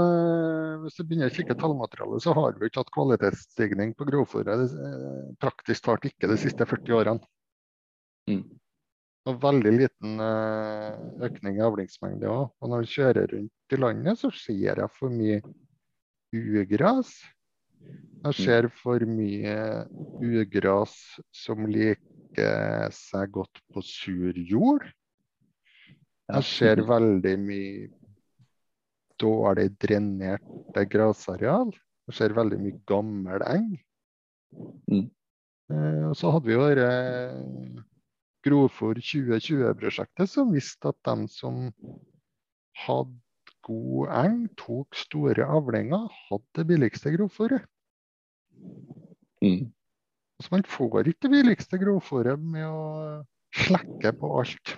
hvis 0.85 0.97
du 0.97 1.03
begynner 1.03 1.31
å 1.31 1.35
kikke 1.35 1.57
tallmaterialet, 1.59 2.23
så 2.23 2.35
har 2.37 2.55
vi 2.55 2.69
ikke 2.69 2.85
hatt 2.85 2.95
kvalitetsstigning 2.95 3.95
på 3.97 4.07
grovfòret 4.07 4.65
eh, 4.71 5.23
praktisk 5.41 5.89
talt 5.89 6.07
ikke 6.07 6.31
de 6.31 6.39
siste 6.39 6.67
40 6.69 7.01
årene. 7.01 7.34
Mm. 8.29 8.43
Og 9.25 9.37
veldig 9.41 9.71
liten 9.73 10.19
eh, 10.21 10.97
økning 11.25 11.57
i 11.57 11.63
avlingsmengde 11.65 12.29
òg. 12.29 12.51
Og 12.61 12.71
når 12.71 12.85
du 12.85 12.91
kjører 12.93 13.31
rundt 13.31 13.73
i 13.73 13.79
landet, 13.79 14.19
så 14.21 14.29
ser 14.33 14.81
jeg 14.83 14.91
for 14.99 15.13
mye 15.13 15.39
ugras. 16.35 17.15
Jeg 18.25 18.37
ser 18.37 18.67
for 18.81 19.01
mye 19.09 19.55
ugras 20.21 20.93
som 21.33 21.65
liker 21.69 22.93
seg 22.93 23.33
godt 23.33 23.61
på 23.73 23.81
sur 23.85 24.37
jord. 24.37 24.85
Jeg 26.25 26.47
ser 26.49 26.81
veldig 26.85 27.35
mye 27.41 27.89
dårlig 29.21 29.67
drenerte 29.81 30.85
grasareal. 30.89 31.73
Jeg 32.09 32.17
ser 32.19 32.37
veldig 32.37 32.61
mye 32.61 32.79
gammel 32.89 33.45
eng. 33.49 33.69
Mm. 34.89 35.05
Eh, 35.73 36.01
og 36.09 36.15
så 36.17 36.33
hadde 36.33 36.49
vi 36.49 36.57
jo 36.57 36.65
dette 36.69 37.85
Grovfòr 38.45 38.99
2020-prosjektet 39.01 40.29
som 40.29 40.51
viste 40.53 40.91
at 40.91 40.97
de 41.07 41.29
som 41.33 41.69
hadde 42.85 43.17
god 43.65 44.11
eng, 44.13 44.41
tok 44.59 44.97
store 44.97 45.47
avlinger, 45.49 46.05
hadde 46.29 46.59
det 46.59 46.67
billigste 46.69 47.13
grovfòret. 47.15 47.65
Mm. 49.41 49.71
Så 50.41 50.51
man 50.51 50.65
får 50.69 51.09
ikke 51.09 51.25
det 51.25 51.31
billigste 51.33 51.79
grovfòret 51.81 52.41
med 52.41 52.67
å 52.67 53.23
slekke 53.65 54.13
på 54.19 54.31
alt. 54.39 54.75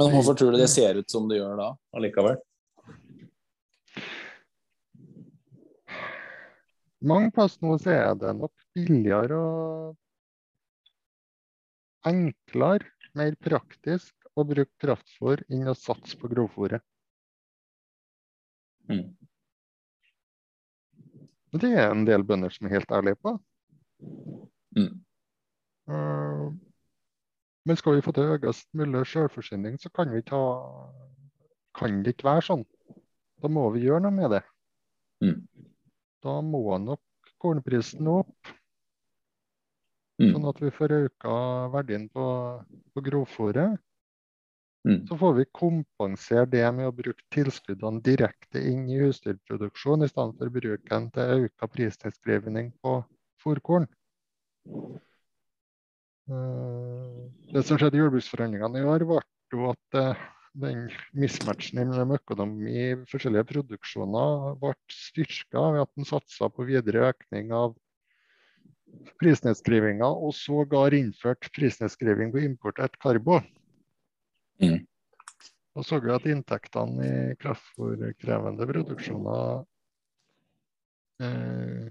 Men 0.00 0.14
hvorfor 0.14 0.38
tror 0.38 0.54
du 0.54 0.58
det 0.58 0.70
ser 0.72 0.98
ut 0.98 1.10
som 1.10 1.28
det 1.30 1.38
gjør 1.38 1.58
da, 1.60 1.68
allikevel? 1.94 2.40
Mange 7.02 7.32
plass 7.34 7.58
nå 7.62 7.76
så 7.82 7.90
er 7.94 8.14
det 8.18 8.32
nok 8.38 8.54
billigere 8.74 9.38
og 9.38 9.98
enklere, 12.08 12.88
mer 13.18 13.34
praktisk 13.44 14.14
å 14.38 14.44
bruke 14.48 14.72
kraftfôr 14.80 15.42
enn 15.52 15.68
å 15.68 15.76
satse 15.76 16.16
på 16.16 16.30
grovfôret. 16.32 16.80
Mm. 18.88 19.12
Det 21.60 21.68
er 21.68 21.90
en 21.90 22.06
del 22.08 22.24
bønder 22.24 22.52
som 22.52 22.66
er 22.66 22.78
helt 22.78 22.92
ærlige 22.96 23.20
på. 23.20 23.34
Mm. 24.76 24.92
Eh, 25.92 26.46
Men 27.64 27.78
skal 27.78 27.94
vi 27.94 28.02
få 28.02 28.14
til 28.16 28.32
høyest 28.32 28.66
mulig 28.74 29.04
selvforsyning, 29.06 29.76
så 29.78 29.92
kan, 29.94 30.10
vi 30.10 30.22
ta, 30.26 30.40
kan 31.78 32.00
det 32.02 32.16
ikke 32.16 32.30
være 32.30 32.46
sånn. 32.48 32.64
Da 33.42 33.50
må 33.52 33.68
vi 33.74 33.84
gjøre 33.84 34.02
noe 34.06 34.16
med 34.16 34.32
det. 34.34 34.40
Mm. 35.22 35.44
Da 36.24 36.40
må 36.42 36.64
nok 36.82 37.30
kornprisen 37.42 38.08
opp, 38.10 38.50
Mm. 40.22 40.34
sånn 40.34 40.50
at 40.50 40.60
vi 40.62 40.70
får 40.74 40.94
øka 40.98 41.36
verdien 41.72 42.04
på, 42.12 42.26
på 42.94 43.04
grovfòret. 43.08 43.80
Mm. 44.86 45.04
Så 45.06 45.16
får 45.18 45.34
vi 45.36 45.44
kompensere 45.54 46.46
det 46.50 46.64
med 46.74 46.88
å 46.88 46.94
bruke 46.94 47.22
tilskuddene 47.34 48.02
direkte 48.02 48.62
inn 48.66 48.88
i 48.90 48.98
husdyrproduksjon, 48.98 50.02
i 50.02 50.10
stedet 50.10 50.38
for 50.38 50.50
å 50.50 50.54
bruke 50.56 50.88
den 50.90 51.08
til 51.14 51.46
økt 51.46 51.66
pristilskrivning 51.76 52.72
på 52.82 52.96
fôrkorn. 53.44 53.86
Eh, 56.30 57.22
Det 57.52 57.62
som 57.66 57.78
skjedde 57.78 57.98
i 57.98 58.02
jordbruksforhandlingene 58.02 58.82
i 58.82 58.88
år, 58.90 59.06
ble 59.06 59.22
jo 59.54 59.70
at 59.70 59.98
eh, 60.00 60.26
den 60.62 60.88
mismatchen 61.16 61.80
mellom 61.86 62.16
økonomi 62.18 62.72
i 62.72 62.88
forskjellige 63.08 63.48
produksjoner 63.52 64.58
ble 64.60 64.74
styrka 64.92 65.64
ved 65.76 65.86
at 65.86 65.92
en 65.96 66.08
satsa 66.08 66.50
på 66.52 66.66
videre 66.68 67.06
økning 67.12 67.54
av 67.56 67.76
prisnedskrivinga, 69.22 70.06
og 70.06 70.34
sågar 70.36 70.94
innført 70.96 71.48
prisnedskriving 71.54 72.32
på 72.34 72.42
importert 72.44 72.98
karbo. 73.02 73.40
Mm. 74.62 74.80
Da 75.72 75.84
så 75.86 76.00
vi 76.04 76.12
at 76.12 76.28
inntektene 76.28 77.06
i 77.08 77.36
kraftfòrkrevende 77.40 78.66
produksjoner 78.68 79.62
eh, 81.24 81.86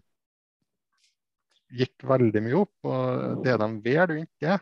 gikk 1.82 2.06
veldig 2.06 2.44
mye 2.46 2.60
opp, 2.62 2.76
og 2.86 3.42
det 3.46 3.58
de 3.58 3.72
vel 3.88 4.14
jo 4.18 4.26
ikke 4.28 4.60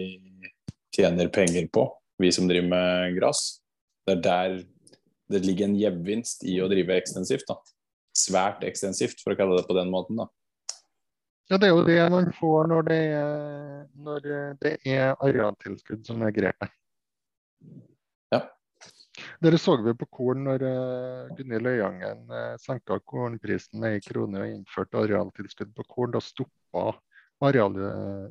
tjener 0.96 1.32
penger 1.34 1.70
på, 1.74 1.86
vi 2.22 2.32
som 2.34 2.50
driver 2.50 2.74
med 2.74 3.18
gress. 3.20 3.62
Det 4.08 4.18
er 4.18 4.26
der 4.26 4.60
det 5.32 5.46
ligger 5.46 5.70
en 5.70 5.78
gevinst 5.80 6.44
i 6.44 6.58
å 6.60 6.68
drive 6.68 6.98
ekstensivt. 7.00 7.48
da. 7.48 7.56
Svært 8.18 8.66
ekstensivt, 8.68 9.22
for 9.24 9.32
å 9.32 9.40
kalle 9.40 9.62
det 9.62 9.68
på 9.70 9.78
den 9.78 9.92
måten. 9.94 10.20
da. 10.20 10.28
Ja, 11.48 11.58
Det 11.58 11.70
er 11.70 11.72
jo 11.72 11.86
det 11.88 12.10
man 12.12 12.28
får 12.36 12.68
når 12.68 12.84
det 12.90 13.00
er, 13.16 13.88
når 13.96 14.28
det 14.60 14.74
er 14.84 15.16
arealtilskudd 15.20 16.04
som 16.08 16.22
er 16.28 16.36
grepet. 16.36 16.81
Dere 19.42 19.58
så 19.58 19.74
vi 19.82 19.94
på 19.98 20.06
korn 20.14 20.44
når 20.46 20.64
uh, 20.70 21.30
Gunhild 21.34 21.66
Øyangen 21.72 22.28
uh, 22.30 22.58
senka 22.62 23.00
kornprisen 23.10 23.80
med 23.82 23.96
ei 23.98 24.04
krone 24.06 24.44
og 24.44 24.52
innførte 24.52 25.00
arealtilskudd 25.02 25.72
på 25.78 25.86
korn. 25.90 26.14
Da 26.14 26.22
stoppa 26.22 26.84
uh, 27.42 28.28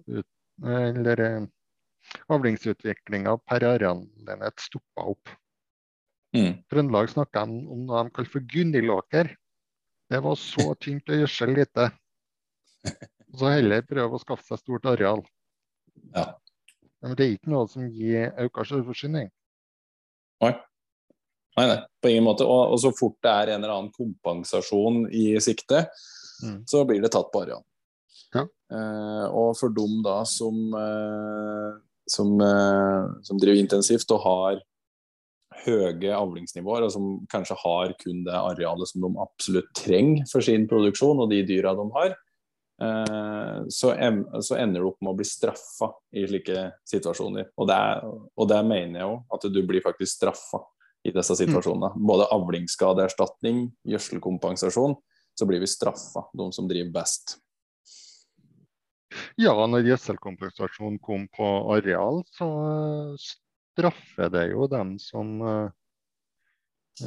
avlingsutviklinga 2.30 3.34
per 3.42 3.66
arealenhet 3.72 4.62
stoppa 4.62 5.08
opp. 5.16 5.34
Mm. 6.36 6.62
Trøndelag 6.70 7.11
snakka 7.11 7.42
om 7.42 7.82
noe 7.88 8.04
de 8.06 8.14
kalte 8.14 8.34
for 8.36 8.46
Gunhildåker. 8.54 9.34
Det 10.11 10.22
var 10.22 10.38
så 10.38 10.70
tynt 10.84 11.11
og 11.11 11.24
gjødsel 11.24 11.56
lite. 11.58 11.90
Så 13.34 13.50
heller 13.50 13.82
prøve 13.86 14.14
å 14.14 14.22
skaffe 14.22 14.46
seg 14.46 14.62
stort 14.62 14.86
areal. 14.94 15.26
Ja. 16.14 16.28
Men 17.02 17.18
det 17.18 17.26
er 17.26 17.34
ikke 17.34 17.50
noe 17.50 17.66
som 17.70 17.90
gir 17.90 18.30
økt 18.46 18.66
selvforsyning. 18.70 19.30
Nei. 20.40 20.56
Nei, 21.59 21.66
nei, 21.66 21.80
på 22.01 22.12
ingen 22.12 22.24
måte. 22.28 22.46
Og, 22.46 22.74
og 22.74 22.78
så 22.80 22.92
fort 22.96 23.18
det 23.24 23.32
er 23.32 23.53
en 23.55 23.64
eller 23.64 23.74
annen 23.74 23.92
kompensasjon 23.96 25.07
i 25.11 25.32
sikte, 25.42 25.86
Mm. 26.40 26.62
så 26.64 26.86
blir 26.88 27.03
det 27.03 27.11
tatt 27.12 27.28
på 27.28 27.42
areal. 27.42 27.61
Ja. 28.32 28.46
Eh, 28.72 29.24
og 29.28 29.51
for 29.59 29.68
dem 29.76 29.98
da 30.01 30.22
som, 30.24 30.57
eh, 30.72 31.74
som, 32.09 32.30
eh, 32.40 33.11
som 33.26 33.36
driver 33.36 33.61
intensivt 33.61 34.11
og 34.16 34.22
har 34.24 34.62
høye 35.66 36.14
avlingsnivåer, 36.16 36.86
og 36.86 36.92
som 36.94 37.11
kanskje 37.28 37.59
har 37.61 37.92
kun 38.01 38.24
det 38.24 38.32
arealet 38.32 38.88
som 38.88 39.05
de 39.05 39.20
absolutt 39.20 39.68
trenger 39.76 40.24
for 40.30 40.40
sin 40.40 40.66
produksjon 40.70 41.20
og 41.20 41.28
de 41.28 41.42
dyra 41.44 41.74
de 41.76 41.86
har, 41.98 42.16
eh, 42.80 43.61
så, 43.68 43.92
em, 43.98 44.24
så 44.40 44.57
ender 44.57 44.80
du 44.80 44.88
opp 44.88 45.03
med 45.03 45.12
å 45.12 45.16
bli 45.20 45.28
straffa 45.28 45.92
i 46.14 46.24
slike 46.24 46.72
situasjoner. 46.88 47.51
Og 47.59 47.68
det, 47.68 47.76
er, 47.76 48.01
og 48.38 48.48
det 48.48 48.64
mener 48.64 49.01
jeg 49.01 49.09
jo, 49.11 49.24
at 49.36 49.53
du 49.53 49.62
blir 49.66 49.84
faktisk 49.84 50.16
straffa 50.22 50.64
i 51.07 51.12
disse 51.14 51.36
situasjonene. 51.38 51.94
Både 51.96 52.28
avlingsskadeerstatning, 52.34 53.68
gjødselkompensasjon, 53.88 54.96
så 55.38 55.46
blir 55.48 55.62
vi 55.62 55.70
straffa, 55.70 56.26
de 56.36 56.51
som 56.53 56.68
driver 56.68 56.92
best. 57.01 57.38
Ja, 59.40 59.55
når 59.66 59.88
gjødselkompensasjon 59.88 60.98
kom 61.03 61.26
på 61.34 61.48
areal, 61.74 62.22
så 62.36 62.48
eh, 62.70 63.28
straffer 63.72 64.30
det 64.30 64.46
jo 64.53 64.68
dem 64.70 64.96
som 65.03 65.40
uh, 65.42 65.70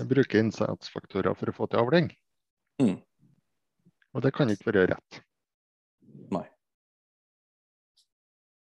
bruker 0.09 0.41
innsatsfaktorer 0.41 1.37
for 1.37 1.51
å 1.51 1.55
få 1.55 1.69
til 1.69 1.83
avling. 1.83 2.09
Mm. 2.81 2.97
Og 4.13 4.25
det 4.25 4.33
kan 4.35 4.51
ikke 4.51 4.71
være 4.71 4.87
rett. 4.93 5.21
Nei. 6.33 6.45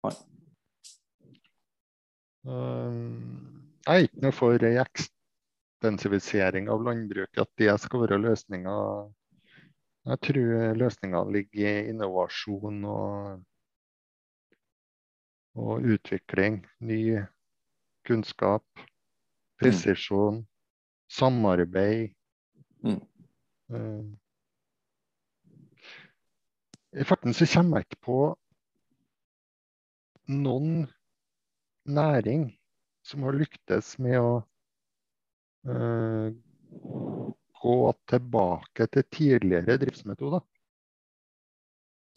Nei. 0.06 0.16
Um, 2.46 3.66
jeg 3.86 3.96
er 3.96 4.08
ikke 4.08 4.24
noe 4.26 4.36
for 4.36 4.66
ei 4.70 4.78
ekstensivisering 5.86 6.70
av 6.70 6.84
landbruket, 6.84 7.38
at 7.38 7.52
det 7.58 7.78
skal 7.82 8.02
være 8.02 8.18
løsninga. 8.18 8.76
Jeg 10.06 10.20
tror 10.22 10.78
løsninga 10.78 11.24
ligger 11.30 11.62
i 11.62 11.90
innovasjon 11.90 12.86
og, 12.86 13.44
og 15.56 15.86
utvikling. 15.86 16.66
Ny 16.80 17.22
kunnskap, 18.06 18.66
presisjon, 19.62 20.46
samarbeid. 21.10 22.14
Mm. 22.82 23.02
Um, 23.70 24.18
I 26.94 27.04
farten 27.04 27.34
så 27.34 27.46
kommer 27.54 27.78
jeg 27.78 27.90
ikke 27.90 28.04
på 28.06 28.20
noen 30.30 30.86
næring 31.86 32.54
som 33.06 33.26
har 33.26 33.38
lyktes 33.38 33.98
med 34.00 34.18
å 34.22 34.30
eh, 34.38 34.55
gå 37.66 37.80
tilbake 38.10 38.88
til 38.94 39.08
tidligere 39.10 39.78
driftsmetoder. 39.82 40.44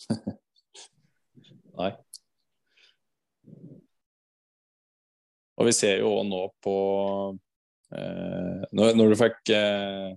Nei. 1.79 1.93
Og 5.59 5.67
vi 5.67 5.75
ser 5.75 6.03
jo 6.05 6.13
nå 6.27 6.43
på 6.63 6.77
eh, 7.95 8.65
når, 8.71 8.95
når, 8.95 9.11
du 9.11 9.17
fikk 9.19 9.53
eh, 9.57 10.13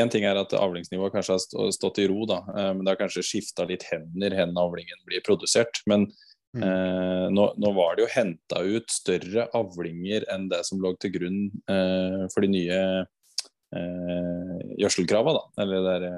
En 0.00 0.10
ting 0.12 0.26
er 0.28 0.36
at 0.40 0.52
avlingsnivået 0.56 1.14
kanskje 1.14 1.36
har 1.36 1.70
stått 1.76 2.00
i 2.02 2.08
ro, 2.10 2.24
da, 2.28 2.40
eh, 2.52 2.72
men 2.74 2.82
det 2.84 2.94
har 2.94 3.02
kanskje 3.04 3.26
skifta 3.26 3.68
litt 3.68 3.86
hender 3.90 4.34
hen 4.36 4.58
avlingen 4.58 4.98
blir 5.08 5.22
produsert. 5.26 5.82
Men 5.90 6.08
mm. 6.56 6.62
eh, 6.66 7.26
nå, 7.34 7.46
nå, 7.60 7.72
var 7.76 7.96
det 7.96 8.04
jo 8.04 8.10
henta 8.14 8.62
ut 8.64 8.90
større 8.92 9.46
avlinger 9.56 10.26
enn 10.32 10.48
det 10.50 10.62
som 10.68 10.82
lå 10.82 10.94
til 11.00 11.14
grunn 11.14 11.40
eh, 11.70 12.26
for 12.32 12.46
de 12.46 12.52
nye 12.52 12.80
eh, 13.04 14.56
gjødselkrava, 14.82 15.36
da. 15.38 15.46
Eller 15.62 15.80
det 15.80 15.94
derre 15.94 16.12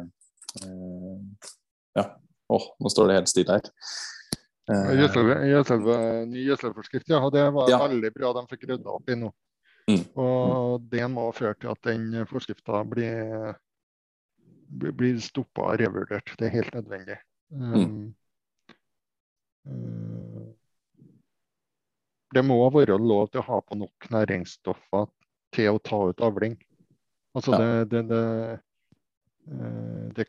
Ja. 1.98 2.08
Åh, 2.52 2.64
nå 2.84 2.90
står 2.92 3.08
det 3.08 3.20
helt 3.20 3.30
stille 3.30 3.54
her. 3.56 3.70
Gjødsel, 4.72 5.30
ny 6.28 6.42
gjødselforskrift, 6.46 7.08
ja. 7.10 7.20
Det 7.32 7.46
var 7.56 7.70
ja. 7.70 7.80
veldig 7.86 8.12
bra 8.14 8.32
de 8.36 8.44
fikk 8.50 8.68
rydda 8.70 8.92
opp 8.92 9.10
i 9.10 9.16
nå. 9.18 9.32
Mm. 9.90 10.02
Og 10.22 10.84
det 10.92 11.06
må 11.10 11.26
føre 11.34 11.56
til 11.58 11.72
at 11.72 11.88
den 11.88 12.26
forskrifta 12.30 12.82
blir, 12.88 13.54
blir 14.70 15.20
stoppa 15.24 15.72
og 15.72 15.80
revurdert. 15.82 16.34
Det 16.38 16.48
er 16.48 16.56
helt 16.60 16.74
nødvendig. 16.76 17.18
Mm. 17.50 18.12
Det 22.32 22.42
må 22.44 22.58
være 22.72 22.96
lov 22.98 23.30
til 23.30 23.42
å 23.42 23.48
ha 23.48 23.58
på 23.60 23.76
nok 23.80 24.10
næringsstoffer 24.12 25.08
til 25.52 25.74
å 25.76 25.82
ta 25.84 25.98
ut 26.08 26.22
avling. 26.24 26.56
Altså 27.36 27.58
det, 27.60 27.72
det, 27.92 28.02
det, 28.08 28.22
eh, 29.48 30.06
det 30.16 30.26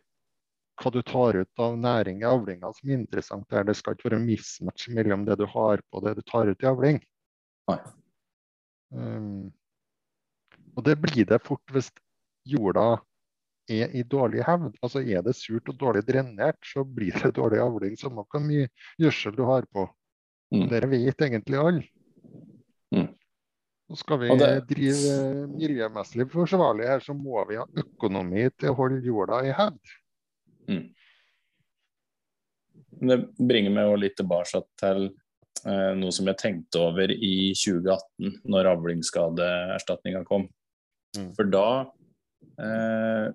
hva 0.82 0.92
du 0.92 1.02
tar 1.06 1.38
ut 1.38 1.62
av 1.62 1.76
næring 1.78 2.22
i 2.24 2.28
avlinga 2.28 2.72
som 2.76 2.90
er 2.90 3.00
interessant. 3.00 3.52
er 3.52 3.64
Det 3.68 3.76
skal 3.78 3.96
ikke 3.96 4.10
være 4.10 4.24
mismatch 4.24 4.90
mellom 4.90 5.26
det 5.28 5.38
du 5.40 5.46
har 5.48 5.84
på 5.92 6.02
det 6.04 6.16
du 6.18 6.24
tar 6.28 6.50
ut 6.50 6.64
i 6.64 6.70
avling. 6.70 7.00
Nei. 7.70 7.80
Um, 8.94 9.52
og 10.76 10.86
det 10.86 10.98
blir 11.02 11.26
det 11.30 11.42
fort 11.46 11.74
hvis 11.74 11.92
jorda 12.50 12.98
er 13.72 13.94
i 13.96 14.04
dårlig 14.04 14.44
hevd. 14.48 14.76
Altså 14.84 15.02
Er 15.02 15.24
det 15.24 15.36
surt 15.38 15.70
og 15.70 15.78
dårlig 15.80 16.04
drenert, 16.08 16.60
så 16.66 16.84
blir 16.84 17.16
det 17.22 17.36
dårlig 17.38 17.62
avling. 17.64 17.98
Samme 17.98 18.26
hvor 18.26 18.44
mye 18.44 18.68
gjødsel 19.02 19.38
du 19.38 19.46
har 19.48 19.70
på. 19.72 19.88
Mm. 20.54 20.68
Dere 20.70 20.90
vet 20.90 21.22
egentlig 21.22 21.60
alle. 21.60 21.86
Og 23.94 24.00
skal 24.02 24.24
vi 24.24 24.32
det... 24.42 24.52
drive 24.72 25.16
miljømessig 25.54 26.26
forsvarlig 26.32 26.88
her, 26.90 27.04
så 27.06 27.14
må 27.14 27.44
vi 27.46 27.60
ha 27.60 27.66
økonomi 27.78 28.48
til 28.58 28.72
å 28.72 28.78
holde 28.80 29.04
jorda 29.06 29.44
i 29.46 29.52
hevd. 29.54 29.92
Mm. 30.72 30.86
Det 33.04 33.18
bringer 33.38 33.76
meg 33.76 33.92
litt 34.02 34.16
tilbake 34.18 34.64
til 34.82 35.06
eh, 35.06 35.92
noe 36.00 36.14
som 36.16 36.30
jeg 36.32 36.40
tenkte 36.42 36.82
over 36.82 37.14
i 37.14 37.52
2018, 37.54 38.40
når 38.50 38.72
avlingsskadeerstatninga 38.72 40.24
kom. 40.26 40.48
Mm. 41.14 41.28
For 41.38 41.52
da 41.54 41.68
eh, 42.66 43.28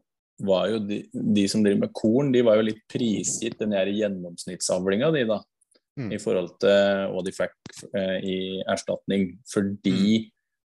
var 0.48 0.64
jo 0.72 0.80
de, 0.88 1.04
de, 1.12 1.44
som 1.50 1.62
driver 1.62 1.84
med 1.84 1.94
korn, 1.94 2.32
de 2.34 2.42
var 2.46 2.59
jo 2.59 2.66
litt 2.66 2.82
prisgitt 2.90 3.61
den 3.62 3.76
gjennomsnittsavlinga 3.76 5.12
di, 5.14 5.22
da. 5.30 5.38
Mm. 5.98 6.11
I 6.14 6.18
forhold 6.22 6.50
til 6.62 7.06
hva 7.12 7.22
de 7.26 7.34
fikk 7.34 7.78
eh, 7.92 8.18
i 8.26 8.36
erstatning. 8.70 9.32
Fordi 9.50 9.94
mm. 9.94 10.34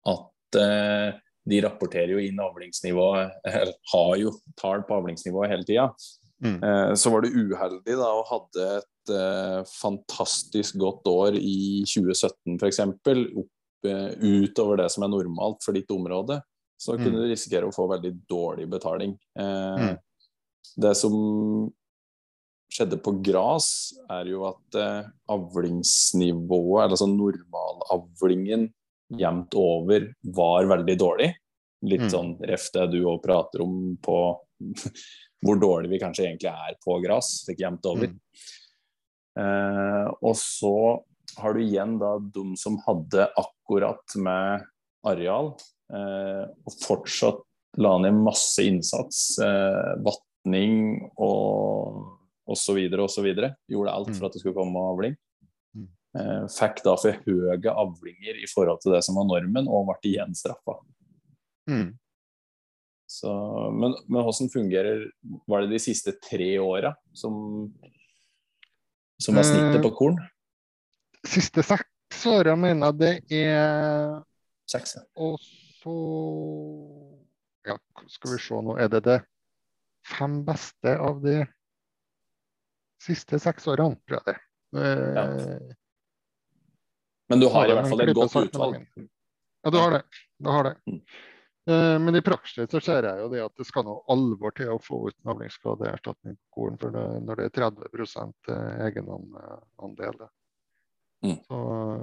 At 0.09 0.59
eh, 0.61 1.19
de 1.51 1.61
rapporterer 1.65 2.13
jo 2.13 2.21
inn 2.21 2.41
avlingsnivået, 2.41 3.37
eller 3.49 3.73
har 3.93 4.11
jo 4.21 4.33
tall 4.59 4.85
på 4.87 4.97
avlingsnivået 4.99 5.51
hele 5.53 5.67
tida. 5.67 5.87
Mm. 6.41 6.57
Eh, 6.63 6.93
så 6.97 7.13
var 7.13 7.25
det 7.25 7.33
uheldig 7.35 7.97
da, 7.97 8.11
og 8.17 8.29
hadde 8.29 8.67
et 8.79 9.13
eh, 9.15 9.57
fantastisk 9.71 10.77
godt 10.81 11.09
år 11.11 11.37
i 11.37 11.81
2017 11.89 12.57
f.eks. 12.57 12.81
Eh, 13.81 14.09
utover 14.21 14.83
det 14.83 14.89
som 14.93 15.05
er 15.05 15.13
normalt 15.13 15.61
for 15.65 15.77
ditt 15.77 15.89
område, 15.93 16.37
så 16.81 16.97
kunne 16.97 17.17
mm. 17.17 17.21
du 17.23 17.29
risikere 17.29 17.69
å 17.69 17.73
få 17.73 17.87
veldig 17.89 18.13
dårlig 18.29 18.67
betaling. 18.69 19.15
Eh, 19.37 19.85
mm. 19.85 19.95
Det 20.81 20.93
som 20.97 21.15
skjedde 22.71 23.01
på 23.03 23.17
gras, 23.25 23.91
er 24.09 24.29
jo 24.31 24.45
at 24.49 24.77
eh, 24.79 25.09
avlingsnivået, 25.33 26.85
eller 26.85 26.95
altså 26.95 27.09
normalavlingen 27.09 28.69
jevnt 29.19 29.55
over, 29.59 30.07
var 30.35 30.69
veldig 30.71 30.97
dårlig. 30.99 31.31
Litt 31.81 32.05
mm. 32.07 32.11
sånn 32.13 32.33
ref 32.45 32.69
det 32.75 32.87
du 32.93 32.99
òg 33.09 33.21
prater 33.23 33.63
om 33.65 33.95
på 34.01 34.17
hvor 35.45 35.61
dårlig 35.61 35.91
vi 35.95 36.01
kanskje 36.01 36.27
egentlig 36.29 36.51
er 36.51 36.77
på 36.83 36.99
gress. 37.03 37.41
Fikk 37.47 37.63
jevnt 37.63 37.87
over. 37.89 38.11
Mm. 38.11 38.19
Eh, 39.41 40.07
og 40.21 40.35
så 40.37 40.75
har 41.39 41.55
du 41.55 41.63
igjen 41.63 41.95
da 42.01 42.17
de 42.19 42.43
som 42.59 42.77
hadde 42.85 43.29
akkurat 43.39 44.17
med 44.19 44.67
areal, 45.07 45.53
eh, 45.93 46.43
og 46.45 46.75
fortsatt 46.83 47.41
la 47.81 47.95
ned 48.03 48.19
masse 48.19 48.63
innsats. 48.67 49.39
Eh, 49.41 49.93
vatning 50.05 50.99
og 51.15 52.51
osv. 52.51 52.77
osv. 52.99 53.27
Gjorde 53.71 53.95
alt 53.95 54.11
for 54.11 54.21
mm. 54.21 54.27
at 54.27 54.35
det 54.35 54.43
skulle 54.43 54.57
komme 54.57 54.87
avling. 54.91 55.17
Eh, 56.11 56.45
fikk 56.51 56.81
da 56.83 56.97
for 56.99 57.15
høye 57.23 57.71
avlinger 57.71 58.39
i 58.43 58.47
forhold 58.51 58.81
til 58.83 58.95
det 58.95 59.03
som 59.07 59.15
var 59.19 59.29
normen, 59.29 59.69
og 59.71 59.87
ble 59.87 60.11
igjen 60.11 60.35
straffa. 60.35 60.75
Mm. 61.69 61.93
Så, 63.11 63.31
men, 63.75 63.93
men 64.07 64.23
hvordan 64.23 64.49
fungerer 64.49 65.01
Var 65.51 65.61
det 65.61 65.73
de 65.75 65.79
siste 65.83 66.13
tre 66.23 66.47
åra 66.63 66.93
som, 67.13 67.33
som 69.19 69.35
var 69.35 69.45
snittet 69.45 69.83
på 69.83 69.91
korn? 69.97 70.15
Eh, 70.15 71.27
siste 71.33 71.63
seks 71.67 72.23
åra 72.31 72.55
mener 72.59 72.93
jeg 72.93 72.99
det 73.01 73.41
er 73.43 74.15
Seks, 74.71 74.95
ja. 74.95 75.03
Og 75.19 75.35
så 75.81 75.95
Ja, 77.67 77.75
skal 78.07 78.31
vi 78.31 78.39
se 78.41 78.61
nå. 78.63 78.77
Er 78.79 78.87
det 78.95 79.03
det 79.05 79.19
fem 80.07 80.39
beste 80.47 80.95
av 80.95 81.19
de 81.23 81.41
siste 83.01 83.37
seks 83.43 83.67
årene, 83.69 83.99
tror 84.07 84.21
jeg 84.21 84.31
det. 84.31 84.39
Ja. 85.17 85.27
Eh, 87.31 87.33
men 87.33 87.39
du 87.39 87.47
har 87.47 87.69
i 87.69 87.73
hvert 87.77 87.89
fall 87.89 88.01
et 88.03 88.15
godt 88.15 88.35
utvalg? 88.35 88.87
Ja, 89.61 89.69
du 89.69 89.77
har 89.77 89.91
det. 89.91 90.01
Du 90.41 90.49
har 90.49 90.63
det. 90.63 90.75
Mm. 90.89 91.01
Eh, 91.69 91.99
men 92.01 92.15
i 92.15 92.21
praksis 92.25 92.71
så 92.71 92.79
ser 92.81 93.03
jeg 93.07 93.19
jo 93.21 93.29
det 93.31 93.45
at 93.45 93.57
det 93.57 93.65
skal 93.69 93.85
noe 93.87 94.03
alvor 94.11 94.51
til 94.57 94.69
å 94.73 94.79
få 94.81 95.09
ut 95.09 95.17
navlingsskadeerstatning 95.27 96.35
på 96.35 96.47
korn 96.57 96.77
for 96.81 96.89
det, 96.95 97.07
når 97.27 97.33
det 97.37 97.45
er 97.45 97.51
30 97.61 97.83
egenandel. 98.87 100.17
Mm. 101.21 101.39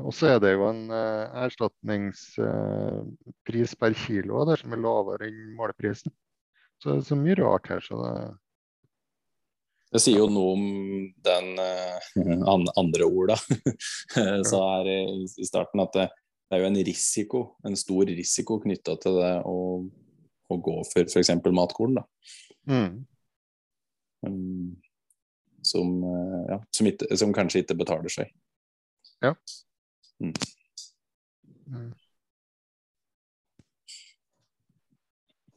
Og 0.07 0.13
så 0.15 0.25
er 0.37 0.41
det 0.45 0.53
jo 0.55 0.63
en 0.69 0.85
uh, 0.95 1.25
erstatningspris 1.43 3.71
uh, 3.75 3.79
per 3.81 3.93
kilo 3.99 4.35
der 4.47 4.59
som 4.63 4.71
er 4.73 4.85
lavere 4.85 5.25
enn 5.27 5.57
måleprisen. 5.59 6.13
Så 6.79 6.85
det 6.93 6.99
er 7.01 7.11
så 7.11 7.19
mye 7.19 7.41
rart 7.41 7.67
her. 7.73 7.81
så 7.83 7.95
det 7.99 8.15
det 9.93 10.01
sier 10.05 10.19
jo 10.21 10.29
noe 10.33 10.55
om 10.55 10.65
den 11.25 11.53
uh, 11.57 12.65
andre 12.77 13.07
orda 13.09 13.39
sa 14.51 14.63
her 14.77 14.91
i, 14.93 15.47
starten, 15.47 15.81
at 15.85 15.95
det, 15.97 16.09
det 16.49 16.59
er 16.59 16.65
jo 16.65 16.69
en 16.69 16.83
risiko, 16.89 17.45
en 17.69 17.77
stor 17.79 18.11
risiko 18.11 18.59
knytta 18.65 18.99
til 19.01 19.17
det 19.21 19.33
å, 19.49 19.57
å 20.49 20.61
gå 20.65 20.77
for 20.91 21.09
f.eks. 21.09 21.33
matkorn. 21.57 21.97
da. 22.01 22.05
Mm. 22.69 23.01
Um, 24.27 24.77
som, 25.63 26.03
eh, 26.05 26.45
ja, 26.49 26.59
som, 26.71 26.87
ikke, 26.91 27.17
som, 27.17 27.33
kanskje 27.37 27.63
ikke 27.63 27.79
betaler 27.79 28.13
seg. 28.13 28.33
Ja. 29.25 29.35
Mm. 30.23 30.35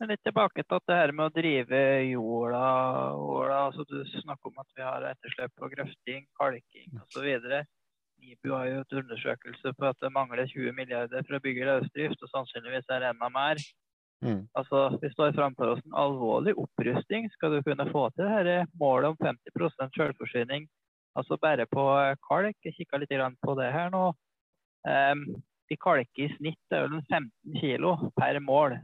Mm. 0.01 0.09
litt 0.09 0.23
tilbake 0.25 0.63
til 0.63 0.77
at 0.77 0.87
det 0.89 0.97
her 0.97 1.13
med 1.13 1.29
å 1.29 1.35
drive 1.35 1.81
jorda, 2.09 2.63
jorda 3.17 3.59
altså 3.67 3.85
Du 3.89 3.99
snakker 4.23 4.49
om 4.49 4.63
at 4.63 4.73
vi 4.77 4.85
har 4.85 5.05
etterslep 5.11 5.53
på 5.59 5.69
grøfting, 5.75 6.25
kalking 6.39 6.97
osv. 7.03 7.27
NIBU 8.21 8.51
har 8.53 8.67
jo 8.69 8.81
et 8.81 8.97
undersøkelse 9.01 9.73
på 9.77 9.87
at 9.89 10.01
det 10.01 10.11
mangler 10.13 10.49
20 10.49 10.75
milliarder 10.77 11.23
for 11.25 11.37
å 11.37 11.43
bygge 11.43 11.69
løsdrift, 11.69 12.21
og 12.21 12.33
sannsynligvis 12.33 12.89
er 12.89 13.01
det 13.01 13.13
enda 13.15 13.29
mer. 13.33 13.61
Mm. 14.21 14.43
Altså, 14.57 14.99
Vi 15.01 15.09
står 15.09 15.33
framfor 15.37 15.73
oss 15.73 15.85
en 15.85 15.97
alvorlig 15.97 16.53
opprusting. 16.53 17.29
Skal 17.33 17.55
du 17.55 17.63
kunne 17.65 17.89
få 17.89 18.09
til 18.13 18.29
dette 18.29 18.67
målet 18.79 19.09
om 19.09 19.17
50% 19.17 19.97
selvforsyning 19.97 20.67
altså 21.17 21.37
bare 21.41 21.65
på 21.65 21.85
kalk? 22.27 22.57
Jeg 22.63 22.77
kikka 22.77 23.01
litt 23.01 23.15
på 23.41 23.55
det 23.59 23.71
her 23.73 23.89
nå. 23.89 24.11
Um, 24.85 25.25
vi 25.69 25.77
kalker 25.77 26.25
i 26.25 26.29
snitt 26.37 26.59
det 26.69 26.77
er 26.77 26.87
vel 26.89 27.01
15 27.09 27.59
kilo 27.61 27.95
per 28.17 28.39
mål. 28.39 28.77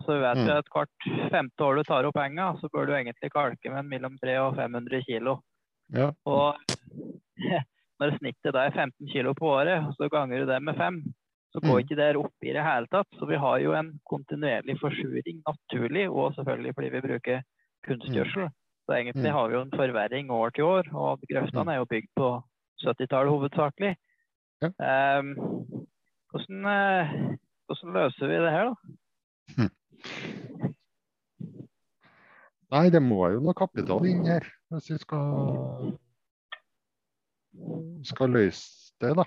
Så 0.00 0.16
vet 0.18 0.36
Mm. 0.38 0.46
vi 0.46 0.50
at 0.50 0.68
hvert 0.72 1.30
femte 1.30 1.60
år 1.62 1.76
du 1.76 1.82
tar 1.84 2.04
opp 2.08 2.16
enga, 2.16 2.54
så 2.60 2.68
bør 2.72 2.86
du 2.86 2.92
egentlig 2.96 3.30
kalke 3.30 3.70
med 3.70 3.84
mellom 3.86 4.16
300 4.18 4.48
og 4.48 4.56
500 4.56 5.02
kilo. 5.06 5.42
Ja. 5.92 6.10
Og 6.26 6.56
når 8.00 8.16
snittet 8.18 8.52
da 8.54 8.64
er 8.66 8.70
15 8.74 9.06
kilo 9.12 9.34
på 9.34 9.46
året, 9.52 9.84
så 9.98 10.08
ganger 10.10 10.40
du 10.40 10.46
det 10.46 10.62
med 10.62 10.76
fem, 10.76 11.02
så 11.52 11.60
går 11.60 11.76
Mm. 11.78 11.82
ikke 11.84 11.96
det 11.96 12.16
opp 12.16 12.34
i 12.42 12.52
det 12.52 12.64
hele 12.64 12.86
tatt. 12.90 13.06
Så 13.18 13.26
vi 13.28 13.36
har 13.36 13.58
jo 13.60 13.72
en 13.74 14.00
kontinuerlig 14.10 14.78
forsuring 14.80 15.42
naturlig, 15.46 16.08
og 16.10 16.34
selvfølgelig 16.34 16.74
fordi 16.74 16.88
vi 16.90 17.00
bruker 17.00 17.42
kunstgjødsel. 17.86 18.48
Så 18.88 18.90
egentlig 18.96 19.30
Mm. 19.30 19.36
har 19.36 19.48
vi 19.48 19.54
jo 19.54 19.60
en 19.60 19.70
forverring 19.70 20.30
år 20.30 20.50
til 20.54 20.64
år, 20.64 20.88
og 20.94 21.20
grøftene 21.30 21.68
er 21.72 21.76
jo 21.78 21.84
bygd 21.84 22.08
på 22.16 22.42
70-tallet 22.82 23.30
hovedsakelig. 23.30 23.94
Ja. 24.62 25.18
Um, 25.18 25.34
hvordan, 26.32 26.66
eh, 26.66 27.36
hvordan 27.68 27.92
løser 27.94 28.26
vi 28.26 28.34
det 28.42 28.50
her, 28.50 28.64
da? 28.64 29.68
Nei, 32.72 32.86
det 32.92 33.02
må 33.04 33.26
jo 33.34 33.42
noe 33.44 33.56
kapital 33.56 34.06
inn 34.08 34.24
her 34.24 34.46
hvis 34.72 34.88
vi 34.94 34.98
skal, 35.02 35.90
skal 38.08 38.32
løse 38.32 38.94
det, 39.02 39.12
da. 39.18 39.26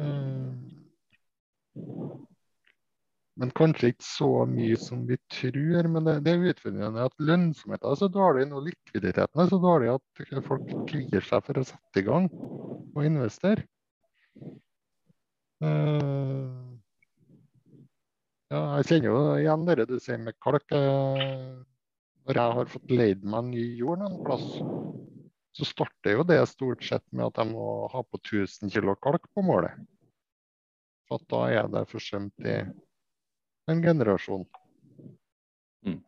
Eh, 0.00 0.52
Men 3.34 3.50
kanskje 3.50 3.90
ikke 3.90 4.06
så 4.06 4.28
mye 4.46 4.76
som 4.78 5.00
vi 5.08 5.16
tror. 5.32 5.88
Men 5.90 6.06
det, 6.06 6.16
det 6.26 6.34
er 6.34 6.52
utfordrende 6.52 7.06
at 7.08 7.16
lønnsomheten 7.18 7.90
er 7.90 7.98
så 7.98 8.08
dårlig 8.14 8.46
og 8.54 8.68
likviditeten 8.68 9.42
er 9.42 9.50
så 9.50 9.58
dårlig 9.62 9.90
at 9.96 10.44
folk 10.46 10.68
kvier 10.90 11.26
seg 11.26 11.46
for 11.48 11.58
å 11.58 11.66
sette 11.66 12.02
i 12.02 12.06
gang 12.06 12.28
og 12.30 13.00
investere. 13.02 13.66
Eh, 15.64 16.73
ja, 18.54 18.60
jeg 18.78 18.86
kjenner 18.90 19.08
jo 19.10 19.20
igjen 19.40 19.64
det 19.68 19.86
du 19.90 19.96
sier 20.02 20.20
med 20.22 20.36
kalk. 20.42 20.64
eh, 20.76 21.54
Når 22.24 22.38
jeg 22.40 22.56
har 22.58 22.70
fått 22.72 22.92
leid 22.94 23.24
meg 23.34 23.50
ny 23.50 23.64
jord 23.78 24.04
en 24.06 24.20
plass, 24.24 24.46
så 25.54 25.66
starter 25.68 26.16
jo 26.16 26.24
det 26.26 26.38
stort 26.50 26.82
sett 26.86 27.04
med 27.12 27.26
at 27.28 27.42
jeg 27.42 27.52
må 27.52 27.66
ha 27.92 28.00
på 28.02 28.20
1000 28.22 28.72
kg 28.74 28.94
kalk 29.04 29.28
på 29.36 29.44
målet. 29.44 29.76
For 31.10 31.20
da 31.30 31.42
er 31.52 31.68
det 31.74 31.84
forsømt 31.90 32.48
i 32.48 32.56
en 33.70 33.82
generasjon. 33.84 34.46
Mm. 35.84 36.00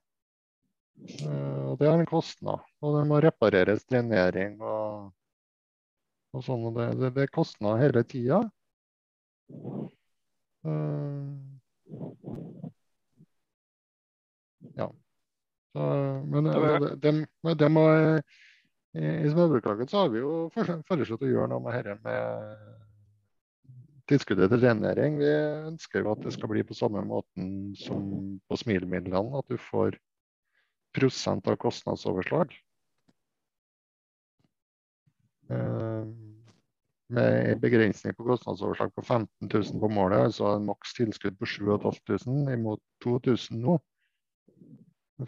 Eh, 1.21 1.61
Og 1.69 1.77
det 1.79 1.91
har 1.91 2.01
en 2.01 2.09
kostnad. 2.09 2.65
Og 2.81 2.97
det 2.97 3.05
må 3.11 3.21
repareres 3.23 3.85
drenering 3.91 4.57
og, 4.65 5.13
og 6.33 6.47
sånn. 6.49 6.67
Det, 6.77 6.89
det, 7.03 7.13
det 7.19 7.27
er 7.29 7.35
kostnader 7.37 7.85
hele 7.85 8.05
tida. 8.09 8.41
Ja. 14.77 14.89
Så, 15.77 15.87
men 16.33 16.49
det, 17.05 17.13
det, 17.61 17.69
må 17.71 17.87
I 18.97 19.29
småbrukarlaget 19.29 19.93
så 19.93 20.05
har 20.05 20.13
vi 20.15 20.23
jo 20.23 20.33
fore- 20.55 20.81
foreslått 20.89 21.25
å 21.27 21.31
gjøre 21.31 21.51
noe 21.53 21.65
med 21.65 21.77
dette 21.77 21.99
med 22.07 22.25
tilskuddet 24.11 24.51
til 24.53 24.63
rengjøring. 24.63 25.19
Vi 25.21 25.31
ønsker 25.73 26.05
jo 26.05 26.13
at 26.15 26.23
det 26.25 26.33
skal 26.37 26.51
bli 26.53 26.63
på 26.67 26.77
samme 26.79 27.03
måten 27.07 27.75
som 27.81 28.03
på 28.47 28.59
SMIL-midlene, 28.61 29.37
at 29.41 29.47
du 29.51 29.59
får 29.61 29.99
prosent 30.97 31.49
av 31.51 31.59
kostnadsoverslag. 31.61 32.55
Eh, 35.51 35.57
Med 35.57 35.86
en 37.15 37.61
begrensning 37.63 38.15
på 38.19 38.25
kostnadsoverslag 38.27 38.95
på 38.95 39.03
15 39.03 39.29
000 39.53 39.81
på 39.81 39.91
målet, 39.95 40.25
altså 40.27 40.57
en 40.57 40.67
maks 40.67 40.97
tilskudd 40.97 41.37
på 41.39 41.47
7500 41.47 42.57
imot 42.57 42.83
2000 43.05 43.61
nå. 43.63 43.77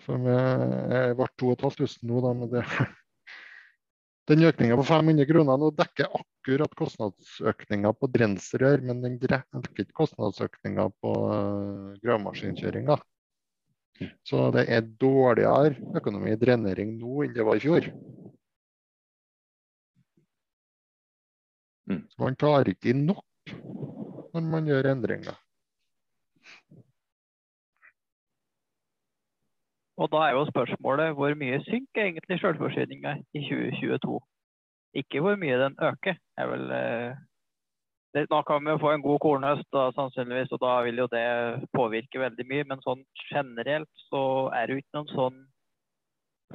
For 0.04 0.26
jeg 0.28 0.96
eh, 0.98 1.12
ble 1.16 1.28
2500 1.40 2.08
nå, 2.08 2.24
da, 2.24 2.32
men 2.36 2.50
det 2.52 2.64
Den 4.28 4.44
økninga 4.44 4.76
på 4.76 4.84
500 4.84 5.24
kroner 5.30 5.56
nå 5.56 5.70
dekker 5.72 6.10
akkurat 6.18 6.74
kostnadsøkninga 6.76 7.94
på 7.96 8.10
drensrør, 8.12 8.82
men 8.84 9.00
den 9.00 9.14
dekker 9.22 9.70
ikke 9.70 9.94
kostnadsøkninga 10.02 10.84
på 11.00 11.12
uh, 11.30 11.94
gravemaskinkjøringa. 12.02 12.98
Så 14.28 14.50
det 14.52 14.66
er 14.68 14.84
dårligere 15.00 15.96
økonomi 15.96 16.34
i 16.34 16.40
drenering 16.42 16.98
nå 17.00 17.24
enn 17.24 17.32
det 17.38 17.46
var 17.48 17.56
i 17.56 17.64
fjor. 17.64 17.88
Mm. 21.88 22.02
Så 22.08 22.22
man 22.22 22.36
tar 22.36 22.68
ikke 22.68 22.92
inn 22.92 23.06
nok 23.08 23.52
når 24.34 24.48
man 24.52 24.66
gjør 24.68 24.90
endringer. 24.92 25.36
Og 29.98 30.10
da 30.12 30.18
er 30.28 30.36
jo 30.36 30.44
spørsmålet 30.46 31.14
hvor 31.18 31.32
mye 31.34 31.58
synker 31.66 32.04
egentlig 32.04 32.38
selvforsyninga 32.40 33.16
i 33.34 33.40
2022? 33.48 34.18
Ikke 35.00 35.22
hvor 35.24 35.40
mye 35.40 35.56
den 35.64 35.74
øker. 35.82 36.20
er 36.38 36.46
vel... 36.52 36.70
eh, 36.70 37.16
det, 38.14 38.24
nå 38.30 38.42
kan 38.42 38.64
vi 38.64 38.70
jo 38.70 38.80
få 38.80 38.92
en 38.94 39.02
god 39.02 39.18
kornhøst, 39.20 39.66
da, 39.72 39.90
sannsynligvis, 39.96 40.52
og 40.56 40.60
da 40.62 40.78
vil 40.86 41.02
jo 41.02 41.08
det 41.12 41.24
påvirke 41.76 42.20
veldig 42.22 42.46
mye. 42.48 42.64
Men 42.70 42.84
sånn 42.86 43.02
generelt 43.32 44.06
så 44.08 44.22
er 44.56 44.66
det 44.66 44.76
jo 44.76 44.84
ikke 44.84 44.96
noen 45.00 45.12
sånn 45.12 45.42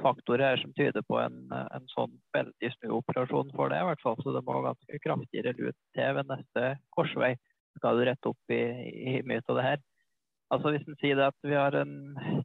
faktorer 0.02 0.44
her 0.54 0.60
som 0.62 0.72
tyder 0.74 1.04
på 1.06 1.18
en, 1.22 1.36
en 1.52 1.88
sånn 1.92 2.12
veldig 2.34 2.70
snuoperasjon 2.78 3.52
for 3.54 3.70
det. 3.70 3.80
i 3.80 3.88
hvert 3.88 4.02
fall. 4.02 4.16
Så 4.22 4.34
det 4.34 4.42
må 4.46 4.60
ganske 4.64 5.00
kraftigere 5.04 5.54
lut 5.58 5.76
til 5.94 6.16
ved 6.18 6.30
neste 6.30 6.76
korsvei 6.96 7.34
skal 7.78 7.98
du 7.98 8.04
rette 8.06 8.30
opp 8.30 8.54
i, 8.54 8.62
i 9.18 9.22
mye 9.26 9.42
av 9.48 9.58
det 9.58 9.66
her. 9.66 9.80
Altså 10.54 10.70
Hvis 10.74 10.84
en 10.86 10.98
sier 11.00 11.16
det 11.18 11.30
at 11.32 11.46
vi 11.46 11.56
har 11.58 11.74
en 11.74 11.94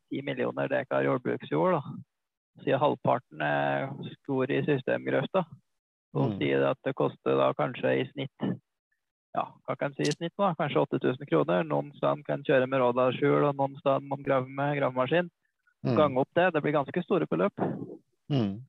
10 0.10 0.24
millioner 0.26 0.70
dekar 0.72 1.06
jordbruksjord, 1.06 1.78
da, 1.78 2.64
sier 2.64 2.82
halvparten 2.82 3.44
er 3.46 3.92
skor 4.16 4.50
i 4.50 4.64
systemgrøfta, 4.66 5.46
så 6.10 6.26
Mm. 6.26 6.40
sier 6.40 6.58
det 6.58 6.70
at 6.72 6.80
det 6.84 6.96
koster 6.98 7.38
da 7.38 7.52
kanskje 7.54 7.92
i 8.02 8.06
snitt 8.10 8.48
ja, 9.36 9.44
hva 9.68 9.76
kan 9.78 9.94
si 9.94 10.08
i 10.08 10.14
snitt 10.16 10.34
da? 10.42 10.56
Kanskje 10.58 10.82
8000 10.82 11.28
kroner. 11.30 11.62
Noen 11.64 11.92
steder 11.94 12.24
kan 12.26 12.42
kjøre 12.42 12.66
med 12.66 12.82
rådalshjul, 12.82 13.44
og 13.46 13.60
noen 13.60 13.76
steder 13.78 14.02
må 14.02 14.16
man 14.16 14.26
grave 14.26 14.50
med 14.50 14.78
gravemaskin. 14.80 15.30
Mm. 15.86 15.96
Gange 15.96 16.20
opp 16.20 16.32
det. 16.36 16.50
Det 16.54 16.62
blir 16.64 16.76
ganske 16.76 17.04
store 17.06 17.28
beløp. 17.30 17.66
Mm. 18.32 18.60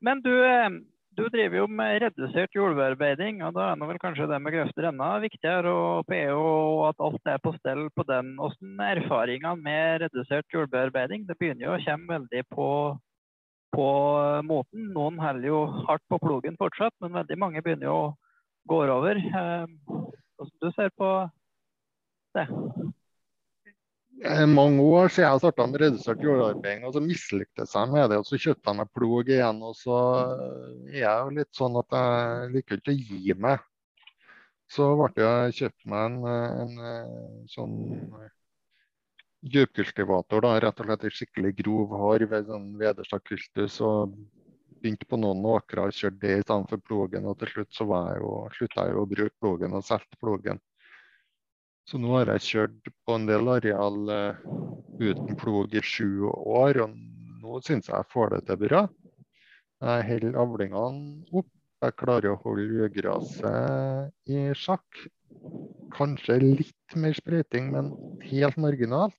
Men 0.00 0.20
du, 0.24 0.32
eh, 0.44 0.68
du 1.16 1.24
driver 1.32 1.58
jo 1.62 1.66
med 1.72 2.02
redusert 2.02 2.56
jordbearbeiding, 2.56 3.40
og 3.46 3.54
da 3.56 3.70
er 3.70 3.78
nå 3.80 3.88
vel 3.88 4.00
kanskje 4.00 4.28
det 4.30 4.40
med 4.42 4.52
grøfter 4.52 4.88
enda 4.90 5.08
viktigere, 5.22 5.72
og 5.72 6.08
PO 6.10 6.42
og 6.42 6.82
at 6.90 7.04
alt 7.08 7.32
er 7.32 7.40
på 7.42 7.54
stell 7.56 7.86
på 7.96 8.04
den. 8.08 8.34
Hvordan 8.40 8.82
er 8.84 9.00
erfaringene 9.02 9.56
med 9.62 10.04
redusert 10.04 10.52
jordbearbeiding? 10.52 11.26
Det 11.28 11.38
begynner 11.40 11.68
jo 11.68 11.76
å 11.76 11.82
komme 11.86 12.18
veldig 12.18 12.44
på, 12.52 12.68
på 13.76 13.88
måten. 14.48 14.90
Noen 14.96 15.20
holder 15.22 15.48
jo 15.48 15.62
hardt 15.88 16.04
på 16.12 16.20
plogen 16.22 16.60
fortsatt, 16.60 16.96
men 17.00 17.16
veldig 17.16 17.40
mange 17.40 17.64
begynner 17.64 17.88
jo 17.90 17.96
å 17.96 18.14
gå 18.68 18.84
over. 18.84 19.16
Eh, 19.16 19.66
Hvordan 20.36 20.60
du 20.60 20.72
ser 20.76 20.90
på 21.00 21.10
det? 22.36 22.44
Er 24.24 24.46
mange 24.48 24.80
år 24.80 25.10
siden 25.12 25.28
jeg 25.28 25.40
starta 25.42 25.66
med 25.68 25.80
redusert 25.82 26.22
jordarbeiding, 26.24 26.86
og 26.88 26.94
så 26.94 27.02
mislyktes 27.04 27.74
jeg 27.76 27.90
med 27.92 28.08
det. 28.10 28.18
og 28.22 28.28
Så 28.28 28.38
kjøpte 28.40 28.70
jeg 28.70 28.78
meg 28.78 28.92
plog 28.96 29.28
igjen, 29.28 29.58
og 29.62 29.74
så 29.76 29.98
er 30.88 31.00
jeg 31.02 31.24
jo 31.24 31.34
litt 31.36 31.58
sånn 31.58 31.76
at 31.82 31.98
jeg 31.98 32.52
liker 32.54 32.80
ikke 32.80 32.94
å 32.94 33.02
gi 33.02 33.36
meg. 33.46 33.66
Så 34.72 34.88
ble 34.98 35.26
jeg 35.26 35.58
kjøpt 35.58 35.84
meg 35.92 36.16
en, 36.26 36.78
en 36.94 37.44
sånn 37.52 37.76
dypkultivator, 39.46 40.42
da, 40.42 40.56
rett 40.64 40.80
og 40.80 40.88
slett 40.88 41.04
en 41.06 41.14
skikkelig 41.18 41.52
grov 41.60 41.92
harv, 42.00 42.32
en 42.32 42.48
sånn 42.48 42.72
Vederstad 42.80 43.22
kultus. 43.28 43.78
og 43.84 44.16
begynte 44.80 45.08
på 45.08 45.18
noen 45.20 45.44
åkre 45.50 45.86
og 45.88 45.96
kjørte 45.96 46.22
det 46.22 46.38
i 46.38 46.42
stedet 46.44 46.70
for 46.70 46.82
plogen. 46.88 47.28
Og 47.28 47.38
til 47.40 47.52
slutt 47.52 47.74
så 47.74 47.86
var 47.88 48.10
jeg 48.12 48.22
jo, 48.22 48.32
slutta 48.56 48.88
jeg 48.88 48.98
å 49.00 49.06
bruke 49.10 49.34
plogen 49.42 49.76
og 49.76 49.84
solgte 49.86 50.20
plogen. 50.22 50.60
Så 51.86 52.00
nå 52.02 52.16
har 52.16 52.32
jeg 52.34 52.42
kjørt 52.42 52.88
på 53.06 53.14
en 53.14 53.28
del 53.28 53.46
areal 53.52 54.08
eh, 54.10 54.46
uten 54.98 55.36
plog 55.38 55.74
i 55.76 55.82
sju 55.86 56.26
år, 56.26 56.80
og 56.82 56.96
nå 57.42 57.60
syns 57.62 57.86
jeg 57.86 57.94
jeg 57.94 58.10
får 58.10 58.32
det 58.34 58.40
til 58.48 58.58
bra. 58.64 58.80
Jeg 59.86 60.06
holder 60.08 60.40
avlingene 60.42 61.36
opp. 61.36 61.52
Jeg 61.84 61.94
klarer 62.00 62.32
å 62.32 62.40
holde 62.40 62.88
ugraset 62.88 64.32
i 64.32 64.48
sjakk. 64.56 65.06
kanskje 65.92 66.38
litt 66.40 66.94
mer 66.96 67.14
sprøyting, 67.14 67.68
men 67.72 67.92
helt 68.24 68.56
marginalt. 68.60 69.16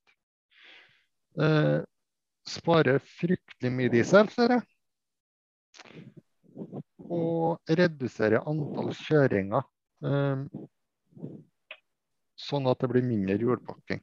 Eh, 1.40 1.80
sparer 2.50 3.00
fryktelig 3.00 3.72
mye 3.74 3.94
diesel, 3.94 4.30
ser 4.34 4.58
jeg. 4.58 4.64
Og 7.08 7.74
reduserer 7.80 8.44
antall 8.50 8.92
kjøringer. 9.06 9.64
Eh, 10.04 10.44
sånn 12.38 12.68
at 12.70 12.80
det 12.82 12.90
blir 12.92 13.06
mindre 13.06 13.38
jordpakking. 13.42 14.02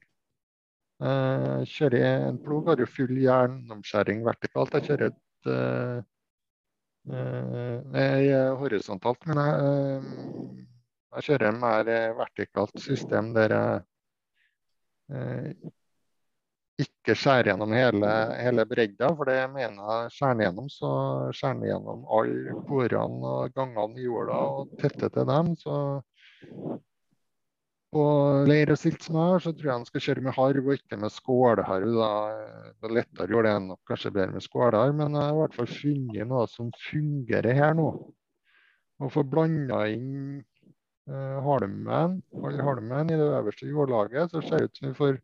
Uh, 1.03 1.63
kjører 1.67 2.29
En 2.31 2.39
plog 2.43 2.69
har 2.71 2.79
jo 2.81 2.87
full 2.89 3.17
jernomskjæring 3.19 4.25
vertikalt. 4.27 4.75
Jeg 4.79 4.87
kjører 4.89 5.07
et 5.11 5.51
uh, 5.51 5.99
uh, 7.11 7.77
Nei, 7.95 8.21
horisontalt, 8.61 9.21
men 9.31 9.37
jeg, 9.43 9.57
jeg 11.17 11.23
kjører 11.29 11.47
en 11.51 11.63
mer 11.63 11.85
vertikalt 12.21 12.77
system 12.83 13.25
der 13.37 13.51
jeg 13.59 13.73
ikke 16.81 17.15
skjærer 17.15 17.47
gjennom 17.53 17.71
hele, 17.77 18.11
hele 18.41 18.65
bredda, 18.67 19.07
for 19.15 19.25
det 19.31 19.39
mener 19.53 19.83
jeg 19.85 20.15
skjærer 20.17 20.41
gjennom, 20.47 20.69
så 20.73 20.91
skjærer 21.37 21.61
jeg 21.61 21.69
gjennom 21.75 22.01
alle 22.17 22.53
porene 22.67 23.25
og 23.35 23.53
gangene 23.55 23.97
i 24.01 24.07
jorda 24.09 24.39
og 24.57 24.73
tetter 24.81 25.09
til 25.15 25.25
dem. 25.29 25.47
Så 25.61 25.75
på 27.95 28.05
leir 28.49 28.73
og 28.75 28.79
silt 28.81 29.05
som 29.07 29.19
jeg 29.19 29.31
har, 29.31 29.43
så 29.45 29.53
tror 29.55 29.71
jeg 29.71 29.79
han 29.79 29.87
skal 29.89 30.05
kjøre 30.07 30.25
med 30.27 30.37
harv 30.37 30.67
og 30.69 30.75
ikke 30.75 30.99
med 31.01 31.15
skålharv. 31.15 31.93
da. 31.97 32.11
Det 32.75 32.91
er 32.91 32.97
lettere 32.99 33.29
å 33.29 33.37
gjøre 33.37 33.47
det 33.47 33.55
enn 33.61 33.71
kanskje 33.91 34.13
bedre 34.17 34.35
med 34.35 34.47
skålharv, 34.47 34.97
men 34.99 35.15
jeg 35.17 35.23
har 35.23 35.37
i 35.37 35.41
hvert 35.43 35.59
fall 35.61 35.71
funnet 35.71 36.31
noe 36.33 36.49
som 36.51 36.73
fungerer 36.89 37.61
her 37.61 37.79
nå. 37.79 37.89
Å 39.03 39.11
få 39.11 39.25
blanda 39.27 39.81
inn 39.91 40.43
eh, 41.11 41.39
halmen, 41.47 42.21
halmen 42.69 43.11
i 43.11 43.19
det 43.19 43.33
øverste 43.41 43.71
jordlaget, 43.71 44.35
så 44.35 44.43
ser 44.45 44.65
det 44.65 44.71
ut 44.71 44.81
som 44.81 44.91
vi 44.91 44.99
får 45.01 45.21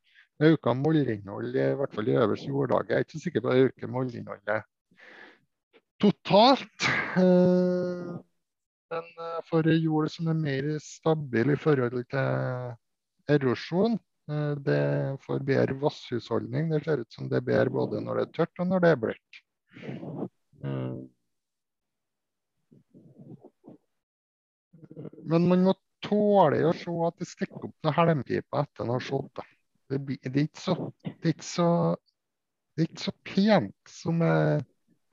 økt 0.50 0.74
mollinnhold, 0.80 1.54
i 1.54 1.70
hvert 1.76 1.94
fall 1.94 2.08
i 2.08 2.18
øverste 2.18 2.50
jordlaget. 2.50 2.94
Jeg 2.94 3.02
er 3.02 3.08
ikke 3.08 3.24
sikker 3.26 3.44
på 3.44 3.52
å 3.52 3.64
øke 3.68 3.90
mollinnholdet 3.92 4.68
totalt. 6.00 6.88
Eh, 7.16 8.16
men 8.90 9.10
får 9.16 9.42
for 9.48 9.68
jord 9.70 10.10
som 10.10 10.28
er 10.30 10.38
mer 10.38 10.70
stabil 10.82 11.52
i 11.54 11.58
forhold 11.58 12.00
til 12.10 12.72
erosjon, 13.30 13.94
eh, 14.30 14.54
det 14.66 14.82
får 15.26 15.44
bedre 15.46 15.76
vasshusholdning. 15.84 16.72
Det 16.72 16.82
ser 16.84 17.04
ut 17.04 17.12
som 17.14 17.28
det 17.30 17.38
er 17.38 17.46
bedre 17.46 17.74
både 17.76 18.02
når 18.02 18.18
det 18.18 18.26
er 18.26 18.34
tørt 18.40 18.62
og 18.64 18.70
når 18.72 18.84
det 18.84 18.90
er 18.90 19.00
bløtt. 19.04 19.40
Men 25.30 25.46
man 25.48 25.64
må 25.68 25.76
tåle 26.02 26.64
å 26.66 26.74
se 26.74 26.92
at 27.06 27.22
det 27.22 27.28
stikker 27.30 27.68
opp 27.68 27.86
noen 27.86 27.96
helmpiper 27.96 28.64
etter 28.64 28.84
en 28.84 28.94
har 28.96 29.04
slått. 29.04 29.42
Det, 29.90 29.98
det, 30.26 30.46
ikke 30.48 30.62
så, 30.64 30.74
det, 31.04 31.30
er 31.30 32.86
ikke 32.88 33.04
så, 33.04 33.14
pent 33.26 33.90
som 33.90 34.22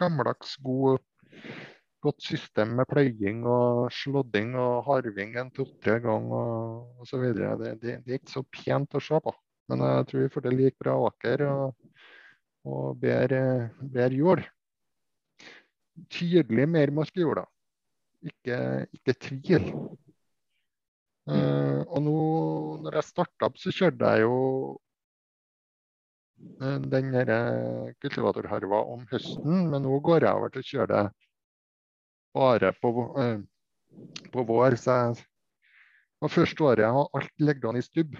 gammeldags, 0.01 0.55
god, 0.65 1.01
godt 2.07 2.23
system 2.23 2.75
med 2.79 2.87
pløying 2.89 3.43
og 3.49 3.91
slådding 3.93 4.55
og 4.59 4.85
harving 4.87 5.35
en 5.39 5.51
to-tre 5.53 5.99
ganger 6.03 7.03
osv. 7.03 7.25
Det, 7.35 7.73
det, 7.81 7.97
det 8.05 8.15
er 8.15 8.21
ikke 8.21 8.37
så 8.37 8.43
pent 8.59 8.97
å 8.97 9.03
se 9.03 9.19
på. 9.23 9.33
Men 9.67 9.83
jeg 9.83 10.07
tror 10.09 10.23
vi 10.23 10.31
får 10.33 10.45
til 10.45 10.57
like 10.61 10.79
bra 10.79 10.95
åker 11.09 11.43
og, 11.47 11.99
og 12.71 12.99
bedre, 13.01 13.41
bedre 13.81 14.15
jord. 14.15 14.43
Tydelig 16.13 16.67
mer 16.69 16.93
mark 16.95 17.15
da. 17.15 17.45
Ikke, 18.27 18.57
ikke 18.95 19.17
tvil. 19.27 19.71
Uh, 21.27 21.83
og 21.91 21.99
nå 22.05 22.19
når 22.85 23.01
jeg 23.01 23.09
starta 23.09 23.49
opp, 23.49 23.57
så 23.59 23.73
kjørte 23.75 24.11
jeg 24.13 24.23
jo 24.23 24.35
uh, 26.63 26.77
den 26.87 27.11
kultivatorharva 27.99 28.83
om 28.93 29.03
høsten. 29.11 29.67
Men 29.73 29.83
nå 29.83 29.99
går 29.99 30.23
jeg 30.23 30.39
over 30.39 30.53
til 30.53 30.63
å 30.63 30.69
kjøre 30.71 30.91
det 30.93 31.26
bare 32.37 32.71
på, 32.77 32.93
uh, 33.17 34.21
på 34.33 34.45
vår. 34.47 34.77
Så 34.79 34.95
jeg, 35.01 35.27
og 36.21 36.33
første 36.33 36.65
året 36.65 36.85
jeg 36.85 36.95
har 36.97 37.11
alt 37.19 37.43
liggende 37.43 37.81
i 37.81 37.85
stubb 37.85 38.17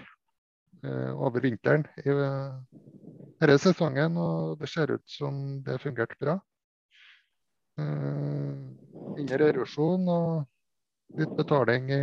over 1.18 1.42
vinteren 1.42 1.82
i 1.98 2.12
denne 2.14 3.56
sesongen. 3.58 4.14
Og 4.22 4.60
det 4.60 4.68
ser 4.70 4.92
ut 4.94 5.02
som 5.10 5.58
det 5.66 5.80
fungerte 5.82 6.14
bra. 6.22 6.36
Mindre 9.18 9.48
erosjon 9.50 10.06
og 10.14 11.18
litt 11.18 11.34
betaling 11.34 11.90
i 11.90 12.00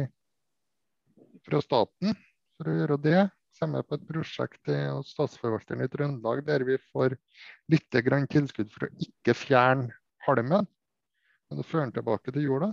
fra 1.45 1.61
staten 1.63 2.15
for 2.57 2.69
å 2.69 2.77
gjøre 2.79 2.99
det. 3.05 3.23
Samme 3.55 3.79
på 3.87 3.95
et 3.95 4.07
prosjekt 4.09 4.67
hos 4.67 5.13
Statsforvalteren 5.13 5.85
i 5.85 5.91
Trøndelag 5.91 6.41
der 6.47 6.65
vi 6.67 6.75
får 6.91 7.15
litt 7.71 7.87
tilskudd 7.93 8.71
for 8.73 8.87
å 8.87 8.91
ikke 8.99 9.35
fjerne 9.37 9.93
halmen, 10.25 10.67
men 11.49 11.61
å 11.61 11.65
fører 11.65 11.87
den 11.87 11.95
tilbake 11.99 12.33
til 12.33 12.47
jorda. 12.47 12.71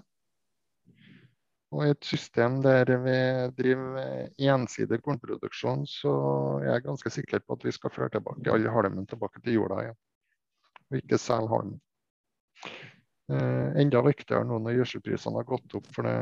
Og 1.73 1.87
i 1.87 1.93
et 1.95 2.05
system 2.05 2.59
der 2.65 2.91
vi 3.01 3.17
driver 3.57 4.29
ensidig 4.53 5.01
kornproduksjon, 5.05 5.87
så 5.89 6.13
er 6.61 6.69
jeg 6.69 6.87
ganske 6.89 7.13
sikker 7.15 7.45
på 7.47 7.57
at 7.57 7.65
vi 7.65 7.73
skal 7.73 7.95
føre 7.95 8.13
tilbake 8.13 8.53
alle 8.53 8.75
halmen 8.75 9.09
tilbake 9.09 9.41
til 9.41 9.57
jorda 9.57 9.81
igjen. 9.87 10.01
Og 10.91 10.99
ikke 11.01 11.21
selge 11.21 11.53
halmen. 11.55 11.79
Eh, 13.33 13.69
enda 13.81 14.03
viktigere 14.05 14.45
nå 14.45 14.59
når 14.61 14.83
gjødselprisene 14.83 15.41
har 15.41 15.49
gått 15.49 15.79
opp. 15.79 15.89
for 15.97 16.05
det 16.05 16.19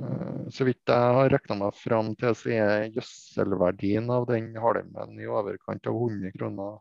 Eh, 0.00 0.48
så 0.48 0.64
vidt 0.64 0.88
jeg 0.88 1.16
har 1.16 1.30
regna 1.32 1.58
meg 1.64 1.76
fram 1.76 2.12
til, 2.20 2.34
så 2.38 2.52
er 2.56 2.88
gjødselverdien 2.94 4.08
av 4.14 4.26
den 4.30 4.54
halmen 4.62 5.20
i 5.20 5.28
overkant 5.28 5.88
av 5.90 5.98
100 5.98 6.32
kroner. 6.36 6.78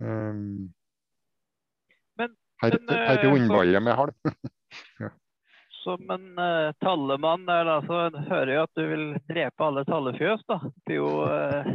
Um, 0.00 0.72
her, 2.62 2.76
men, 2.86 2.96
er 3.10 3.74
eh, 3.74 3.82
med 3.82 3.96
halm. 3.98 4.34
ja. 4.98 5.10
Som 5.80 6.10
en 6.12 6.38
uh, 6.38 6.72
tallemann 6.84 7.46
der, 7.48 7.64
da, 7.64 7.78
så 7.86 8.00
hører 8.28 8.52
jeg 8.52 8.62
at 8.66 8.76
du 8.76 8.82
vil 8.90 9.04
drepe 9.30 9.64
alle 9.64 9.84
tallefjøs. 9.88 10.42
da. 10.48 10.58
Det 10.86 10.96
er 10.96 11.00
jo 11.00 11.12
uh, 11.24 11.70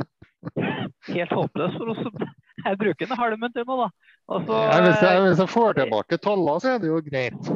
helt 1.15 1.33
håpløst 1.33 1.79
for 1.79 1.93
oss 1.93 2.03
som 2.05 2.27
jeg 2.65 2.79
bruker 2.81 3.09
den 3.09 3.19
halmen 3.19 3.53
til 3.53 3.65
noe, 3.67 3.87
da. 3.87 4.11
Altså, 4.35 4.59
ja, 4.61 4.77
hvis, 4.85 5.01
jeg, 5.01 5.23
hvis 5.25 5.41
jeg 5.41 5.51
får 5.53 5.75
tilbake 5.79 6.21
tallene, 6.21 6.61
så 6.61 6.71
er 6.71 6.79
det 6.81 6.89
jo 6.89 7.01
greit. 7.05 7.51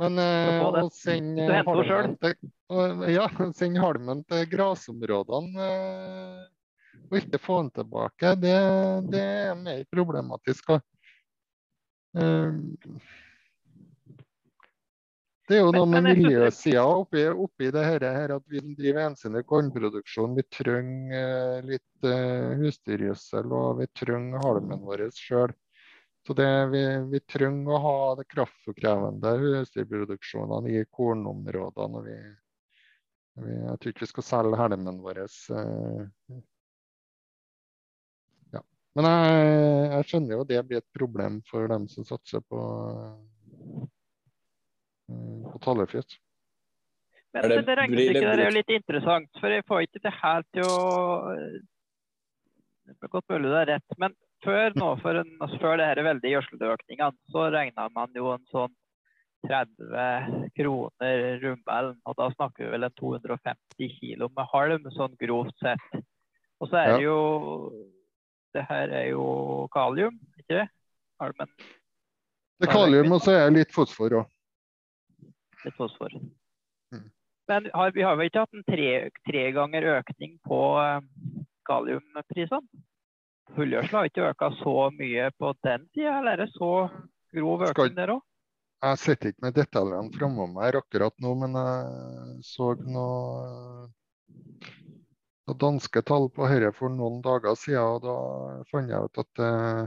Men 0.00 0.18
uh, 0.24 0.80
å 0.80 0.88
sende 0.92 1.62
halmen 1.68 2.16
til, 2.24 2.34
ja, 3.12 3.28
send 3.56 3.80
halmen 3.80 4.24
til 4.28 4.48
grasområdene 4.52 5.68
uh, 5.68 6.42
og 7.10 7.20
ikke 7.20 7.40
få 7.42 7.60
den 7.62 7.70
tilbake, 7.74 8.34
det, 8.40 8.56
det 9.12 9.22
er 9.22 9.54
mer 9.58 9.84
problematisk. 9.92 10.74
Eh, 10.74 10.82
det 15.44 15.58
er 15.58 15.60
jo 15.60 15.72
noe 15.74 15.88
med 15.90 16.06
miljøsida 16.06 16.84
oppi, 16.88 17.26
oppi 17.28 17.68
det 17.74 17.82
her, 17.84 18.04
her, 18.16 18.32
at 18.38 18.44
vi 18.48 18.62
driver 18.78 19.10
ensidig 19.10 19.42
kornproduksjon. 19.50 20.36
Vi 20.38 20.44
trenger 20.48 21.18
eh, 21.18 21.66
litt 21.68 22.06
uh, 22.08 22.54
husdyrgjødsel, 22.62 23.52
og 23.52 23.82
vi 23.82 23.88
trenger 23.92 24.40
halmen 24.46 24.80
vår 24.86 25.04
sjøl. 25.12 25.52
Så 26.24 26.32
det, 26.38 26.48
vi, 26.72 26.80
vi, 27.10 27.20
trenger 27.28 27.74
å 27.76 27.82
ha 27.84 27.98
det 28.16 28.24
kraftkrevende 28.30 29.34
husdyrproduksjonene 29.42 30.72
i 30.72 30.86
kornområdene. 30.88 32.00
Vi, 32.06 32.16
vi, 33.44 33.58
jeg 33.66 33.76
tror 33.82 33.92
ikke 33.92 34.06
vi 34.06 34.12
skal 34.14 34.28
selge 34.30 34.62
halmen 34.62 35.02
vår. 35.04 35.26
Eh, 35.28 36.02
ja. 36.32 36.40
Men 38.94 39.08
jeg, 39.10 39.46
jeg, 39.90 40.06
skjønner 40.10 40.36
jo 40.36 40.46
det 40.46 40.60
blir 40.68 40.80
et 40.80 40.98
problem 40.98 41.40
for 41.48 41.70
dem 41.70 41.88
som 41.90 42.06
satser 42.06 42.44
på, 42.46 42.60
eh, 45.10 45.40
på 45.50 45.62
talefjøs. 45.64 46.18
Men 47.34 47.50
det, 47.50 47.62
det 47.66 47.74
regnestykket 47.80 48.28
der 48.28 48.42
er 48.44 48.46
jo 48.46 48.58
litt 48.60 48.70
interessant, 48.76 49.30
for 49.42 49.50
jeg 49.50 49.66
får 49.66 49.86
ikke 49.88 50.04
det 50.04 50.14
helt 50.20 50.46
til 50.54 50.68
å 50.70 50.76
Det 52.84 52.94
er 52.94 53.10
godt 53.10 53.32
mulig 53.32 53.50
det 53.50 53.60
er 53.64 53.70
rett, 53.72 53.98
men 53.98 54.14
før, 54.44 54.74
nå, 54.78 54.92
for 55.02 55.18
en, 55.18 55.34
altså 55.42 55.58
før 55.62 55.78
det 55.80 55.88
her 55.88 56.02
veldige 56.04 56.36
gjødseløkningene, 56.36 57.22
så 57.32 57.46
regna 57.50 57.88
man 57.96 58.14
jo 58.14 58.30
en 58.34 58.46
sånn 58.52 58.74
30 59.48 60.50
kroner 60.56 61.40
rummelen. 61.42 61.98
Og 62.08 62.16
da 62.20 62.30
snakker 62.36 62.66
vi 62.66 62.72
vel 62.76 62.86
en 62.86 62.96
250 63.00 63.94
kilo 63.98 64.30
med 64.36 64.50
halm, 64.52 64.88
sånn 64.94 65.16
grovt 65.20 65.56
sett. 65.64 66.02
Og 66.62 66.70
så 66.70 66.80
er 66.80 66.92
det 66.94 67.06
jo 67.06 67.18
Det 68.54 68.62
her 68.68 68.92
er 68.94 69.08
jo 69.10 69.24
kalium, 69.74 70.14
ikke 70.38 70.60
det? 70.60 70.68
Det 71.18 72.68
er 72.68 72.72
kalium, 72.72 73.12
og 73.16 73.22
så 73.24 73.34
er 73.34 73.48
det 73.48 73.58
litt 73.58 73.74
fosfor 73.74 74.20
òg. 74.20 74.32
Litt 75.64 75.76
fosfor. 75.78 76.14
Mm. 76.94 77.08
Men 77.50 77.70
har, 77.74 77.94
vi 77.96 78.04
har 78.06 78.18
vel 78.18 78.30
ikke 78.30 78.44
hatt 78.44 78.58
en 78.58 78.66
tre, 78.68 78.90
tre 79.26 79.44
ganger 79.56 79.88
økning 79.96 80.36
på 80.46 80.60
uh, 80.78 81.00
kaliumprisene? 81.68 82.84
Fullgjødsel 83.54 83.98
har 83.98 84.08
ikke 84.08 84.28
øka 84.30 84.50
så 84.60 84.76
mye 84.94 85.26
på 85.38 85.50
den 85.66 85.88
tida, 85.94 86.18
eller 86.20 86.32
er 86.32 86.44
det 86.44 86.54
så 86.54 86.70
grov 87.34 87.66
økning 87.68 87.98
der 87.98 88.14
òg? 88.16 88.22
Jeg 88.84 89.00
sitter 89.00 89.30
ikke 89.30 89.44
med 89.46 89.54
detaljene 89.56 90.12
framom 90.12 90.56
meg 90.58 90.76
akkurat 90.76 91.14
nå, 91.24 91.34
men 91.40 91.54
jeg 91.56 92.40
så 92.44 92.74
noe, 92.84 93.86
noe 95.48 95.58
danske 95.60 96.02
tall 96.08 96.30
på 96.32 96.46
dette 96.48 96.72
for 96.76 96.92
noen 96.92 97.20
dager 97.24 97.56
siden. 97.58 97.82
og 97.84 98.02
Da 98.04 98.64
fant 98.70 98.90
jeg 98.92 99.08
ut 99.08 99.20
at 99.24 99.42
uh, 99.44 99.84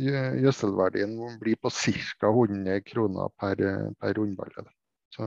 gjødselverdien 0.00 1.18
blir 1.42 1.58
på 1.60 1.72
ca. 1.74 2.30
100 2.30 2.80
kroner 2.86 3.34
per, 3.40 3.60
per 4.00 4.16
rundballe. 4.18 4.66
Så, 5.10 5.26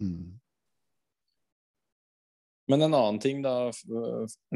mm. 0.00 0.40
Men 2.70 2.80
en 2.86 2.94
annen 2.96 3.18
ting, 3.20 3.42
da. 3.44 3.68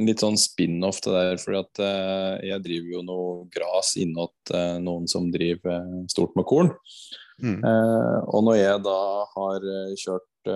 Litt 0.01 0.23
sånn 0.23 0.39
spin-off 0.41 1.03
til 1.05 1.13
det 1.13 1.25
der. 1.33 1.41
For 1.43 1.59
at 1.59 1.83
uh, 1.83 2.39
jeg 2.47 2.65
driver 2.65 2.95
jo 2.95 3.07
noe 3.11 3.33
gras 3.53 3.97
innåt 4.01 4.55
noen 4.81 5.11
som 5.11 5.33
driver 5.35 5.83
stort 6.15 6.39
med 6.39 6.47
korn. 6.49 6.77
Mm. 7.39 7.61
og 7.63 8.41
når 8.49 8.57
jeg 8.59 8.79
da 8.83 9.01
har 9.31 9.67
kjørt 10.01 10.49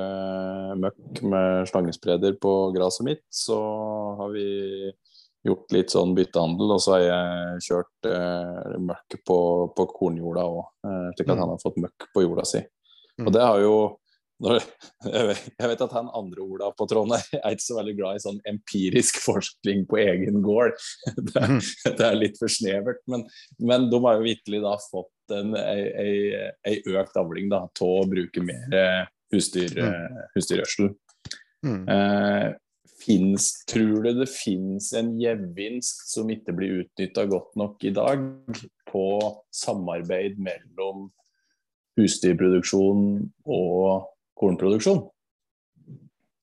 møkk 0.82 1.20
med 1.30 1.68
slangespreder 1.70 2.34
på 2.42 2.54
graset 2.74 3.06
mitt, 3.06 3.22
så 3.30 3.58
har 4.18 4.32
vi 4.34 4.90
gjort 5.46 5.76
litt 5.76 5.94
sånn 5.94 6.16
byttehandel, 6.16 6.74
og 6.74 6.82
så 6.82 6.96
har 6.96 7.04
jeg 7.04 7.62
kjørt 7.68 8.10
møkk 8.82 9.20
på, 9.22 9.38
på 9.78 9.86
kornjorda 9.94 10.48
òg, 10.50 10.64
slik 11.14 11.28
at 11.28 11.36
mm. 11.36 11.42
han 11.44 11.54
har 11.54 11.62
fått 11.62 11.78
møkk 11.86 12.08
på 12.10 12.26
jorda 12.26 12.48
si. 12.50 12.64
Og 13.20 13.30
mm. 13.30 13.34
det 13.36 13.46
har 13.46 13.62
jo 13.62 13.76
jeg 15.06 15.68
vet 15.70 15.82
at 15.84 15.94
han 15.94 16.10
andre 16.16 16.42
Ola 16.42 16.70
på 16.74 16.86
Trond 16.90 17.14
er 17.16 17.54
ikke 17.54 17.64
så 17.64 17.78
veldig 17.78 17.94
glad 17.98 18.18
i 18.18 18.24
sånn 18.24 18.40
empirisk 18.50 19.20
forskning 19.28 19.86
på 19.90 20.00
egen 20.02 20.42
gård. 20.44 20.74
Det 21.16 21.36
er, 21.36 21.56
mhm. 21.56 21.96
det 21.98 22.08
er 22.08 22.18
litt 22.18 22.40
for 22.40 22.52
snevert. 22.52 23.02
Men, 23.10 23.26
men, 23.62 23.88
de 23.92 24.02
har 24.06 24.18
jo 24.18 24.26
vitterlig 24.26 24.62
da 24.64 24.76
fått 24.88 25.12
en 25.30 25.54
ei, 25.56 26.50
ei 26.66 26.80
økt 26.90 27.16
avling 27.20 27.52
av 27.54 27.70
å 27.84 28.02
bruke 28.10 28.42
mer 28.44 28.74
eh, 28.74 29.04
husdyr, 29.32 29.72
mm. 29.76 29.86
Eh, 29.86 30.26
husdyrgjødsel. 30.36 30.92
Mm. 31.62 31.82
Eh, 31.94 32.48
finnes, 33.02 33.48
tror 33.70 34.04
du 34.04 34.12
det 34.20 34.28
finnes 34.30 34.92
en 34.98 35.14
gevinst 35.20 36.06
som 36.12 36.30
ikke 36.30 36.54
blir 36.56 36.82
utnytta 36.82 37.26
godt 37.30 37.56
nok 37.58 37.82
i 37.86 37.94
dag 37.94 38.22
på 38.90 39.06
samarbeid 39.54 40.38
mellom 40.42 41.08
husdyrproduksjon 41.98 43.02
og 43.46 44.08
kornproduksjon. 44.38 45.02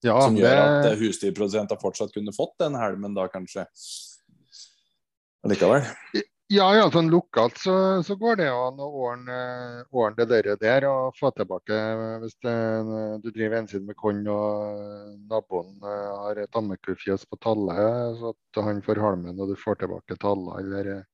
Ja, 0.06 0.16
som 0.24 0.38
gjør 0.40 0.54
det... 0.56 0.60
at 0.64 0.92
eh, 0.94 1.00
husdyrprodusenter 1.02 1.80
fortsatt 1.82 2.14
kunne 2.16 2.34
fått 2.36 2.56
den 2.62 2.78
helmen 2.80 3.18
da, 3.18 3.28
kanskje. 3.32 3.66
Likevel. 5.48 5.86
Ja, 6.50 6.66
ja 6.74 6.88
sånn 6.90 7.12
lokalt 7.14 7.60
så, 7.62 7.74
så, 8.02 8.16
går 8.18 8.40
det 8.40 8.48
an 8.50 8.80
å 8.82 8.88
ordne, 9.06 9.36
ordne 9.94 10.26
det 10.26 10.40
der, 10.48 10.56
der 10.58 10.88
og 10.90 11.18
få 11.20 11.30
tilbake 11.38 11.78
Hvis 12.24 12.34
det, 12.42 12.56
du 13.22 13.28
driver 13.30 13.60
ensidig 13.60 13.86
med 13.92 13.98
korn 14.00 14.24
og 14.34 15.12
naboen 15.30 15.76
eh, 15.86 16.08
har 16.24 16.42
et 16.42 16.58
ammekufjøs 16.58 17.28
på 17.30 17.38
tallet, 17.46 18.18
så 18.18 18.34
at 18.34 18.62
han 18.66 18.82
får 18.82 19.04
halmen 19.04 19.38
og 19.38 19.54
du 19.54 19.56
får 19.62 19.84
tilbake 19.84 20.18
tallet, 20.24 20.64
eller 20.64 21.06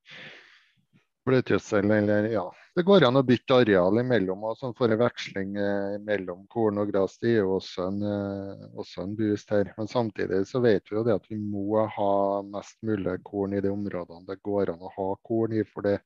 eller 1.28 2.30
ja, 2.30 2.56
det 2.76 2.84
går 2.84 3.04
an 3.08 3.18
å 3.18 3.24
bytte 3.26 3.56
areal 3.56 3.98
imellom 4.00 4.44
og 4.46 4.58
sånn 4.60 4.76
for 4.78 4.92
en 4.92 5.00
veksling 5.00 5.56
eh, 5.58 5.96
mellom 6.06 6.44
korn 6.52 6.78
og 6.78 6.92
gress. 6.92 7.18
Det 7.22 7.32
er 7.32 7.40
jo 7.40 7.56
også 7.56 7.88
en, 7.88 8.02
eh, 8.06 8.66
også 8.78 9.04
en, 9.04 9.16
boost 9.18 9.50
her. 9.50 9.72
Men 9.78 9.90
samtidig 9.90 10.44
så 10.50 10.62
vet 10.62 10.92
vi 10.92 11.00
jo 11.00 11.06
det 11.08 11.16
at 11.18 11.30
vi 11.32 11.40
må 11.40 11.82
ha 11.98 12.16
mest 12.46 12.78
mulig 12.86 13.18
korn 13.26 13.56
i 13.58 13.62
de 13.64 13.72
områdene 13.74 14.28
det 14.28 14.38
går 14.46 14.74
an 14.76 14.86
å 14.86 14.92
ha 14.98 15.08
korn 15.26 15.56
i. 15.58 15.64
For 15.66 15.88
det, 15.88 15.98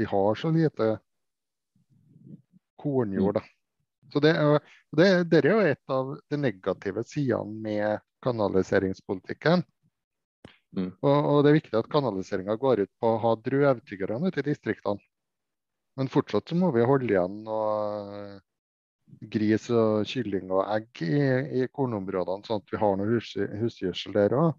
vi 0.00 0.08
har 0.08 0.40
så 0.40 0.52
lite 0.54 0.94
kornjord. 2.80 3.42
da. 3.42 3.44
Så 4.12 4.20
det, 4.20 4.32
det, 4.96 5.10
det 5.28 5.42
er 5.42 5.50
jo 5.52 5.60
et 5.66 5.92
av 5.92 6.16
de 6.30 6.40
negative 6.40 7.04
sidene 7.08 7.60
med 7.66 8.08
kanaliseringspolitikken. 8.24 9.66
Mm. 10.72 10.88
Og, 11.04 11.16
og, 11.16 11.38
det 11.44 11.50
er 11.50 11.58
viktig 11.58 11.76
at 11.78 11.90
kanaliseringa 11.92 12.56
går 12.60 12.84
ut 12.86 12.92
på 13.00 13.10
å 13.10 13.20
ha 13.24 13.34
drøvtyggerne 13.48 14.30
ute 14.30 14.40
i 14.40 14.48
distriktene. 14.48 15.02
Men 16.00 16.08
fortsatt 16.08 16.48
så 16.48 16.56
må 16.56 16.70
vi 16.72 16.86
holde 16.88 17.12
igjen 17.12 17.42
noe 17.44 18.40
gris 19.32 19.68
og 19.76 20.06
kylling 20.08 20.48
og 20.48 20.62
egg 20.72 21.02
i, 21.04 21.18
i 21.60 21.66
kornområdene, 21.68 22.46
sånn 22.46 22.62
at 22.62 22.72
vi 22.72 22.80
har 22.80 22.94
noe 22.96 23.10
hus, 23.10 23.34
husgjødsel 23.60 24.16
der 24.16 24.36
òg. 24.38 24.54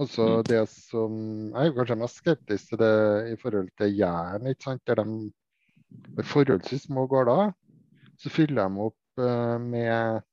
Altså 0.00 0.26
mm. 0.26 0.42
det 0.48 0.60
som 0.72 1.14
Jeg 1.52 1.70
er 1.70 1.74
kanskje 1.76 1.98
mest 2.00 2.20
skeptisk 2.22 2.72
til 2.72 2.80
det 2.80 2.94
i 3.30 3.36
forhold 3.38 3.70
til 3.78 3.94
Jæren, 3.98 4.48
der 4.88 5.02
de 5.02 6.24
forholdsvis 6.24 6.86
små 6.88 7.06
gårder 7.10 7.52
så 8.20 8.32
fyller 8.32 8.68
de 8.68 8.84
opp 8.84 9.20
uh, 9.22 9.56
med, 9.62 10.24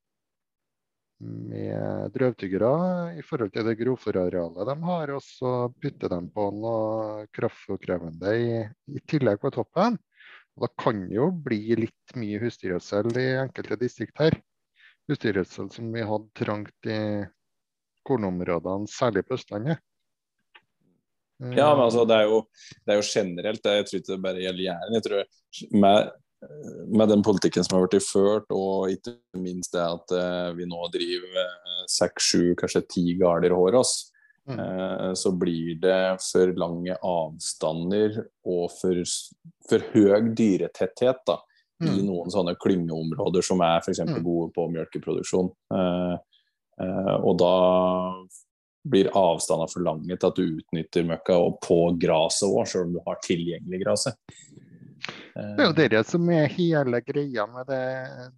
med 1.19 2.11
drøvtyggere 2.13 3.17
i 3.17 3.23
forhold 3.25 3.53
til 3.53 3.65
det 3.65 3.77
grovfòrarealet 3.79 4.69
de 4.69 4.75
har, 4.89 5.13
og 5.15 5.23
så 5.25 5.53
putter 5.81 6.11
de 6.13 6.19
på 6.33 6.49
noe 6.53 7.25
kraftfòrkrevende 7.33 8.35
i, 8.37 8.51
i 8.93 9.01
tillegg 9.09 9.41
på 9.41 9.51
toppen. 9.55 9.97
Og 10.57 10.65
da 10.65 10.69
kan 10.83 11.03
det 11.07 11.17
jo 11.17 11.31
bli 11.31 11.61
litt 11.77 12.15
mye 12.17 12.41
husdyrgjødsel 12.41 13.11
i 13.21 13.27
enkelte 13.43 13.77
distrikt 13.81 14.21
her. 14.21 14.37
Husdyrgjødsel 15.09 15.69
som 15.73 15.91
vi 15.93 16.05
hadde 16.05 16.37
trangt 16.37 16.89
i 16.89 17.01
kornområdene, 18.07 18.89
særlig 18.89 19.25
på 19.27 19.37
Østlandet. 19.37 19.81
Ja, 21.37 21.69
men 21.75 21.83
altså, 21.83 22.05
det 22.09 22.15
er 22.17 22.31
jo, 22.31 22.39
det 22.81 22.93
er 22.93 22.97
jo 22.97 23.05
generelt. 23.05 23.67
Jeg 23.69 23.85
tror 23.85 23.99
ikke 23.99 24.09
det 24.09 24.23
bare 24.23 24.41
gjelder 24.41 24.63
Jæren. 24.65 24.95
Jeg 24.97 25.05
tror 25.05 25.77
med, 25.83 26.09
med, 26.87 27.09
den 27.09 27.23
politikken 27.25 27.65
som 27.65 27.77
har 27.77 27.87
blitt 27.87 28.05
ført, 28.05 28.45
og 28.53 28.91
ikke 28.93 29.15
minst 29.41 29.73
det 29.73 29.81
at 29.83 30.13
uh, 30.13 30.51
vi 30.57 30.67
nå 30.69 30.83
driver 30.93 31.41
eh, 31.41 31.81
seks, 31.89 32.29
sju, 32.31 32.43
kanskje 32.59 32.85
ti 32.93 33.05
gårder 33.19 33.55
hår 33.57 33.79
oss, 33.79 33.95
Mm. 34.49 34.59
Eh, 34.59 35.13
så 35.13 35.31
blir 35.31 35.75
det 35.75 36.17
for 36.23 36.53
lange 36.55 36.95
avstander 37.03 38.21
og 38.47 38.71
for, 38.71 39.01
for 39.69 39.83
høy 39.91 40.31
dyretetthet 40.37 41.19
da, 41.27 41.37
mm. 41.83 41.89
i 41.91 42.05
noen 42.07 42.31
sånne 42.31 42.55
klyngeområder 42.61 43.43
som 43.43 43.63
er 43.65 43.81
f.eks. 43.81 44.05
Mm. 44.07 44.21
gode 44.23 44.53
på 44.55 44.69
melkeproduksjon. 44.71 45.51
Eh, 45.75 46.13
eh, 46.85 47.15
og 47.17 47.33
da 47.41 47.55
blir 48.87 49.11
avstandene 49.11 49.67
for 49.67 49.83
lange 49.83 50.15
til 50.15 50.29
at 50.29 50.39
du 50.39 50.45
utnytter 50.61 51.09
møkka 51.09 51.41
og 51.43 51.59
på 51.65 51.81
gresset 51.99 52.47
òg, 52.47 52.63
selv 52.71 52.87
om 52.87 52.95
du 52.95 53.03
har 53.03 53.19
tilgjengelig 53.25 53.83
gresset. 53.83 54.15
Det 55.37 55.63
er 55.63 55.67
jo 55.67 55.89
det 55.93 56.03
som 56.09 56.29
er 56.33 56.49
hele 56.51 57.01
greia 57.05 57.45
med 57.51 57.69
det, 57.69 57.83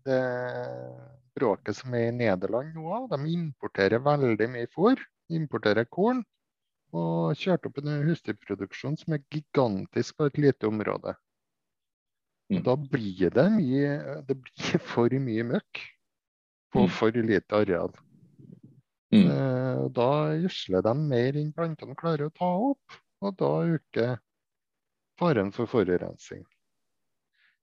det 0.05 0.23
bråket 1.37 1.77
som 1.77 1.95
er 1.95 2.09
i 2.09 2.17
Nederland 2.17 2.75
nå. 2.75 3.05
De 3.11 3.19
importerer 3.31 4.03
veldig 4.03 4.49
mye 4.51 4.69
fôr 4.73 4.99
importerer 5.29 5.85
korn 5.89 6.23
og 6.95 7.37
kjørte 7.37 7.69
opp 7.69 7.79
en 7.83 8.05
husdyrproduksjon 8.07 8.97
som 8.97 9.15
er 9.15 9.25
gigantisk 9.29 10.17
på 10.17 10.29
et 10.29 10.39
lite 10.41 10.69
område. 10.69 11.13
Og 12.49 12.57
mm. 12.57 12.65
da 12.65 12.75
blir 12.81 13.33
det 13.35 13.45
mye 13.53 13.89
Det 14.25 14.37
blir 14.41 14.79
for 14.91 15.13
mye 15.21 15.45
møkk 15.51 15.83
på 16.73 16.85
mm. 16.85 16.93
for 16.93 17.25
lite 17.25 17.61
areal. 17.61 17.93
Mm. 19.13 19.25
Eh, 19.25 19.83
da 19.93 20.09
gjødsler 20.37 20.85
de 20.85 20.95
mer 21.01 21.37
enn 21.41 21.53
plantene 21.53 21.97
klarer 21.97 22.29
å 22.29 22.33
ta 22.33 22.49
opp, 22.69 22.97
og 23.25 23.37
da 23.39 23.49
øker 23.65 24.19
faren 25.17 25.49
for 25.53 25.69
forurensning. 25.69 26.43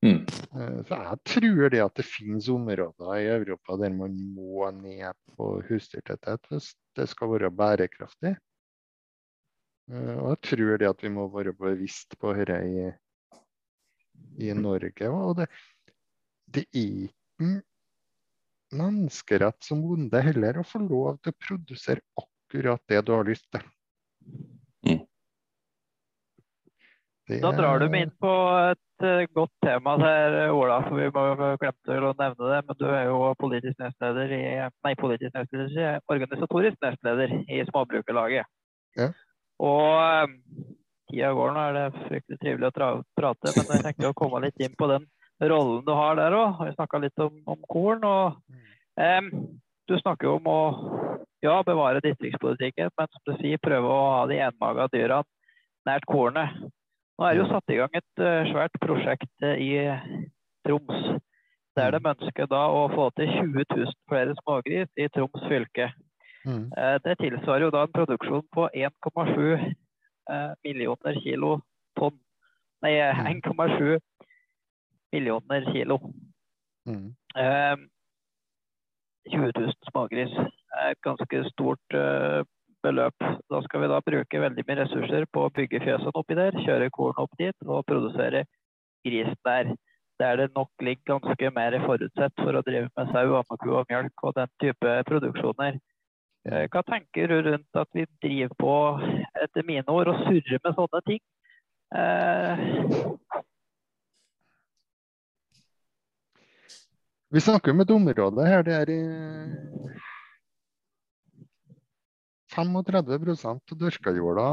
Mm. 0.06 0.22
Eh, 0.60 0.80
så 0.86 0.98
jeg 1.02 1.20
tror 1.32 1.70
det 1.72 1.82
at 1.82 1.98
det 1.98 2.06
finnes 2.06 2.48
områder 2.52 3.14
i 3.18 3.30
Europa 3.32 3.78
der 3.80 3.94
man 3.94 4.14
må 4.36 4.68
ned 4.76 5.16
på 5.34 5.48
husdyrtetthet 5.68 6.50
hvis 6.52 6.72
det 6.96 7.08
skal 7.10 7.32
være 7.32 7.50
bærekraftig. 7.50 8.36
Eh, 9.90 10.14
og 10.16 10.34
jeg 10.34 10.42
tror 10.50 10.76
det 10.82 10.90
at 10.90 11.02
vi 11.02 11.12
må 11.12 11.26
være 11.32 11.56
bevisst 11.58 12.18
på 12.20 12.34
dette 12.38 12.58
i, 12.66 12.86
i 14.46 14.52
Norge. 14.54 15.10
Og 15.10 15.40
det, 15.40 15.48
det 16.54 16.66
er 16.70 17.08
ikke 17.08 17.52
menneskerett 18.76 19.62
som 19.62 19.82
bonde 19.82 20.22
heller 20.22 20.60
å 20.60 20.66
få 20.66 20.82
lov 20.82 21.18
til 21.22 21.34
å 21.34 21.40
produsere 21.48 22.02
akkurat 22.22 22.82
det 22.90 23.02
du 23.06 23.14
har 23.14 23.26
lyst 23.26 23.46
til. 23.54 23.66
Det... 27.26 27.40
Da 27.42 27.50
drar 27.50 27.82
du 27.82 27.88
meg 27.90 28.06
inn 28.06 28.12
på 28.22 28.32
et 28.70 29.02
uh, 29.02 29.24
godt 29.34 29.52
tema 29.64 29.96
her, 29.98 30.36
Ola. 30.54 30.78
for 30.86 31.00
Vi 31.00 31.08
glemte 31.10 31.96
å 31.98 32.12
nevne 32.20 32.50
det, 32.52 32.60
men 32.68 32.78
du 32.78 32.86
er 32.86 33.08
jo 33.08 33.32
politisk 33.40 33.80
nestleder 33.82 34.34
i, 34.36 34.42
nei, 34.86 34.92
politisk 35.00 35.34
nestleder, 35.34 35.98
organisatorisk 36.12 36.78
nestleder 36.86 37.34
i 37.50 37.64
Småbrukerlaget. 37.66 38.46
Ja. 38.96 39.10
Og 39.58 40.28
um, 40.28 40.38
tida 41.10 41.32
går, 41.34 41.52
nå 41.56 41.66
er 41.66 41.76
det 41.76 42.06
fryktelig 42.06 42.40
trivelig 42.44 42.70
å 42.70 42.94
prate, 43.18 43.52
men 43.56 43.74
jeg 43.74 43.84
tenkte 43.88 44.12
å 44.12 44.18
komme 44.22 44.44
litt 44.46 44.62
inn 44.62 44.78
på 44.78 44.90
den 44.92 45.10
rollen 45.42 45.84
du 45.86 45.92
har 45.96 46.16
der 46.20 46.36
òg. 46.36 46.62
Vi 46.62 46.76
snakka 46.76 47.02
litt 47.02 47.26
om, 47.26 47.42
om, 47.50 47.60
korn. 47.68 48.06
og 48.06 48.38
um, 49.02 49.32
Du 49.90 49.98
snakker 49.98 50.30
jo 50.30 50.38
om 50.38 50.50
å 50.50 50.60
ja, 51.44 51.58
bevare 51.66 52.02
distriktspolitikken, 52.04 52.94
men 52.98 53.10
som 53.12 53.26
du 53.26 53.34
sier, 53.40 53.58
prøve 53.62 53.90
å 53.90 54.10
ha 54.14 54.24
de 54.30 54.40
enmaga 54.46 54.88
dyra 54.94 55.22
nært 55.86 56.06
kornet. 56.10 56.54
Nå 57.16 57.24
er 57.24 57.36
det 57.36 57.40
jo 57.40 57.48
satt 57.48 57.72
i 57.72 57.78
gang 57.78 57.94
et 57.96 58.20
uh, 58.20 58.48
svært 58.50 58.76
prosjekt 58.82 59.44
uh, 59.44 59.56
i 59.56 59.72
Troms. 60.66 61.22
Der 61.76 61.92
de 61.92 62.00
ønsker 62.08 62.48
da 62.48 62.62
å 62.72 62.86
få 62.92 63.08
til 63.16 63.28
20 63.28 63.64
000 63.72 63.94
flere 64.08 64.36
smågris 64.40 64.88
i 64.96 65.08
Troms 65.12 65.42
fylke. 65.48 65.90
Mm. 66.46 66.70
Det 67.04 67.16
tilsvarer 67.18 67.66
jo 67.66 67.72
da 67.74 67.82
en 67.84 67.92
produksjon 67.92 68.44
på 68.54 68.68
1,7 68.70 69.64
millioner 70.64 71.18
kilo 71.20 71.50
tonn. 71.98 72.16
Nei, 72.86 72.94
1,7 73.02 73.98
millioner 75.12 75.68
kilo. 75.74 75.98
Mm. 76.88 77.12
20 79.34 79.52
000 79.58 79.74
smågris 79.90 80.32
et 80.86 81.02
ganske 81.04 81.44
stort 81.50 81.98
beløp. 82.86 83.26
Da 83.50 83.60
skal 83.64 83.82
vi 83.82 83.90
da 83.90 83.98
bruke 84.04 84.42
veldig 84.42 84.64
mye 84.68 84.78
ressurser 84.82 85.26
på 85.32 85.46
å 85.46 85.52
bygge 85.58 85.82
fjøsene 85.84 86.14
oppi 86.20 86.38
der, 86.38 86.56
kjøre 86.66 86.92
korn 86.94 87.20
opp 87.24 87.34
dit 87.40 87.68
og 87.68 87.84
produsere 87.90 88.46
gris 89.06 89.34
der. 89.48 89.74
Der 90.20 90.38
det 90.40 90.46
nok 90.56 90.70
ligger 90.80 91.18
ganske 91.18 91.50
mer 91.52 91.76
forutsett 91.84 92.32
for 92.40 92.56
å 92.56 92.64
drive 92.64 92.88
med 92.96 93.10
sau, 93.12 93.34
ammeku 93.36 93.68
og 93.76 93.90
mjølk 93.90 94.24
og 94.24 94.36
den 94.38 94.52
type 94.62 94.94
produksjoner. 95.10 95.76
Uh, 96.46 96.64
hva 96.70 96.82
tenker 96.86 97.28
du 97.28 97.40
rundt 97.42 97.80
at 97.80 97.90
vi 97.92 98.06
driver 98.22 98.54
på, 98.62 98.74
etter 99.42 99.66
mine 99.66 99.84
ord, 99.92 100.12
og 100.12 100.22
surrer 100.28 100.62
med 100.62 100.78
sånne 100.78 101.02
ting? 101.10 101.22
Eh... 102.00 103.42
Vi 107.34 107.42
snakker 107.42 107.74
om 107.74 107.82
et 107.82 107.90
område 107.90 108.44
her 108.46 108.62
der 108.64 108.90
35% 112.56 113.72
av 113.72 113.80
dyrkajorda 113.80 114.48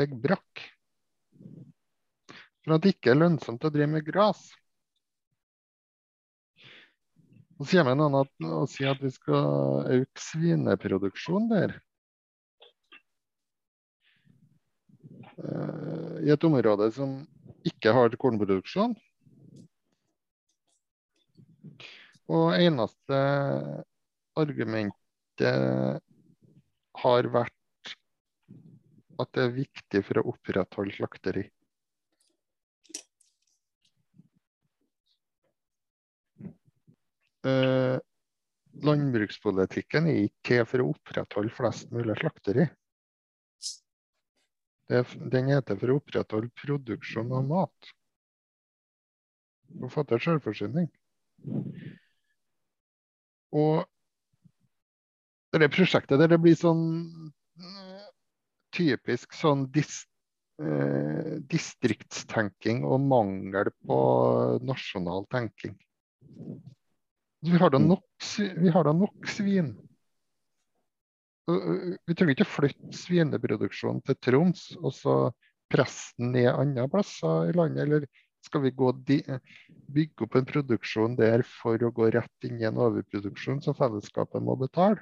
ligger 0.00 0.22
brakk. 0.24 0.64
For 2.64 2.76
at 2.76 2.84
det 2.84 2.94
ikke 2.96 3.14
er 3.14 3.22
lønnsomt 3.22 3.64
å 3.64 3.70
drive 3.72 3.90
med 3.94 4.06
gras. 4.06 4.42
Og 7.60 7.68
så 7.68 7.80
kommer 7.80 7.96
noen 7.98 8.16
at, 8.22 8.30
sier 8.72 8.94
at 8.94 9.02
vi 9.04 9.10
skal 9.12 9.88
øke 9.98 10.22
svineproduksjonen 10.24 11.50
der. 11.52 11.74
Uh, 15.40 16.20
I 16.24 16.32
et 16.32 16.44
område 16.44 16.88
som 16.96 17.18
ikke 17.68 17.92
har 17.96 18.16
kornproduksjon. 18.20 18.94
Og 22.30 22.46
eneste 22.56 23.20
argumentet 24.40 26.00
har 27.02 27.28
vært 27.32 27.94
at 29.20 29.32
det 29.36 29.42
er 29.44 29.56
viktig 29.56 30.02
for 30.06 30.20
å 30.20 30.28
opprettholde 30.32 30.94
slakteri. 30.96 31.44
Eh, 37.50 37.96
landbrukspolitikken 38.84 40.08
er 40.10 40.26
ikke 40.26 40.60
til 40.60 40.68
for 40.68 40.84
å 40.84 40.90
opprettholde 40.94 41.52
flest 41.56 41.92
mulig 41.94 42.16
slakteri. 42.20 42.66
Det, 44.90 45.04
den 45.32 45.52
er 45.54 45.62
til 45.64 45.78
for 45.80 45.92
å 45.92 46.00
opprettholde 46.00 46.52
produksjon 46.60 47.32
av 47.36 47.46
mat. 47.48 47.92
Og 49.80 49.92
fatte 49.94 50.18
selvforsyning. 50.20 50.88
Og 53.54 53.86
det 55.58 55.72
prosjektet 55.74 56.20
der 56.20 56.30
det 56.30 56.38
blir 56.38 56.54
sånn 56.54 56.84
typisk 58.74 59.34
sånn 59.34 59.66
dis, 59.74 60.04
eh, 60.62 61.38
distriktstenking 61.50 62.84
og 62.86 63.02
mangel 63.02 63.72
på 63.86 64.00
nasjonal 64.62 65.26
tenking. 65.32 65.76
Vi 67.40 67.56
har 67.56 67.72
da 67.72 67.80
nok, 67.80 68.04
vi 68.38 68.70
har 68.70 68.84
da 68.84 68.92
nok 68.92 69.28
svin. 69.32 69.72
Vi 71.50 72.14
trenger 72.14 72.36
ikke 72.36 72.46
flytte 72.46 72.94
svineproduksjonen 72.94 74.02
til 74.06 74.18
Troms 74.22 74.68
og 74.78 74.92
så 74.94 75.14
presse 75.72 76.12
den 76.20 76.34
ned 76.36 76.50
andre 76.52 76.86
plasser 76.92 77.50
i 77.50 77.56
landet. 77.56 77.86
Eller 77.86 78.06
skal 78.44 78.62
vi 78.66 78.74
gå 78.76 78.92
bygge 79.00 80.26
opp 80.26 80.36
en 80.38 80.46
produksjon 80.46 81.16
der 81.18 81.42
for 81.48 81.80
å 81.82 81.90
gå 81.96 82.10
rett 82.14 82.46
inn 82.46 82.60
i 82.60 82.68
en 82.68 82.78
overproduksjon 82.80 83.64
som 83.64 83.76
fellesskapet 83.78 84.44
må 84.44 84.54
betale? 84.60 85.00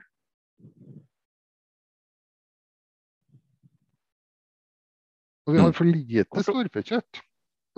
Og 5.48 5.54
vi 5.54 5.60
har 5.62 5.72
for 5.72 5.88
lite 5.88 6.44
storfekjøtt. 6.44 7.20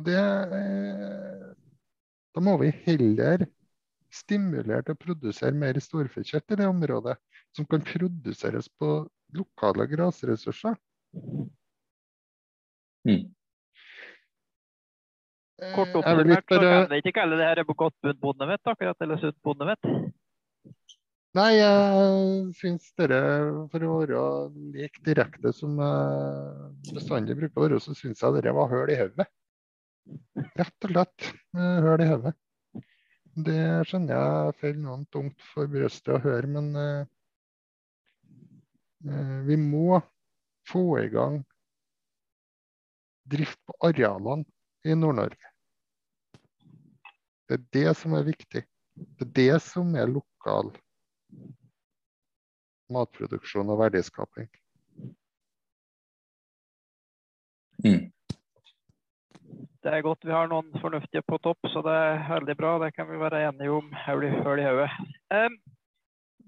Og 0.01 0.07
det, 0.09 0.18
da 2.35 2.43
må 2.43 2.57
vi 2.59 2.72
heller 2.87 3.45
stimulere 4.11 4.83
til 4.83 4.97
å 4.97 4.99
produsere 4.99 5.55
mer 5.55 5.78
storfekjøtt 5.78 6.57
i 6.57 6.59
det 6.59 6.66
området, 6.66 7.14
som 7.55 7.66
kan 7.70 7.85
produseres 7.87 8.66
på 8.81 9.05
lokale 9.39 9.87
grasressurser. 9.91 10.74
Mm. 13.07 13.28
Kort 15.76 15.93
Jeg 15.93 16.01
oppsummert 16.01 16.49
så 16.49 16.59
kan 16.64 16.89
vi 16.91 16.99
ikke 17.05 17.14
kalle 17.20 17.39
det 17.39 17.47
her 17.53 17.62
godt 17.68 18.11
bondevett, 18.18 18.66
akkurat, 18.72 18.99
eller 19.05 19.20
sunt 19.22 19.39
bondevett. 19.45 19.93
Nei, 21.39 21.51
jeg 21.55 22.55
syns 22.59 22.89
dere, 22.99 23.18
for 23.70 23.85
å 23.87 23.99
være 24.01 24.22
like 24.74 25.03
direkte 25.07 25.53
som 25.55 25.76
jeg 25.78 26.95
bestandig 26.97 27.37
bruker 27.39 27.61
å 27.61 27.66
være, 27.68 27.78
så 27.85 27.95
syns 27.95 28.24
jeg 28.24 28.35
dere 28.35 28.55
var 28.57 28.66
høl 28.72 28.91
i 28.91 28.97
hodet. 28.99 29.28
Rett 30.59 30.89
og 30.89 30.91
slett 30.91 31.28
eh, 31.28 31.78
høl 31.87 32.03
i 32.03 32.09
hodet. 32.11 32.35
Det 33.47 33.61
skjønner 33.87 34.16
jeg 34.16 34.57
faller 34.59 34.83
noen 34.83 35.07
tungt 35.14 35.47
for 35.53 35.70
brystet 35.70 36.16
å 36.16 36.20
høre, 36.26 36.51
men 36.51 36.72
eh, 36.83 37.07
eh, 39.07 39.39
vi 39.47 39.62
må 39.62 40.03
få 40.66 40.85
i 41.05 41.07
gang 41.14 41.39
drift 43.31 43.62
på 43.70 43.78
arealene 43.87 44.51
i 44.83 44.99
Nord-Norge. 44.99 45.55
Det 47.47 47.61
er 47.61 47.66
det 47.78 47.99
som 48.03 48.18
er 48.18 48.26
viktig. 48.26 48.66
Det 48.99 49.31
er 49.31 49.37
det 49.45 49.66
som 49.70 49.95
er 49.95 50.11
lokal 50.11 50.74
matproduksjon 52.93 53.70
og 53.72 53.78
verdiskaping. 53.80 54.49
Mm. 57.84 58.12
Det 59.80 59.88
er 59.88 60.03
godt 60.05 60.26
vi 60.28 60.32
har 60.34 60.49
noen 60.51 60.68
fornuftige 60.82 61.22
på 61.24 61.38
topp, 61.41 61.59
så 61.72 61.80
det 61.86 61.95
er 61.97 62.26
veldig 62.28 62.57
bra. 62.59 62.74
Det 62.82 62.91
kan 62.97 63.07
vi 63.09 63.16
være 63.20 63.45
enige 63.49 63.72
om 63.72 63.86
høl 64.05 64.24
i 64.28 64.32
hodet. 64.36 64.91
Um, 65.32 65.55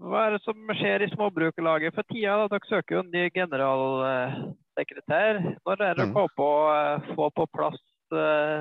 hva 0.02 0.18
er 0.26 0.30
det 0.34 0.42
som 0.44 0.56
skjer 0.76 0.98
i 1.04 1.12
Småbrukerlaget 1.14 1.94
for 1.96 2.04
tida? 2.10 2.32
da? 2.42 2.46
Dere 2.52 2.68
søker 2.68 2.92
jo 2.96 3.02
en 3.04 3.14
ny 3.14 3.24
generalsekretær. 3.32 5.32
Når 5.64 5.76
er 5.80 5.94
det 5.94 6.06
Mm. 6.08 6.12
å 6.12 6.14
få 6.18 6.24
på, 6.36 6.50
eh, 6.74 6.96
få 7.14 7.24
på 7.30 7.44
plass 7.54 7.80
eh, 8.12 8.60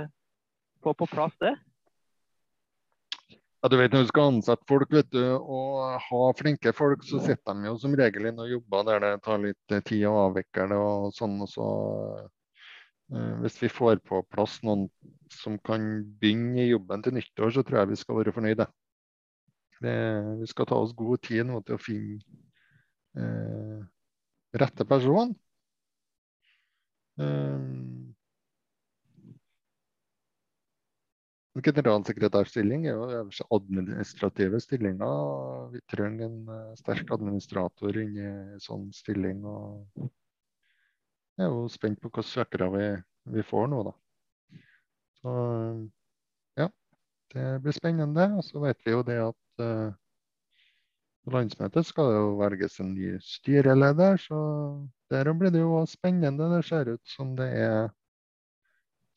få 0.84 0.91
på 0.93 1.05
plass 1.10 1.34
det? 1.41 1.53
Ja, 3.61 3.69
du 3.69 3.77
vet 3.77 3.93
Når 3.93 4.05
du 4.05 4.09
skal 4.09 4.31
ansette 4.31 4.65
folk 4.69 4.93
vet 4.93 5.09
du, 5.13 5.21
og 5.38 5.99
ha 6.07 6.21
flinke 6.38 6.71
folk, 6.73 7.03
så 7.05 7.19
sitter 7.21 7.57
de 7.59 7.67
jo 7.69 7.75
som 7.81 7.93
regel 7.97 8.25
inn 8.31 8.39
og 8.41 8.49
jobber 8.49 8.88
der 8.88 9.03
det 9.05 9.11
tar 9.25 9.41
litt 9.43 9.75
eh, 9.75 9.83
tid 9.85 10.07
å 10.09 10.15
avvikle 10.25 10.65
det 10.71 10.79
og 10.81 11.11
sånn. 11.13 11.35
og 11.45 11.49
så 11.51 11.67
eh, 13.13 13.33
Hvis 13.43 13.59
vi 13.61 13.69
får 13.69 14.01
på 14.07 14.23
plass 14.33 14.57
noen 14.65 14.88
som 15.31 15.59
kan 15.61 15.85
begynne 16.21 16.63
i 16.65 16.71
jobben 16.71 17.05
til 17.05 17.13
nyttår, 17.19 17.53
så 17.53 17.63
tror 17.65 17.83
jeg 17.83 17.91
vi 17.93 17.99
skal 18.01 18.17
være 18.21 18.33
fornøyde. 18.35 18.67
Det, 19.81 19.93
vi 20.41 20.49
skal 20.49 20.67
ta 20.69 20.77
oss 20.81 20.97
god 20.97 21.21
tid 21.25 21.45
nå 21.49 21.61
til 21.65 21.77
å 21.77 21.81
finne 21.81 22.17
eh, 23.17 23.85
rette 24.61 24.89
person. 24.89 25.38
Eh, 27.21 27.61
En 27.61 28.17
Generalsekretærstilling 31.60 32.86
er 32.88 32.94
jo 32.95 33.10
øverste 33.10 33.44
administrative 33.52 34.60
stillinga. 34.64 35.07
Vi 35.73 35.82
trenger 35.91 36.26
en 36.26 36.48
eh, 36.48 36.76
sterk 36.80 37.11
administrator 37.11 37.98
inn 37.99 38.14
i 38.15 38.28
en 38.28 38.61
sånn 38.64 38.86
stilling. 38.95 39.44
og 39.44 39.84
Jeg 41.36 41.48
er 41.48 41.52
jo 41.52 41.68
spent 41.68 41.99
på 41.99 42.07
hvilke 42.07 42.23
søkere 42.23 42.69
vi, 42.72 42.88
vi 43.36 43.44
får 43.44 43.68
nå, 43.68 43.82
da. 43.90 43.94
Så 45.19 45.36
ja, 46.61 46.69
det 47.36 47.49
blir 47.65 47.76
spennende. 47.76 48.32
Og 48.40 48.48
så 48.48 48.64
vet 48.64 48.80
vi 48.88 48.95
jo 48.95 49.03
det 49.03 49.19
at 49.26 49.65
på 51.22 51.36
landsmøtet 51.36 51.86
skal 51.86 52.10
det 52.10 52.19
jo 52.19 52.30
velges 52.40 52.80
en 52.82 52.95
ny 52.95 53.18
styreleder, 53.22 54.15
så 54.18 54.38
der 55.11 55.30
blir 55.38 55.52
det 55.53 55.61
jo 55.61 55.84
spennende. 55.86 56.48
Det 56.56 56.64
ser 56.65 56.95
ut 56.95 57.03
som 57.11 57.36
det 57.36 57.52
er 57.60 57.91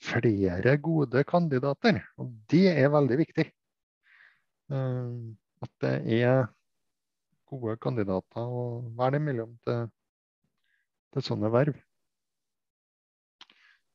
flere 0.04 0.76
gode 0.82 1.24
kandidater. 1.28 2.02
Og 2.20 2.32
det 2.50 2.68
er 2.72 2.92
veldig 2.92 3.18
viktig. 3.22 3.48
Eh, 4.72 5.16
At 5.64 5.70
det 5.80 6.20
er 6.20 6.46
gode 7.48 7.76
kandidater 7.80 8.44
å 8.44 8.64
være 8.98 9.20
imellom 9.20 9.54
til, 9.64 9.86
til 11.14 11.24
sånne 11.24 11.48
verv. 11.52 11.78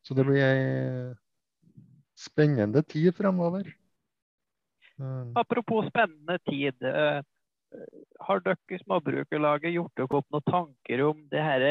Så 0.02 0.16
det 0.18 0.26
blir 0.26 0.42
ei 0.42 1.12
spennende 2.18 2.82
tid 2.90 3.12
fremover. 3.14 3.68
Mm. 4.98 5.36
Apropos 5.38 5.86
spennende 5.92 6.40
tid. 6.50 6.76
Uh, 6.82 7.22
har 8.26 8.42
dere 8.44 8.74
i 8.74 8.82
Småbrukerlaget 8.82 9.76
gjort 9.76 9.94
dere 10.00 10.18
opp 10.18 10.34
noen 10.34 10.48
tanker 10.50 11.04
om 11.06 11.22
det 11.30 11.44
her 11.46 11.66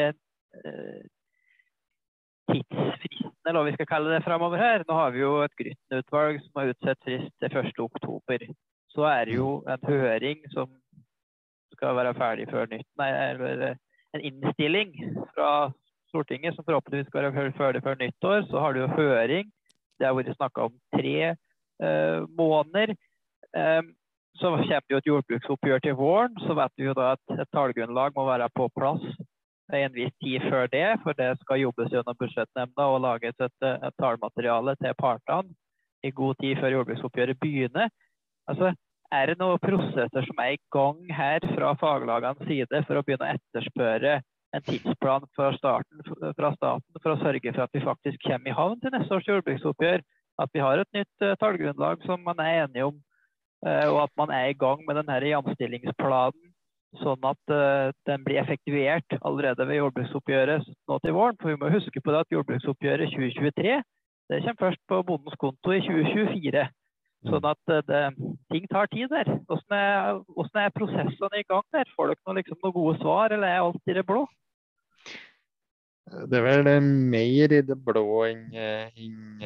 tidsfristen, 2.49 3.31
eller 3.47 3.59
hva 3.59 3.67
vi 3.67 3.75
skal 3.77 3.89
kalle 3.89 4.13
det 4.13 4.23
framover 4.25 4.61
her? 4.61 4.83
Nå 4.87 4.97
har 4.97 5.13
vi 5.15 5.21
jo 5.23 5.31
et 5.45 5.55
Grytten-utvalg 5.59 6.41
som 6.45 6.61
har 6.61 6.73
utsatt 6.73 7.05
frist 7.05 7.33
til 7.41 7.59
1.10. 7.61 8.55
Så 8.93 9.05
er 9.09 9.29
det 9.29 9.37
jo 9.37 9.51
en 9.69 9.85
høring 9.85 10.41
som 10.53 10.71
skal 11.75 11.95
være 11.95 12.15
ferdig 12.17 12.49
før 12.49 12.67
nytt, 12.71 12.87
nei, 12.99 13.09
eller 13.29 13.61
en 14.17 14.25
innstilling 14.25 14.95
fra 15.35 15.69
Stortinget 16.09 16.55
som 16.55 16.65
forhåpentligvis 16.65 17.07
skal 17.11 17.29
være 17.29 17.53
ferdig 17.57 17.83
før 17.85 17.99
nyttår. 18.01 18.41
Så 18.49 18.59
har 18.59 18.73
du 18.73 18.81
jo 18.81 18.89
høring. 18.97 19.51
Det 19.99 20.07
har 20.07 20.15
vært 20.17 20.33
snakka 20.35 20.67
om 20.69 20.75
tre 20.95 21.35
uh, 21.83 22.25
måneder. 22.39 22.95
Um, 23.53 23.93
så 24.39 24.53
kommer 24.55 24.93
jo 24.93 24.99
et 25.01 25.09
jordbruksoppgjør 25.09 25.83
til 25.85 25.97
våren. 25.99 26.37
Så 26.45 26.55
vet 26.57 26.73
vi 26.77 26.87
jo 26.87 26.95
da 26.97 27.13
at 27.13 27.35
et 27.35 27.51
tallgrunnlag 27.53 28.15
må 28.15 28.25
være 28.25 28.49
på 28.55 28.69
plass 28.75 29.05
en 29.77 29.93
viss 29.93 30.13
tid 30.23 30.43
før 30.49 30.69
det. 30.71 30.87
For 31.03 31.17
det 31.17 31.31
skal 31.43 31.63
jobbes 31.63 31.91
gjennom 31.93 32.17
budsjettnemnda 32.19 32.85
og 32.89 33.01
lages 33.05 33.37
et, 33.39 33.57
et 33.69 33.97
tallmateriale 34.01 34.75
til 34.81 34.95
partene 34.99 35.57
i 36.05 36.11
god 36.15 36.37
tid 36.39 36.59
før 36.61 36.75
jordbruksoppgjøret 36.77 37.39
begynner. 37.41 37.89
Altså, 38.49 38.73
er 39.11 39.31
det 39.31 39.39
noen 39.39 39.61
prosesser 39.61 40.25
som 40.25 40.41
er 40.43 40.55
i 40.55 40.61
gang 40.73 40.99
her 41.13 41.45
fra 41.55 41.73
faglagenes 41.81 42.45
side 42.47 42.83
for 42.87 42.99
å 42.99 43.05
begynne 43.05 43.25
å 43.25 43.37
etterspørre 43.37 44.19
en 44.55 44.65
tidsplan 44.65 45.25
fra, 45.37 45.51
starten, 45.57 46.01
fra 46.37 46.51
staten 46.55 47.01
for 47.03 47.13
å 47.13 47.19
sørge 47.21 47.53
for 47.53 47.65
at 47.65 47.75
vi 47.75 47.83
faktisk 47.85 48.23
kommer 48.25 48.49
i 48.49 48.57
havn 48.57 48.79
til 48.81 48.93
neste 48.95 49.17
års 49.17 49.29
jordbruksoppgjør? 49.29 50.05
At 50.39 50.53
vi 50.55 50.63
har 50.63 50.81
et 50.81 50.95
nytt 50.95 51.25
uh, 51.25 51.35
tallgrunnlag 51.41 52.05
som 52.07 52.21
man 52.23 52.39
er 52.39 52.63
enige 52.63 52.87
om, 52.87 53.01
uh, 53.65 53.87
og 53.91 54.05
at 54.05 54.13
man 54.21 54.31
er 54.33 54.49
i 54.49 54.57
gang 54.57 54.85
med 54.87 55.01
denne 55.01 55.19
jamstillingsplanen, 55.33 56.48
sånn 56.97 57.25
at 57.29 57.53
uh, 57.53 57.91
den 58.09 58.25
blir 58.25 58.41
effektuert 58.41 59.17
allerede 59.21 59.67
ved 59.69 59.79
jordbruksoppgjøret 59.81 60.65
nå 60.89 60.97
til 61.03 61.15
våren. 61.15 61.37
For 61.41 61.53
vi 61.53 61.59
må 61.61 61.71
huske 61.73 62.01
på 62.01 62.13
det 62.13 62.23
at 62.25 62.33
jordbruksoppgjøret 62.33 63.13
2023 63.13 63.79
det 64.29 64.43
kommer 64.45 64.61
først 64.61 64.81
på 64.85 64.97
bondens 65.07 65.37
konto 65.41 65.73
i 65.73 65.81
2024. 65.81 66.65
Sånn 67.29 67.45
at 67.49 67.71
uh, 67.73 67.79
det, 67.85 68.01
ting 68.53 68.67
tar 68.71 68.89
tid 68.93 69.09
der. 69.13 69.29
Hvordan 69.49 69.77
er, 69.77 70.19
hvordan 70.35 70.61
er, 70.63 70.75
prosessene 70.75 71.41
i 71.41 71.47
gang 71.49 71.65
der? 71.75 71.89
Får 71.95 72.11
dere 72.11 72.21
noe, 72.21 72.37
liksom, 72.39 72.61
noen 72.63 72.77
gode 72.77 72.97
svar, 73.01 73.33
eller 73.35 73.49
er 73.49 73.63
alt 73.65 73.89
i 73.89 73.97
det 73.97 74.05
blå? 74.07 74.25
Det 76.29 76.39
er 76.39 76.45
vel 76.45 76.69
mer 76.81 77.53
i 77.53 77.61
det 77.61 77.77
blå 77.85 78.05
enn 78.25 78.47
enn 78.57 79.43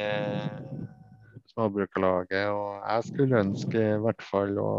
Småbrukerlaget. 1.52 2.48
Og 2.52 2.78
jeg 2.80 3.08
skulle 3.10 3.42
ønske 3.44 3.82
i 3.82 4.00
hvert 4.04 4.24
fall 4.24 4.56
å 4.60 4.72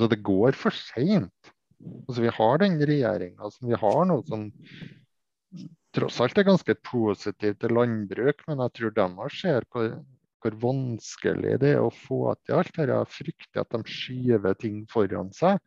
Så 0.00 0.08
det 0.08 0.22
går 0.24 0.56
for 0.56 0.72
seint. 0.72 1.52
Altså, 2.08 2.22
vi 2.24 2.32
har 2.32 2.60
den 2.62 2.78
regjeringa 2.80 3.50
som 3.52 3.68
vi 3.68 3.76
har 3.82 4.00
nå, 4.08 4.16
som 4.28 4.46
tross 5.96 6.20
alt 6.24 6.38
er 6.40 6.46
ganske 6.48 6.76
positiv 6.86 7.56
til 7.60 7.74
landbruk, 7.76 8.40
men 8.48 8.62
jeg 8.64 8.74
tror 8.78 8.94
de 8.96 9.28
ser 9.36 9.66
hvor, 9.72 9.90
hvor, 10.40 10.56
vanskelig 10.64 11.58
det 11.60 11.74
er 11.74 11.84
å 11.84 11.92
få 11.92 12.22
til 12.46 12.60
alt 12.60 12.72
dette. 12.76 12.88
Jeg 12.92 13.14
frykter 13.16 13.64
at 13.64 13.76
de 13.76 13.96
skyver 13.96 14.56
ting 14.60 14.84
foran 14.92 15.32
seg, 15.36 15.60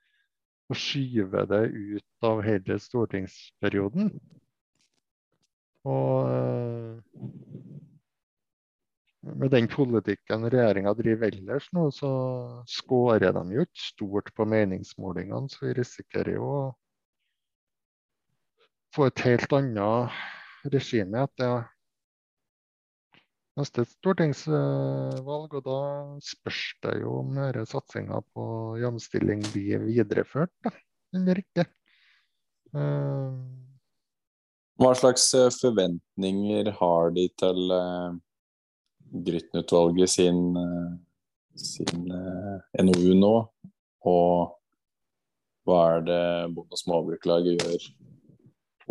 og 0.71 0.79
skyver 0.79 1.49
det 1.49 1.63
ut 1.69 2.29
av 2.29 2.41
hele 2.45 2.79
stortingsperioden. 2.81 4.13
Og 5.83 7.03
med 9.23 9.51
den 9.51 9.67
politikken 9.71 10.47
regjeringa 10.51 10.93
driver 10.99 11.31
ellers 11.31 11.69
nå, 11.75 11.87
så 11.95 12.11
skårer 12.67 13.31
de 13.35 13.43
jo 13.55 13.63
ikke 13.63 13.83
stort 13.85 14.31
på 14.35 14.47
meningsmålingene, 14.51 15.49
så 15.51 15.67
vi 15.67 15.75
risikerer 15.79 16.35
jo 16.35 16.49
å 16.49 16.63
få 18.93 19.07
et 19.09 19.23
helt 19.25 19.55
annet 19.55 20.67
regime 20.73 21.23
etter 21.23 21.63
neste 23.59 23.85
stortingsvalg. 23.87 25.55
Og 25.55 25.63
da 25.65 25.79
spørs 26.25 26.61
det 26.85 26.97
jo 27.01 27.19
om 27.21 27.33
denne 27.37 27.65
satsinga 27.69 28.21
på 28.35 28.45
jamstilling 28.81 29.45
blir 29.53 29.87
videreført 29.87 30.53
da, 30.65 30.73
eller 31.15 31.41
ikke. 31.43 31.67
Uh, 32.73 33.39
Hva 34.81 34.93
slags 34.97 35.27
eh, 35.37 35.51
forventninger 35.53 36.71
har 36.79 37.11
de 37.13 37.27
til 37.37 37.69
uh, 37.69 38.15
Grytten-utvalget 39.13 40.09
sin, 40.09 40.57
uh, 40.57 40.93
sin 41.53 42.09
uh, 42.09 42.57
NOU 42.81 43.13
nå? 43.19 43.35
Og 44.09 44.57
hva 45.63 45.79
er 45.93 46.01
det 46.07 46.23
Bonde- 46.55 46.75
og 46.75 46.81
småbruklaget 46.81 47.61
gjør 47.61 47.87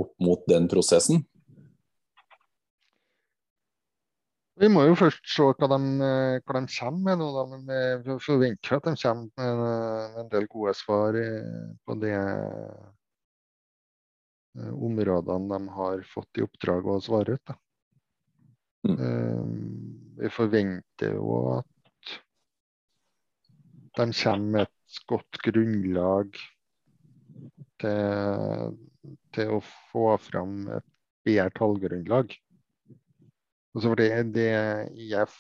opp 0.03 0.15
mot 0.23 0.47
den 0.49 0.71
prosessen? 0.73 1.27
Vi 4.63 4.69
må 4.71 4.85
jo 4.87 4.95
først 4.95 5.25
se 5.27 5.43
hva 5.43 5.67
de, 5.73 5.79
hva 6.45 6.55
de 6.55 6.61
kommer 6.77 7.03
med 7.03 7.19
nå. 7.19 7.29
Da. 7.35 7.43
Men 7.51 7.63
vi 8.05 8.17
forventer 8.23 8.77
at 8.77 8.87
de 8.87 8.93
kommer 9.01 9.29
med 9.41 10.19
en 10.23 10.29
del 10.33 10.47
gode 10.53 10.75
svar 10.79 11.17
på 11.83 11.97
de 11.99 12.13
eh, 14.59 14.73
områdene 14.73 15.49
de 15.51 15.77
har 15.79 16.05
fått 16.13 16.39
i 16.39 16.45
oppdrag 16.47 16.87
å 16.87 17.01
svare 17.03 17.37
ut. 17.39 17.55
Mm. 18.87 18.97
Eh, 18.97 19.43
vi 20.23 20.31
forventer 20.33 21.17
jo 21.19 21.37
at 21.59 22.15
de 23.99 24.07
kommer 24.09 24.49
med 24.57 24.63
et 24.63 25.03
godt 25.11 25.43
grunnlag 25.45 26.39
til 27.83 28.79
til 29.35 29.57
å 29.57 29.61
få 29.91 30.07
fram 30.23 30.67
et 30.77 30.87
bedre 31.27 31.51
tallgrunnlag. 31.57 32.35
Altså 33.73 33.95
det, 33.99 34.09
det 34.37 34.49
er 34.53 35.33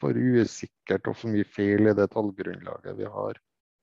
for 0.00 0.16
usikkert 0.16 1.10
og 1.10 1.18
for 1.18 1.32
mye 1.34 1.48
feil 1.48 1.90
i 1.90 1.96
det 1.96 2.08
tallgrunnlaget 2.14 2.96
vi 2.98 3.08
har, 3.10 3.40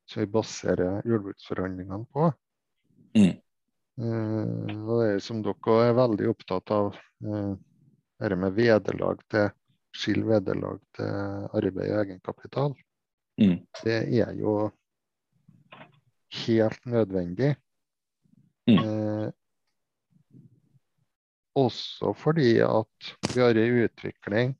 som 0.10 0.23
vi 0.23 0.31
baserer 0.38 1.06
jordbruksforhandlingene 1.07 2.07
på. 2.14 2.31
Mm. 3.18 3.35
Uh, 3.98 4.73
og 4.85 4.91
det 5.02 5.06
er 5.11 5.23
som 5.26 5.41
dere 5.45 5.77
er 5.88 5.95
veldig 5.98 6.30
opptatt 6.31 6.73
av, 6.73 6.98
uh, 7.26 7.53
dette 8.22 8.38
med 8.39 8.53
vederlag 8.57 9.22
til 9.34 9.49
skill 9.98 10.24
vederlag 10.28 10.82
til 10.95 11.10
arbeid 11.57 11.90
og 11.91 12.02
egenkapital. 12.03 12.76
Mm. 13.41 13.57
Det 13.84 13.98
er 14.22 14.34
jo 14.38 14.53
helt 16.45 16.86
nødvendig. 16.86 17.56
Mm. 18.68 18.78
Eh, 18.78 19.30
også 21.57 22.14
fordi 22.14 22.57
at 22.61 23.14
vi 23.34 23.41
har 23.41 23.57
en 23.57 23.84
utvikling 23.86 24.57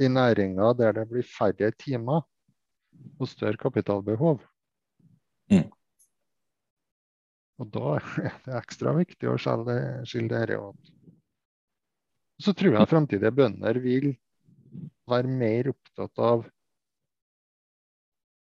i 0.00 0.08
næringa 0.08 0.72
der 0.78 0.92
det 0.92 1.08
blir 1.10 1.26
færre 1.38 1.70
timer 1.70 2.20
og 3.18 3.28
større 3.28 3.56
kapitalbehov. 3.56 4.42
Mm. 5.50 5.70
Og 7.58 7.72
da 7.74 7.96
er 8.28 8.38
det 8.44 8.54
ekstra 8.60 8.94
viktig 8.98 9.30
å 9.30 9.38
skille 9.40 10.28
dette 10.30 10.60
åt. 10.60 10.94
Så 12.38 12.54
tror 12.54 12.76
jeg 12.76 12.90
fremtidige 12.90 13.34
bønder 13.34 13.80
vil 13.82 14.12
være 15.10 15.30
mer 15.40 15.70
opptatt 15.72 16.22
av 16.22 16.46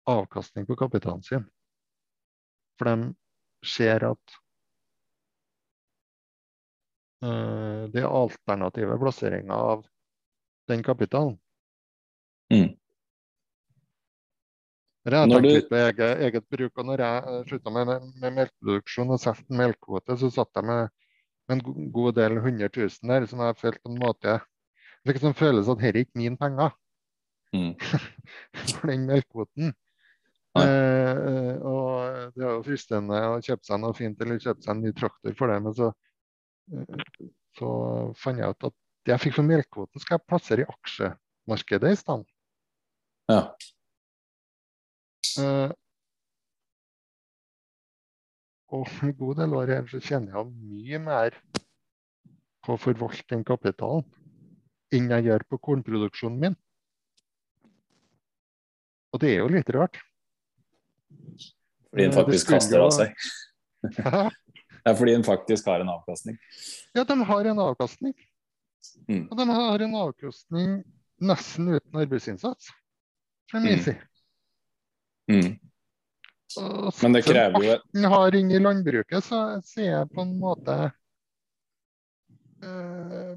avkastning 0.10 0.68
på 0.70 0.78
kapitalen 0.80 1.24
sin. 1.26 1.46
For 2.80 2.90
de 2.90 3.14
ser 3.66 4.06
at 4.06 4.38
uh, 7.26 7.86
det 7.92 8.04
er 8.04 8.10
alternative 8.10 8.98
plasseringer 9.02 9.56
av 9.56 9.86
den 10.70 10.84
kapitalen. 10.86 11.38
Mm. 12.54 12.74
Jeg 15.06 15.14
har 15.14 15.30
tenkt 15.30 15.46
litt 15.46 15.68
på 15.70 15.78
eget, 15.78 16.22
eget, 16.26 16.46
bruk. 16.50 16.80
og 16.82 16.86
når 16.90 17.02
jeg 17.04 17.42
slutta 17.50 17.72
med, 17.74 17.90
med 18.22 18.38
melkeproduksjon 18.40 19.14
og 19.14 19.22
solgte 19.22 19.58
melkekvote, 19.60 20.16
så 20.18 20.32
satt 20.34 20.58
jeg 20.58 20.66
med, 20.66 20.90
med, 21.46 21.60
en 21.60 21.92
god 21.94 22.16
del 22.18 22.40
100 22.40 22.72
000 22.74 23.12
der 23.12 23.28
som 23.30 23.44
jeg 23.46 23.58
følte 23.60 23.84
på 23.84 23.92
en 23.94 24.00
måte 24.02 24.40
fikk 25.06 25.22
sånn 25.24 25.38
følelse 25.38 25.74
at 25.74 25.82
dette 25.82 25.92
er 25.92 26.02
ikke 26.04 26.22
mine 26.22 26.40
penger. 26.40 26.76
Mm. 27.56 27.74
For 28.76 28.92
den 28.92 29.06
melkekvoten. 29.10 29.76
Eh, 30.56 31.54
og 31.68 32.32
det 32.36 32.46
er 32.46 32.54
jo 32.54 32.64
fristende 32.64 33.20
å 33.28 33.40
kjøpe 33.44 33.68
seg 33.68 33.82
noe 33.84 33.96
fint 33.98 34.22
eller 34.24 34.40
kjøpe 34.40 34.64
seg 34.64 34.72
en 34.72 34.84
ny 34.86 34.94
traktor 34.96 35.36
for 35.36 35.52
det, 35.52 35.58
men 35.66 35.76
så 35.76 35.90
så 37.56 37.70
fant 38.20 38.42
jeg 38.42 38.56
ut 38.56 38.68
at 38.70 38.76
det 39.06 39.14
jeg 39.14 39.22
fikk 39.22 39.36
for 39.38 39.48
melkekvoten, 39.48 40.02
skal 40.02 40.18
jeg 40.18 40.28
plassere 40.30 40.64
i 40.64 40.70
aksjemarkedet 40.72 41.92
i 41.94 42.00
stedet. 42.00 42.32
Ja. 43.30 43.42
Eh, 45.44 45.72
og 48.76 48.90
en 49.06 49.14
god 49.20 49.42
del 49.42 49.56
år 49.60 49.74
her 49.76 49.88
så 49.92 50.02
kjenner 50.02 50.40
jeg 50.40 50.54
mye 50.56 51.02
mer 51.06 51.38
på 52.66 52.74
å 52.74 52.82
forvalte 52.82 53.28
den 53.36 53.46
kapitalen 53.46 54.06
enn 54.98 55.12
jeg 55.14 55.28
gjør 55.30 55.46
på 55.50 55.60
kornproduksjonen 55.70 56.40
min. 56.42 56.56
Og 59.14 59.22
det 59.24 59.34
er 59.34 59.44
jo 59.44 59.52
litt 59.54 59.70
rart. 59.76 60.00
Fordi 61.92 62.08
en 62.08 62.12
Eh, 62.12 62.16
faktisk 62.16 62.50
kaster 62.52 62.84
av 62.84 62.92
seg. 62.96 63.14
Hæ? 64.04 64.26
Det 64.86 64.92
er 64.92 64.98
fordi 65.00 65.14
en 65.18 65.24
faktisk 65.26 65.66
har 65.72 65.82
en 65.82 65.90
avkastning. 65.90 66.36
Ja, 66.94 67.04
de 67.04 67.16
har 67.26 67.48
en 67.50 67.62
avkastning. 67.64 68.14
Mm. 69.10 69.24
Og 69.32 69.38
de 69.40 69.46
har 69.50 69.82
en 69.82 69.96
avkastning 69.98 70.76
nesten 71.26 71.72
uten 71.74 72.02
arbeidsinnsats, 72.04 72.68
fra 73.50 73.60
min 73.64 73.80
Mm. 73.80 73.84
side. 73.86 74.02
Mm. 75.32 75.60
Og 76.58 76.94
Men 77.02 77.14
det 77.14 77.24
krever 77.26 77.64
jo 77.64 77.72
et 77.74 78.06
har 78.14 78.36
inn 78.36 78.52
i 78.52 78.60
landbruket, 78.60 79.24
så 79.24 79.62
ser 79.66 79.90
jeg 79.90 80.10
på 80.14 80.22
en 80.22 80.36
måte 80.40 80.76
eh, 82.64 83.34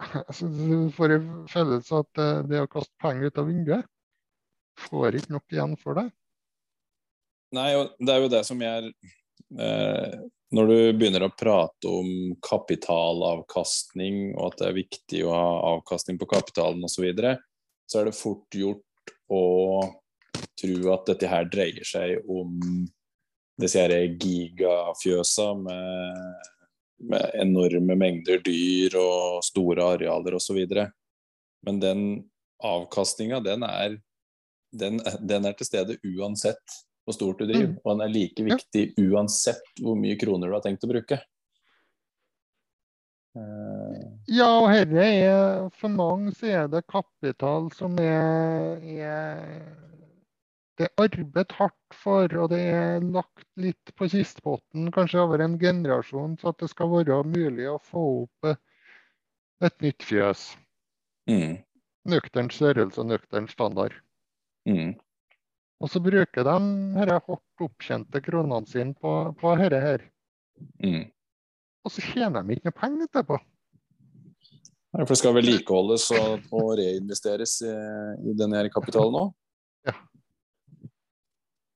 får 0.96 1.16
en 1.16 1.30
følelse 1.50 2.02
at 2.04 2.20
eh, 2.22 2.42
det 2.48 2.64
å 2.64 2.70
kaste 2.70 2.94
penger 3.02 3.30
ut 3.30 3.40
av 3.40 3.48
vinduet 3.50 3.88
får 4.80 5.18
ikke 5.18 5.34
nok 5.34 5.54
igjen 5.54 5.76
for 5.80 5.98
det. 5.98 6.08
Nei, 7.56 7.70
og 7.76 7.96
det 7.98 8.14
er 8.14 8.22
jo 8.22 8.30
det 8.30 8.42
som 8.46 8.60
jeg 8.62 8.92
eh, 9.58 10.12
Når 10.54 10.70
du 10.70 10.76
begynner 10.98 11.26
å 11.26 11.32
prate 11.34 11.90
om 11.90 12.36
kapitalavkastning, 12.46 14.36
og 14.36 14.52
at 14.52 14.60
det 14.60 14.68
er 14.68 14.78
viktig 14.78 15.24
å 15.26 15.34
ha 15.34 15.48
avkastning 15.74 16.20
på 16.20 16.30
kapitalen 16.30 16.86
osv., 16.86 16.94
så, 16.94 17.06
videre, 17.06 17.34
så 17.90 18.00
er 18.00 18.10
det 18.10 18.18
fort 18.18 18.54
gjort 18.54 19.14
å 19.30 19.42
tro 20.60 20.94
at 20.94 21.06
dette 21.10 21.28
her 21.30 21.46
dreier 21.50 21.86
seg 21.86 22.30
om 22.30 22.56
disse 23.60 23.82
her 23.82 23.92
gigafjøsa 24.08 25.52
med, 25.58 26.50
med 27.00 27.30
enorme 27.34 27.96
mengder 27.96 28.42
dyr 28.44 28.96
og 29.00 29.40
store 29.46 29.86
arealer 29.94 30.36
osv. 30.36 30.60
Men 31.66 31.80
den 31.80 32.04
avkastninga, 32.62 33.40
den 33.40 33.64
den, 34.72 35.00
den 35.26 35.44
er 35.48 35.52
til 35.58 35.66
stede 35.66 35.96
uansett 36.06 36.78
hvor 37.04 37.16
stort 37.16 37.38
du 37.40 37.46
driver, 37.48 37.72
Mm. 37.72 37.78
og 37.82 37.96
den 37.96 38.00
er 38.04 38.12
like 38.12 38.44
viktig 38.44 38.82
uansett 39.00 39.62
hvor 39.80 39.96
mye 39.98 40.14
kroner 40.20 40.46
du 40.46 40.54
har 40.54 40.62
tenkt 40.62 40.84
å 40.84 40.90
bruke. 40.92 41.16
Eh, 43.34 44.02
Ja, 44.28 44.60
og 44.60 44.68
herre 44.70 45.06
er 45.06 45.70
for 45.74 45.88
mange 45.90 46.32
så 46.36 46.46
er 46.46 46.68
det 46.70 46.84
kapital 46.86 47.70
som 47.74 47.96
er, 47.98 48.78
er 48.84 49.89
Det 50.80 50.86
er 50.88 51.02
arbeidet 51.04 51.52
hardt 51.58 51.92
for, 51.92 52.32
og 52.40 52.46
det 52.54 52.60
er 52.72 53.02
lagt 53.12 53.42
litt 53.60 53.90
på 54.00 54.06
kistpotten, 54.08 54.86
kanskje 54.94 55.20
over 55.20 55.42
en 55.44 55.58
generasjon, 55.60 56.38
så 56.40 56.54
at 56.54 56.62
det 56.62 56.70
skal 56.72 56.88
være 56.88 57.18
mulig 57.28 57.66
å 57.68 57.74
få 57.84 58.04
opp 58.22 58.48
eh, 58.48 58.56
et 59.68 59.84
nytt 59.84 60.06
fjøs. 60.08 60.44
mm, 61.28 61.58
Nøktern 62.08 62.48
størrelse 62.48 63.02
og 63.02 63.10
nøktern 63.10 63.48
standard. 63.52 63.92
mm, 64.64 64.94
Og 65.84 65.92
så 65.92 66.00
bruker 66.00 66.48
de 66.48 66.56
disse 66.96 67.18
hardt 67.28 67.66
opptjente 67.66 68.24
kronene 68.24 68.72
sine 68.72 68.96
på, 68.96 69.12
på 69.36 69.52
dette 69.60 69.82
her. 69.84 70.06
mm. 70.80 71.10
Og 71.84 71.92
så 71.92 72.06
tjener 72.08 72.40
de 72.40 72.56
ikke 72.56 72.70
noe 72.70 72.78
penger 72.80 73.04
etterpå. 73.10 73.36
Nei, 74.96 75.04
For 75.04 75.12
det 75.12 75.20
skal 75.20 75.36
vedlikeholdes 75.36 76.08
og, 76.16 76.48
og 76.56 76.72
reinvesteres 76.80 77.58
i, 77.68 77.76
i 78.32 78.34
denne 78.40 78.64
kapitalen 78.72 79.20
òg. 79.26 79.36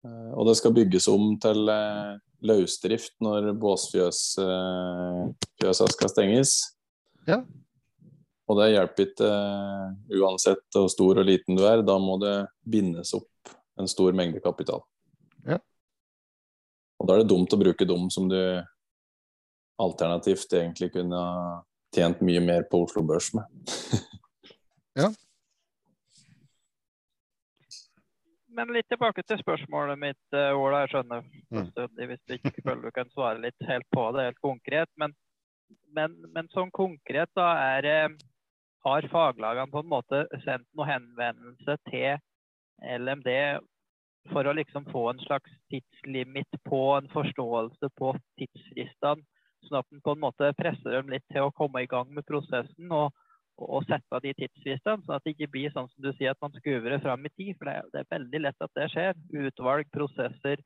Ja. 0.04 0.10
Eh, 0.10 0.32
Og 0.34 0.46
det 0.48 0.56
skal 0.58 0.74
bygges 0.74 1.08
om 1.08 1.38
til 1.40 1.68
eh, 1.68 2.16
løsdrift 2.44 3.14
når 3.24 3.52
båsfjøsa 3.60 4.46
eh, 5.64 5.92
skal 5.96 6.10
stenges. 6.12 6.76
Ja. 7.26 7.42
Og 8.44 8.58
det 8.60 8.74
hjelper 8.74 9.06
ikke 9.06 9.28
uansett 10.20 10.76
hvor 10.76 10.90
stor 10.92 11.22
og 11.22 11.24
liten 11.24 11.56
du 11.56 11.64
er. 11.64 11.80
Da 11.82 11.96
må 11.98 12.18
det 12.20 12.46
bindes 12.60 13.14
opp 13.16 13.54
en 13.80 13.88
stor 13.88 14.12
mengde 14.12 14.42
kapital. 14.44 14.84
Ja. 15.48 15.58
Og 17.00 17.08
da 17.08 17.14
er 17.14 17.22
det 17.22 17.32
dumt 17.32 17.52
å 17.56 17.60
bruke 17.60 17.88
dem 17.88 18.10
som 18.12 18.28
du 18.28 18.36
alternativt 19.80 20.52
egentlig 20.52 20.92
kunne 20.92 21.16
ha 21.16 21.62
tjent 21.94 22.20
mye 22.26 22.42
mer 22.44 22.68
på 22.68 22.84
Oslo 22.84 23.02
Børs 23.06 23.32
med. 23.34 23.48
Men 28.54 28.70
litt 28.74 28.86
tilbake 28.90 29.24
til 29.26 29.40
spørsmålet 29.40 29.98
mitt, 29.98 30.20
eh, 30.36 30.52
Ola. 30.54 30.84
Jeg 30.84 30.92
skjønner 30.94 31.24
Mm. 31.24 31.32
fullstendig 31.50 32.06
hvis 32.10 32.22
du 32.26 32.34
ikke 32.36 32.62
føler 32.62 32.82
du 32.82 32.90
kan 32.94 33.10
svare 33.10 33.40
litt 33.42 33.66
helt 33.66 33.86
på 33.90 34.04
det, 34.14 34.28
helt 34.28 34.40
konkret. 34.44 34.88
Men, 34.96 35.14
men, 35.94 36.14
men 36.34 36.48
sånn 36.54 36.70
konkret, 36.70 37.30
da 37.34 37.48
er 37.78 37.84
eh, 37.84 38.08
Har 38.84 39.00
faglagene 39.08 39.72
på 39.72 39.80
en 39.80 39.88
måte 39.88 40.18
sendt 40.44 40.66
noen 40.76 40.90
henvendelse 40.90 41.78
til 41.88 42.18
LMD 42.84 43.30
for 44.28 44.44
å 44.44 44.52
liksom 44.52 44.84
få 44.92 45.06
en 45.08 45.22
slags 45.24 45.50
tidslimit 45.72 46.58
på 46.68 46.80
en 46.98 47.08
forståelse 47.08 47.88
på 47.96 48.10
tidsfristene, 48.36 49.24
sånn 49.64 49.78
at 49.78 49.86
en 49.90 50.02
på 50.04 50.12
en 50.12 50.20
måte 50.20 50.52
presser 50.60 50.98
dem 50.98 51.08
litt 51.08 51.24
til 51.32 51.46
å 51.46 51.54
komme 51.56 51.80
i 51.80 51.88
gang 51.88 52.12
med 52.12 52.26
prosessen 52.28 52.92
og, 52.92 53.08
og, 53.58 53.84
sette 53.86 54.20
de 54.24 54.32
tidsfristene, 54.34 55.04
sånn 55.04 55.16
at 55.16 55.22
det 55.24 55.34
ikke 55.36 55.50
blir 55.52 55.70
sånn 55.70 55.86
som 55.90 56.02
du 56.02 56.10
sier, 56.18 56.30
at 56.34 56.40
man 56.42 56.52
skuver 56.56 56.90
det 56.90 57.02
fram 57.02 57.24
i 57.26 57.30
tid. 57.38 57.54
For 57.58 57.64
det, 57.70 57.74
er- 57.76 57.90
det 57.92 58.00
er 58.02 58.10
veldig 58.18 58.40
lett 58.42 58.60
at 58.66 58.70
det 58.74 58.88
skjer. 58.90 59.14
Utvalg, 59.44 59.90
prosesser, 59.94 60.58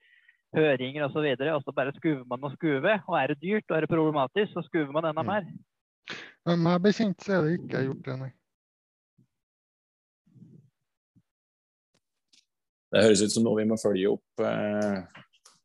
høringer 0.56 1.04
osv. 1.04 1.10
Og, 1.10 1.12
så 1.18 1.24
videre, 1.26 1.54
og 1.54 1.62
så 1.66 1.72
bare 1.76 1.92
skuver 1.98 2.24
man 2.30 2.44
og 2.48 2.52
skuver. 2.56 3.02
Og 3.08 3.14
er 3.20 3.26
det 3.34 3.40
dyrt 3.42 3.68
og 3.70 3.76
er 3.76 3.80
det 3.84 3.90
problematisk, 3.92 4.52
så 4.56 4.62
skuver 4.64 4.92
man 4.92 5.04
enda 5.04 5.22
Mm. 5.22 5.26
mer. 5.26 5.44
Men 6.46 6.58
meg 6.64 6.80
bekjent 6.82 7.20
så 7.20 7.32
er 7.36 7.42
det 7.44 7.58
ikke 7.60 7.84
gjort 7.84 8.04
det, 8.06 8.18
nei. 8.18 8.32
Det 12.92 13.02
høres 13.04 13.20
ut 13.22 13.30
som 13.34 13.44
noe 13.44 13.58
vi 13.60 13.68
må 13.68 13.76
følge 13.76 14.08
opp, 14.14 14.40
eh, 14.40 15.02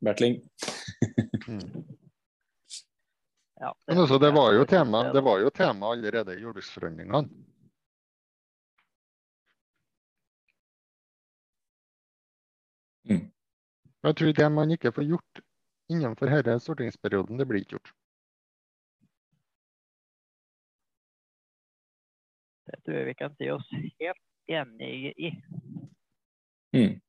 Bertling. 0.03 0.41
Ja, 3.63 3.71
Men 3.87 3.97
altså, 4.03 4.17
det 4.19 4.31
var 4.35 4.51
jo 4.53 4.65
tema, 4.65 5.03
det- 5.03 5.13
det 5.13 5.21
var 5.23 5.39
jo 5.39 5.49
tema 5.49 5.91
allerede 5.91 6.35
i 6.35 6.41
jordbruksforhandlingene. 6.41 7.29
Mm. 13.09 13.31
Jeg 14.03 14.15
tror 14.15 14.31
det 14.33 14.51
man 14.51 14.71
ikke 14.71 14.91
får 14.91 15.03
gjort 15.07 15.41
innenfor 15.91 16.25
denne 16.43 16.59
stortingsperioden, 16.59 17.37
det 17.39 17.47
blir 17.47 17.63
ikke 17.63 17.77
gjort. 17.77 17.93
Det 22.67 22.79
tror 22.83 22.95
jeg 22.97 23.05
vi 23.05 23.13
kan 23.13 23.35
si 23.37 23.49
oss 23.49 23.69
helt 23.71 24.23
enige 24.47 25.13
i. 25.17 25.31
Mm. 26.75 26.99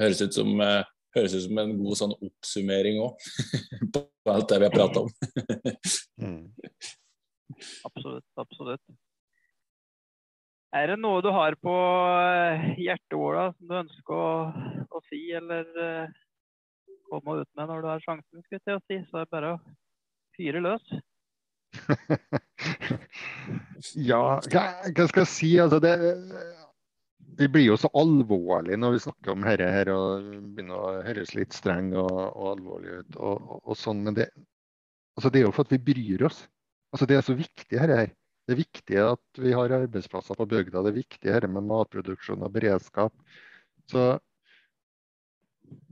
Høres 0.00 0.22
ut 0.22 0.34
som, 0.34 0.60
eh, 0.60 0.84
høres 1.16 1.36
ut 1.36 1.44
som 1.46 1.60
en 1.62 1.72
god 1.80 1.96
sånn 2.00 2.16
oppsummering 2.16 2.96
òg, 3.04 3.12
på 3.94 4.00
alt 4.32 4.48
det 4.50 4.58
vi 4.62 4.68
har 4.68 4.74
prata 4.74 4.98
om. 5.04 5.10
Absolutt. 7.88 8.28
Absolutt. 8.40 8.84
Er 10.72 10.84
det 10.88 11.02
noe 11.02 11.20
du 11.20 11.28
har 11.34 11.52
på 11.60 11.74
eh, 12.16 12.80
hjertet, 12.80 13.18
Ola, 13.18 13.52
som 13.58 13.66
du 13.68 13.74
ønsker 13.82 14.14
å, 14.16 14.48
å 14.88 14.98
si, 15.10 15.20
eller 15.36 15.64
uh, 15.76 16.08
komme 17.10 17.30
ut 17.42 17.50
med 17.58 17.66
når 17.68 17.78
du 17.84 17.88
har 17.90 18.04
sjansen, 18.06 18.40
skulle 18.40 18.56
jeg 18.56 18.64
til 18.70 18.78
å 18.78 18.86
si? 18.86 18.96
Så 19.10 19.14
er 19.20 19.24
det 19.26 19.34
bare 19.36 19.50
å 19.52 19.60
fyre 20.38 20.60
løs. 20.64 20.86
Ja, 23.98 24.38
hva, 24.52 24.60
hva 24.94 25.04
skal 25.10 25.24
jeg 25.24 25.30
si? 25.32 25.48
Altså, 25.58 25.80
det, 25.82 25.90
vi 27.38 27.48
blir 27.48 27.66
jo 27.66 27.76
så 27.80 27.90
alvorlig 27.98 28.78
når 28.80 28.96
vi 28.96 29.02
snakker 29.06 29.34
om 29.34 29.44
dette 29.46 29.68
her, 29.74 29.90
og 29.92 30.26
begynner 30.54 30.78
å 30.78 31.04
høres 31.06 31.34
litt 31.36 31.54
streng 31.56 31.92
og, 31.96 32.10
og 32.10 32.48
alvorlig 32.56 32.98
ut. 33.02 33.18
Og, 33.18 33.52
og, 33.60 33.76
sånn, 33.78 34.02
Men 34.06 34.18
det, 34.18 34.28
altså, 35.16 35.30
det 35.30 35.42
er 35.42 35.46
jo 35.46 35.54
for 35.54 35.66
at 35.66 35.74
vi 35.74 35.80
bryr 35.92 36.26
oss. 36.28 36.42
Altså, 36.92 37.08
det 37.08 37.18
er 37.18 37.26
så 37.26 37.36
viktig 37.38 37.70
dette 37.72 38.02
her. 38.02 38.12
Det 38.42 38.56
er 38.56 38.58
viktig 38.58 39.00
at 39.04 39.40
vi 39.40 39.54
har 39.54 39.76
arbeidsplasser 39.78 40.38
på 40.38 40.48
bygda. 40.50 40.82
Det 40.82 40.92
er 40.92 41.00
viktig 41.00 41.24
dette 41.28 41.50
med 41.50 41.68
matproduksjon 41.70 42.44
og 42.44 42.54
beredskap. 42.56 43.14
Så 43.90 44.06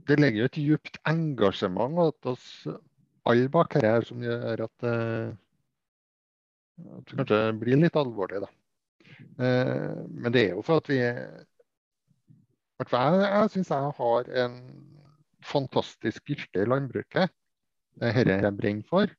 det 0.09 0.17
legger 0.19 0.43
jo 0.43 0.49
et 0.49 0.59
djupt 0.61 0.99
engasjement 1.09 1.97
hos 1.97 2.33
oss 2.33 2.49
alle 3.29 3.49
bak 3.53 3.77
her 3.77 4.05
som 4.05 4.21
gjør 4.25 4.65
at 4.65 4.85
eh, 4.89 5.31
at 6.81 7.11
det 7.11 7.17
kanskje 7.19 7.39
blir 7.61 7.79
litt 7.81 7.97
alvorlig, 7.99 8.41
da. 8.43 8.49
Eh, 9.41 9.97
men 10.09 10.33
det 10.33 10.45
er 10.45 10.53
jo 10.55 10.63
for 10.65 10.81
at 10.81 10.89
vi 10.91 10.99
hvert 12.81 12.93
Jeg, 12.97 13.21
jeg 13.21 13.49
syns 13.53 13.69
jeg 13.69 13.91
har 13.97 14.29
en 14.45 14.55
fantastisk 15.45 16.29
yrke 16.29 16.63
i 16.63 16.69
landbruket. 16.69 17.33
Det 17.99 18.09
er 18.09 18.25
dette 18.25 18.47
jeg 18.47 18.57
brenner 18.57 18.87
for. 18.89 19.11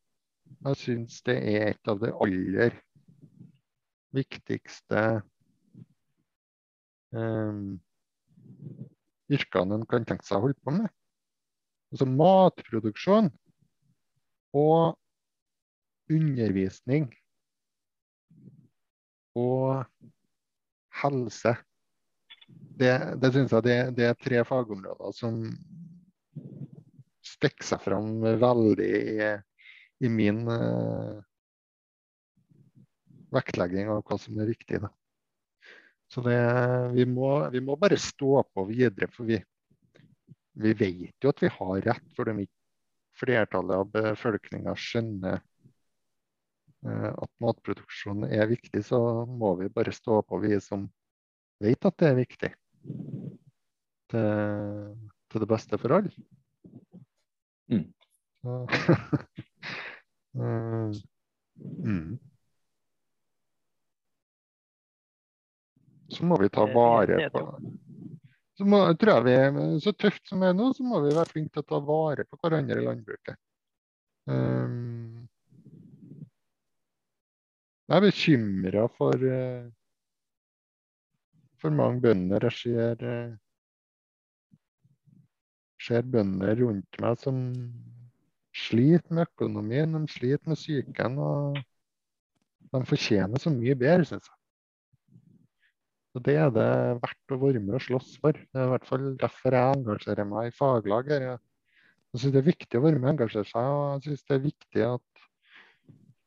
Jeg 0.65 0.79
syns 0.81 1.23
det 1.27 1.37
er 1.53 1.69
et 1.70 1.91
av 1.91 2.01
de 2.03 2.11
aller 2.24 2.74
viktigste 4.12 5.23
um, 7.16 7.79
yrkene 9.33 9.79
en 9.79 9.87
kan 9.89 10.05
tenke 10.09 10.27
seg 10.27 10.39
å 10.39 10.47
holde 10.47 10.59
på 10.61 10.74
med. 10.74 10.91
Altså 11.93 12.09
matproduksjon 12.09 13.31
og 14.57 14.99
undervisning 16.12 17.09
og 19.39 19.85
helse. 21.03 21.55
Det, 22.79 22.93
det 23.21 23.33
synes 23.33 23.53
jeg 23.53 23.65
det, 23.67 23.77
det, 23.97 24.09
er 24.09 24.19
tre 24.21 24.43
fagområder 24.49 25.15
som 25.17 25.39
stikker 27.25 27.67
seg 27.67 27.85
fram 27.85 28.17
veldig 28.23 28.89
i, 28.89 29.29
i 30.05 30.11
min 30.11 30.43
uh, 30.49 31.21
vektlegging 33.33 33.93
av 33.93 34.03
hva 34.07 34.19
som 34.21 34.41
er 34.43 34.51
viktig. 34.53 34.83
Da. 34.83 34.91
Så 36.13 36.25
det, 36.27 36.39
vi, 36.97 37.07
må, 37.09 37.31
vi, 37.53 37.63
må, 37.65 37.79
bare 37.81 38.01
stå 38.01 38.43
på 38.53 38.67
videre, 38.69 39.09
for 39.13 39.29
vi, 39.29 39.39
vi 40.61 40.75
vet 40.77 41.25
jo 41.25 41.33
at 41.33 41.41
vi 41.41 41.53
har 41.55 41.87
rett. 41.89 42.11
For 42.17 42.29
de 42.29 42.45
flertallet 43.17 43.79
av 43.79 43.89
befolkninga 43.93 44.75
skjønner 44.77 45.41
at 46.83 47.31
matproduksjon 47.43 48.25
er 48.27 48.49
viktig, 48.51 48.83
så 48.85 48.99
må 49.29 49.55
vi 49.61 49.69
bare 49.71 49.93
stå 49.95 50.23
på, 50.27 50.41
vi 50.43 50.59
som 50.61 50.89
vet 51.63 51.87
at 51.87 51.99
det 52.03 52.09
er 52.09 52.19
viktig. 52.19 52.51
Til, 54.13 54.97
til 55.31 55.45
det 55.45 55.49
beste 55.49 55.79
for 55.79 55.95
alle. 55.99 56.11
Mm. 57.71 57.87
mm. 60.35 60.93
Så 66.13 66.27
må 66.29 66.37
vi 66.43 66.51
ta 66.53 66.67
vare 66.69 67.31
på 67.33 67.47
så 68.63 68.69
må, 68.69 68.79
tror 69.01 69.27
jeg 69.27 69.53
vi, 69.55 69.63
så 69.81 69.93
tøft 69.97 70.29
som 70.29 70.43
det 70.43 70.53
er 70.53 70.57
nå, 70.57 70.69
så 70.77 70.85
må 70.85 71.01
vi 71.03 71.15
være 71.17 71.31
flinke 71.31 71.55
til 71.55 71.65
å 71.65 71.71
ta 71.71 71.79
vare 71.87 72.27
på 72.29 72.39
hverandre 72.39 72.79
i 72.79 72.85
landbruket. 72.85 73.39
Um, 74.31 75.02
jeg 77.89 77.97
er 77.97 78.05
bekymra 78.07 78.85
for, 78.97 79.25
uh, 79.39 79.65
for 81.61 81.71
mange 81.75 82.01
bønder. 82.05 82.47
Jeg 82.49 82.59
ser, 82.59 82.97
uh, 83.03 83.33
ser 85.83 86.07
bønder 86.15 86.55
rundt 86.63 87.01
meg 87.03 87.19
som 87.23 87.43
sliter 88.53 89.17
med 89.17 89.27
økonomien, 89.31 89.97
de 89.97 90.13
sliter 90.13 90.53
med 90.53 90.61
psyken. 90.61 91.19
Og 91.19 91.59
de 92.73 92.85
fortjener 92.89 93.43
så 93.43 93.53
mye 93.53 93.77
bedre, 93.79 94.07
syns 94.09 94.29
jeg. 94.31 94.39
Så 96.13 96.21
Det 96.21 96.35
er 96.37 96.51
det 96.53 96.69
verdt 97.01 97.33
å 97.33 97.41
være 97.41 97.61
med 97.65 97.79
og 97.79 97.85
slåss 97.87 98.19
for. 98.21 98.37
Det 98.37 98.61
er 98.61 98.67
i 98.67 98.73
hvert 98.75 98.89
fall 98.89 99.05
derfor 99.21 99.57
jeg 99.57 99.79
engasjerer 99.79 100.29
meg 100.29 100.51
i 100.51 100.57
faglag. 100.57 101.09
Jeg 101.09 102.21
synes 102.21 102.35
det 102.35 102.43
er 102.43 102.51
viktig 102.51 102.79
å 102.79 102.83
være 102.85 102.99
med 102.99 103.09
og 103.09 103.13
engasjere 103.15 103.49
seg, 103.49 103.69
og 103.73 103.87
jeg 103.95 104.03
synes 104.07 104.27
det 104.29 104.35
er 104.37 104.43
viktig 104.45 104.83
at 104.91 105.11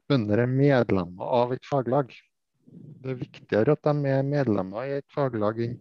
bønder 0.09 0.43
er 0.43 0.51
medlemmer 0.51 1.33
av 1.39 1.53
et 1.55 1.65
faglag. 1.69 2.13
Det 3.01 3.13
er 3.13 3.19
viktigere 3.21 3.75
at 3.77 3.87
de 3.87 4.11
er 4.13 4.23
medlemmer 4.27 4.89
i 4.89 4.97
et 4.99 5.07
faglag 5.15 5.61
enn 5.65 5.75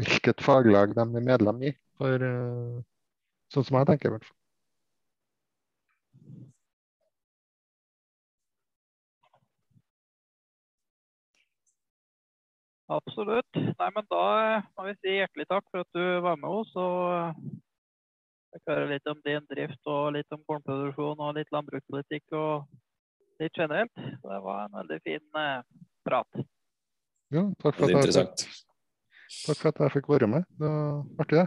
hvilket 0.00 0.42
faglag 0.44 0.94
de 0.96 1.04
er 1.04 1.28
medlem 1.30 1.62
i. 1.70 1.72
For, 1.96 2.24
eh, 2.30 2.82
sånn 3.52 3.64
som 3.68 3.78
jeg 3.80 3.88
tenker, 3.92 4.10
i 4.10 4.16
hvert 4.16 4.26
fall. 4.28 4.34
Absolutt. 12.96 13.56
Nei, 13.56 13.88
men 13.96 14.04
da 14.12 14.26
må 14.76 14.84
vi 14.86 14.92
si 15.00 15.16
hjertelig 15.16 15.48
takk 15.50 15.64
for 15.72 15.82
at 15.82 15.96
du 15.96 16.04
var 16.22 16.36
med 16.38 16.50
oss. 16.60 16.70
og 16.78 17.56
fikk 18.56 18.70
høre 18.72 18.88
litt 18.92 19.08
om 19.10 19.18
din 19.24 19.44
drift 19.50 19.90
og 19.90 20.14
litt 20.16 20.32
om 20.32 20.42
kornproduksjon 20.48 21.20
og 21.20 21.34
litt 21.36 21.50
landbrukspolitikk 21.52 22.36
og 22.38 22.64
litt 23.42 23.58
generelt. 23.58 23.92
Det 24.22 24.40
var 24.44 24.64
en 24.64 24.78
veldig 24.80 25.00
fin 25.04 25.40
eh, 25.42 25.60
prat. 26.06 26.42
Ja, 27.34 27.42
takk 27.62 27.78
for, 27.78 27.90
at 27.90 28.14
jeg, 28.14 28.26
takk 29.44 29.60
for 29.60 29.70
at 29.72 29.80
jeg 29.84 29.94
fikk 29.98 30.10
være 30.14 30.30
med. 30.30 30.50
Det 30.58 30.70
var 30.70 31.24
artig, 31.24 31.40
det. 31.42 31.46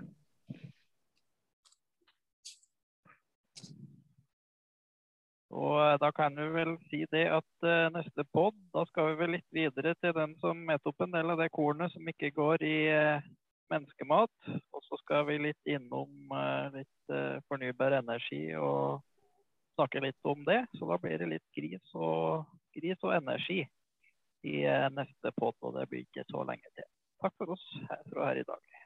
Og 5.49 5.80
eh, 5.82 5.98
da 6.02 6.11
kan 6.14 6.36
vi 6.38 6.48
vel 6.53 6.76
si 6.91 7.02
det 7.11 7.26
at 7.34 7.66
uh, 7.66 7.90
neste 7.94 8.26
pod, 8.34 8.56
da 8.76 8.86
skal 8.90 9.11
vi 9.11 9.20
vel 9.24 9.36
litt 9.38 9.48
videre 9.56 9.95
til 9.98 10.14
den 10.14 10.36
som 10.44 10.61
met 10.68 10.86
opp 10.90 11.02
en 11.02 11.16
del 11.16 11.34
av 11.34 11.41
det 11.41 11.49
kornet 11.56 11.91
som 11.94 12.11
ikke 12.11 12.30
går 12.36 12.66
i 12.68 12.78
uh, 12.94 13.30
menneskemat. 13.74 14.52
Og 14.76 14.86
så 14.86 14.99
skal 15.02 15.26
vi 15.30 15.40
litt 15.48 15.74
innom 15.74 16.34
uh, 16.34 16.70
litt 16.76 17.16
fornybar 17.49 17.98
energi 17.98 18.44
og 18.53 19.02
snakke 19.80 20.04
litt 20.04 20.28
om 20.28 20.44
det. 20.48 20.62
Så 20.76 20.88
da 20.90 21.00
blir 21.02 21.18
det 21.22 21.32
litt 21.32 21.48
gris 21.56 21.96
og, 21.96 22.50
gris 22.76 23.08
og 23.08 23.16
energi 23.16 23.64
i 24.48 24.62
eh, 24.64 24.88
neste 24.96 25.34
pod, 25.40 25.56
og 25.64 25.76
det 25.80 25.88
blir 25.92 26.06
ikke 26.06 26.28
så 26.30 26.44
lenge 26.48 26.68
til. 26.76 26.88
Takk 27.24 27.36
for 27.40 27.56
oss 27.56 27.66
her 27.90 28.04
her 28.24 28.44
i 28.44 28.48
dag. 28.48 28.79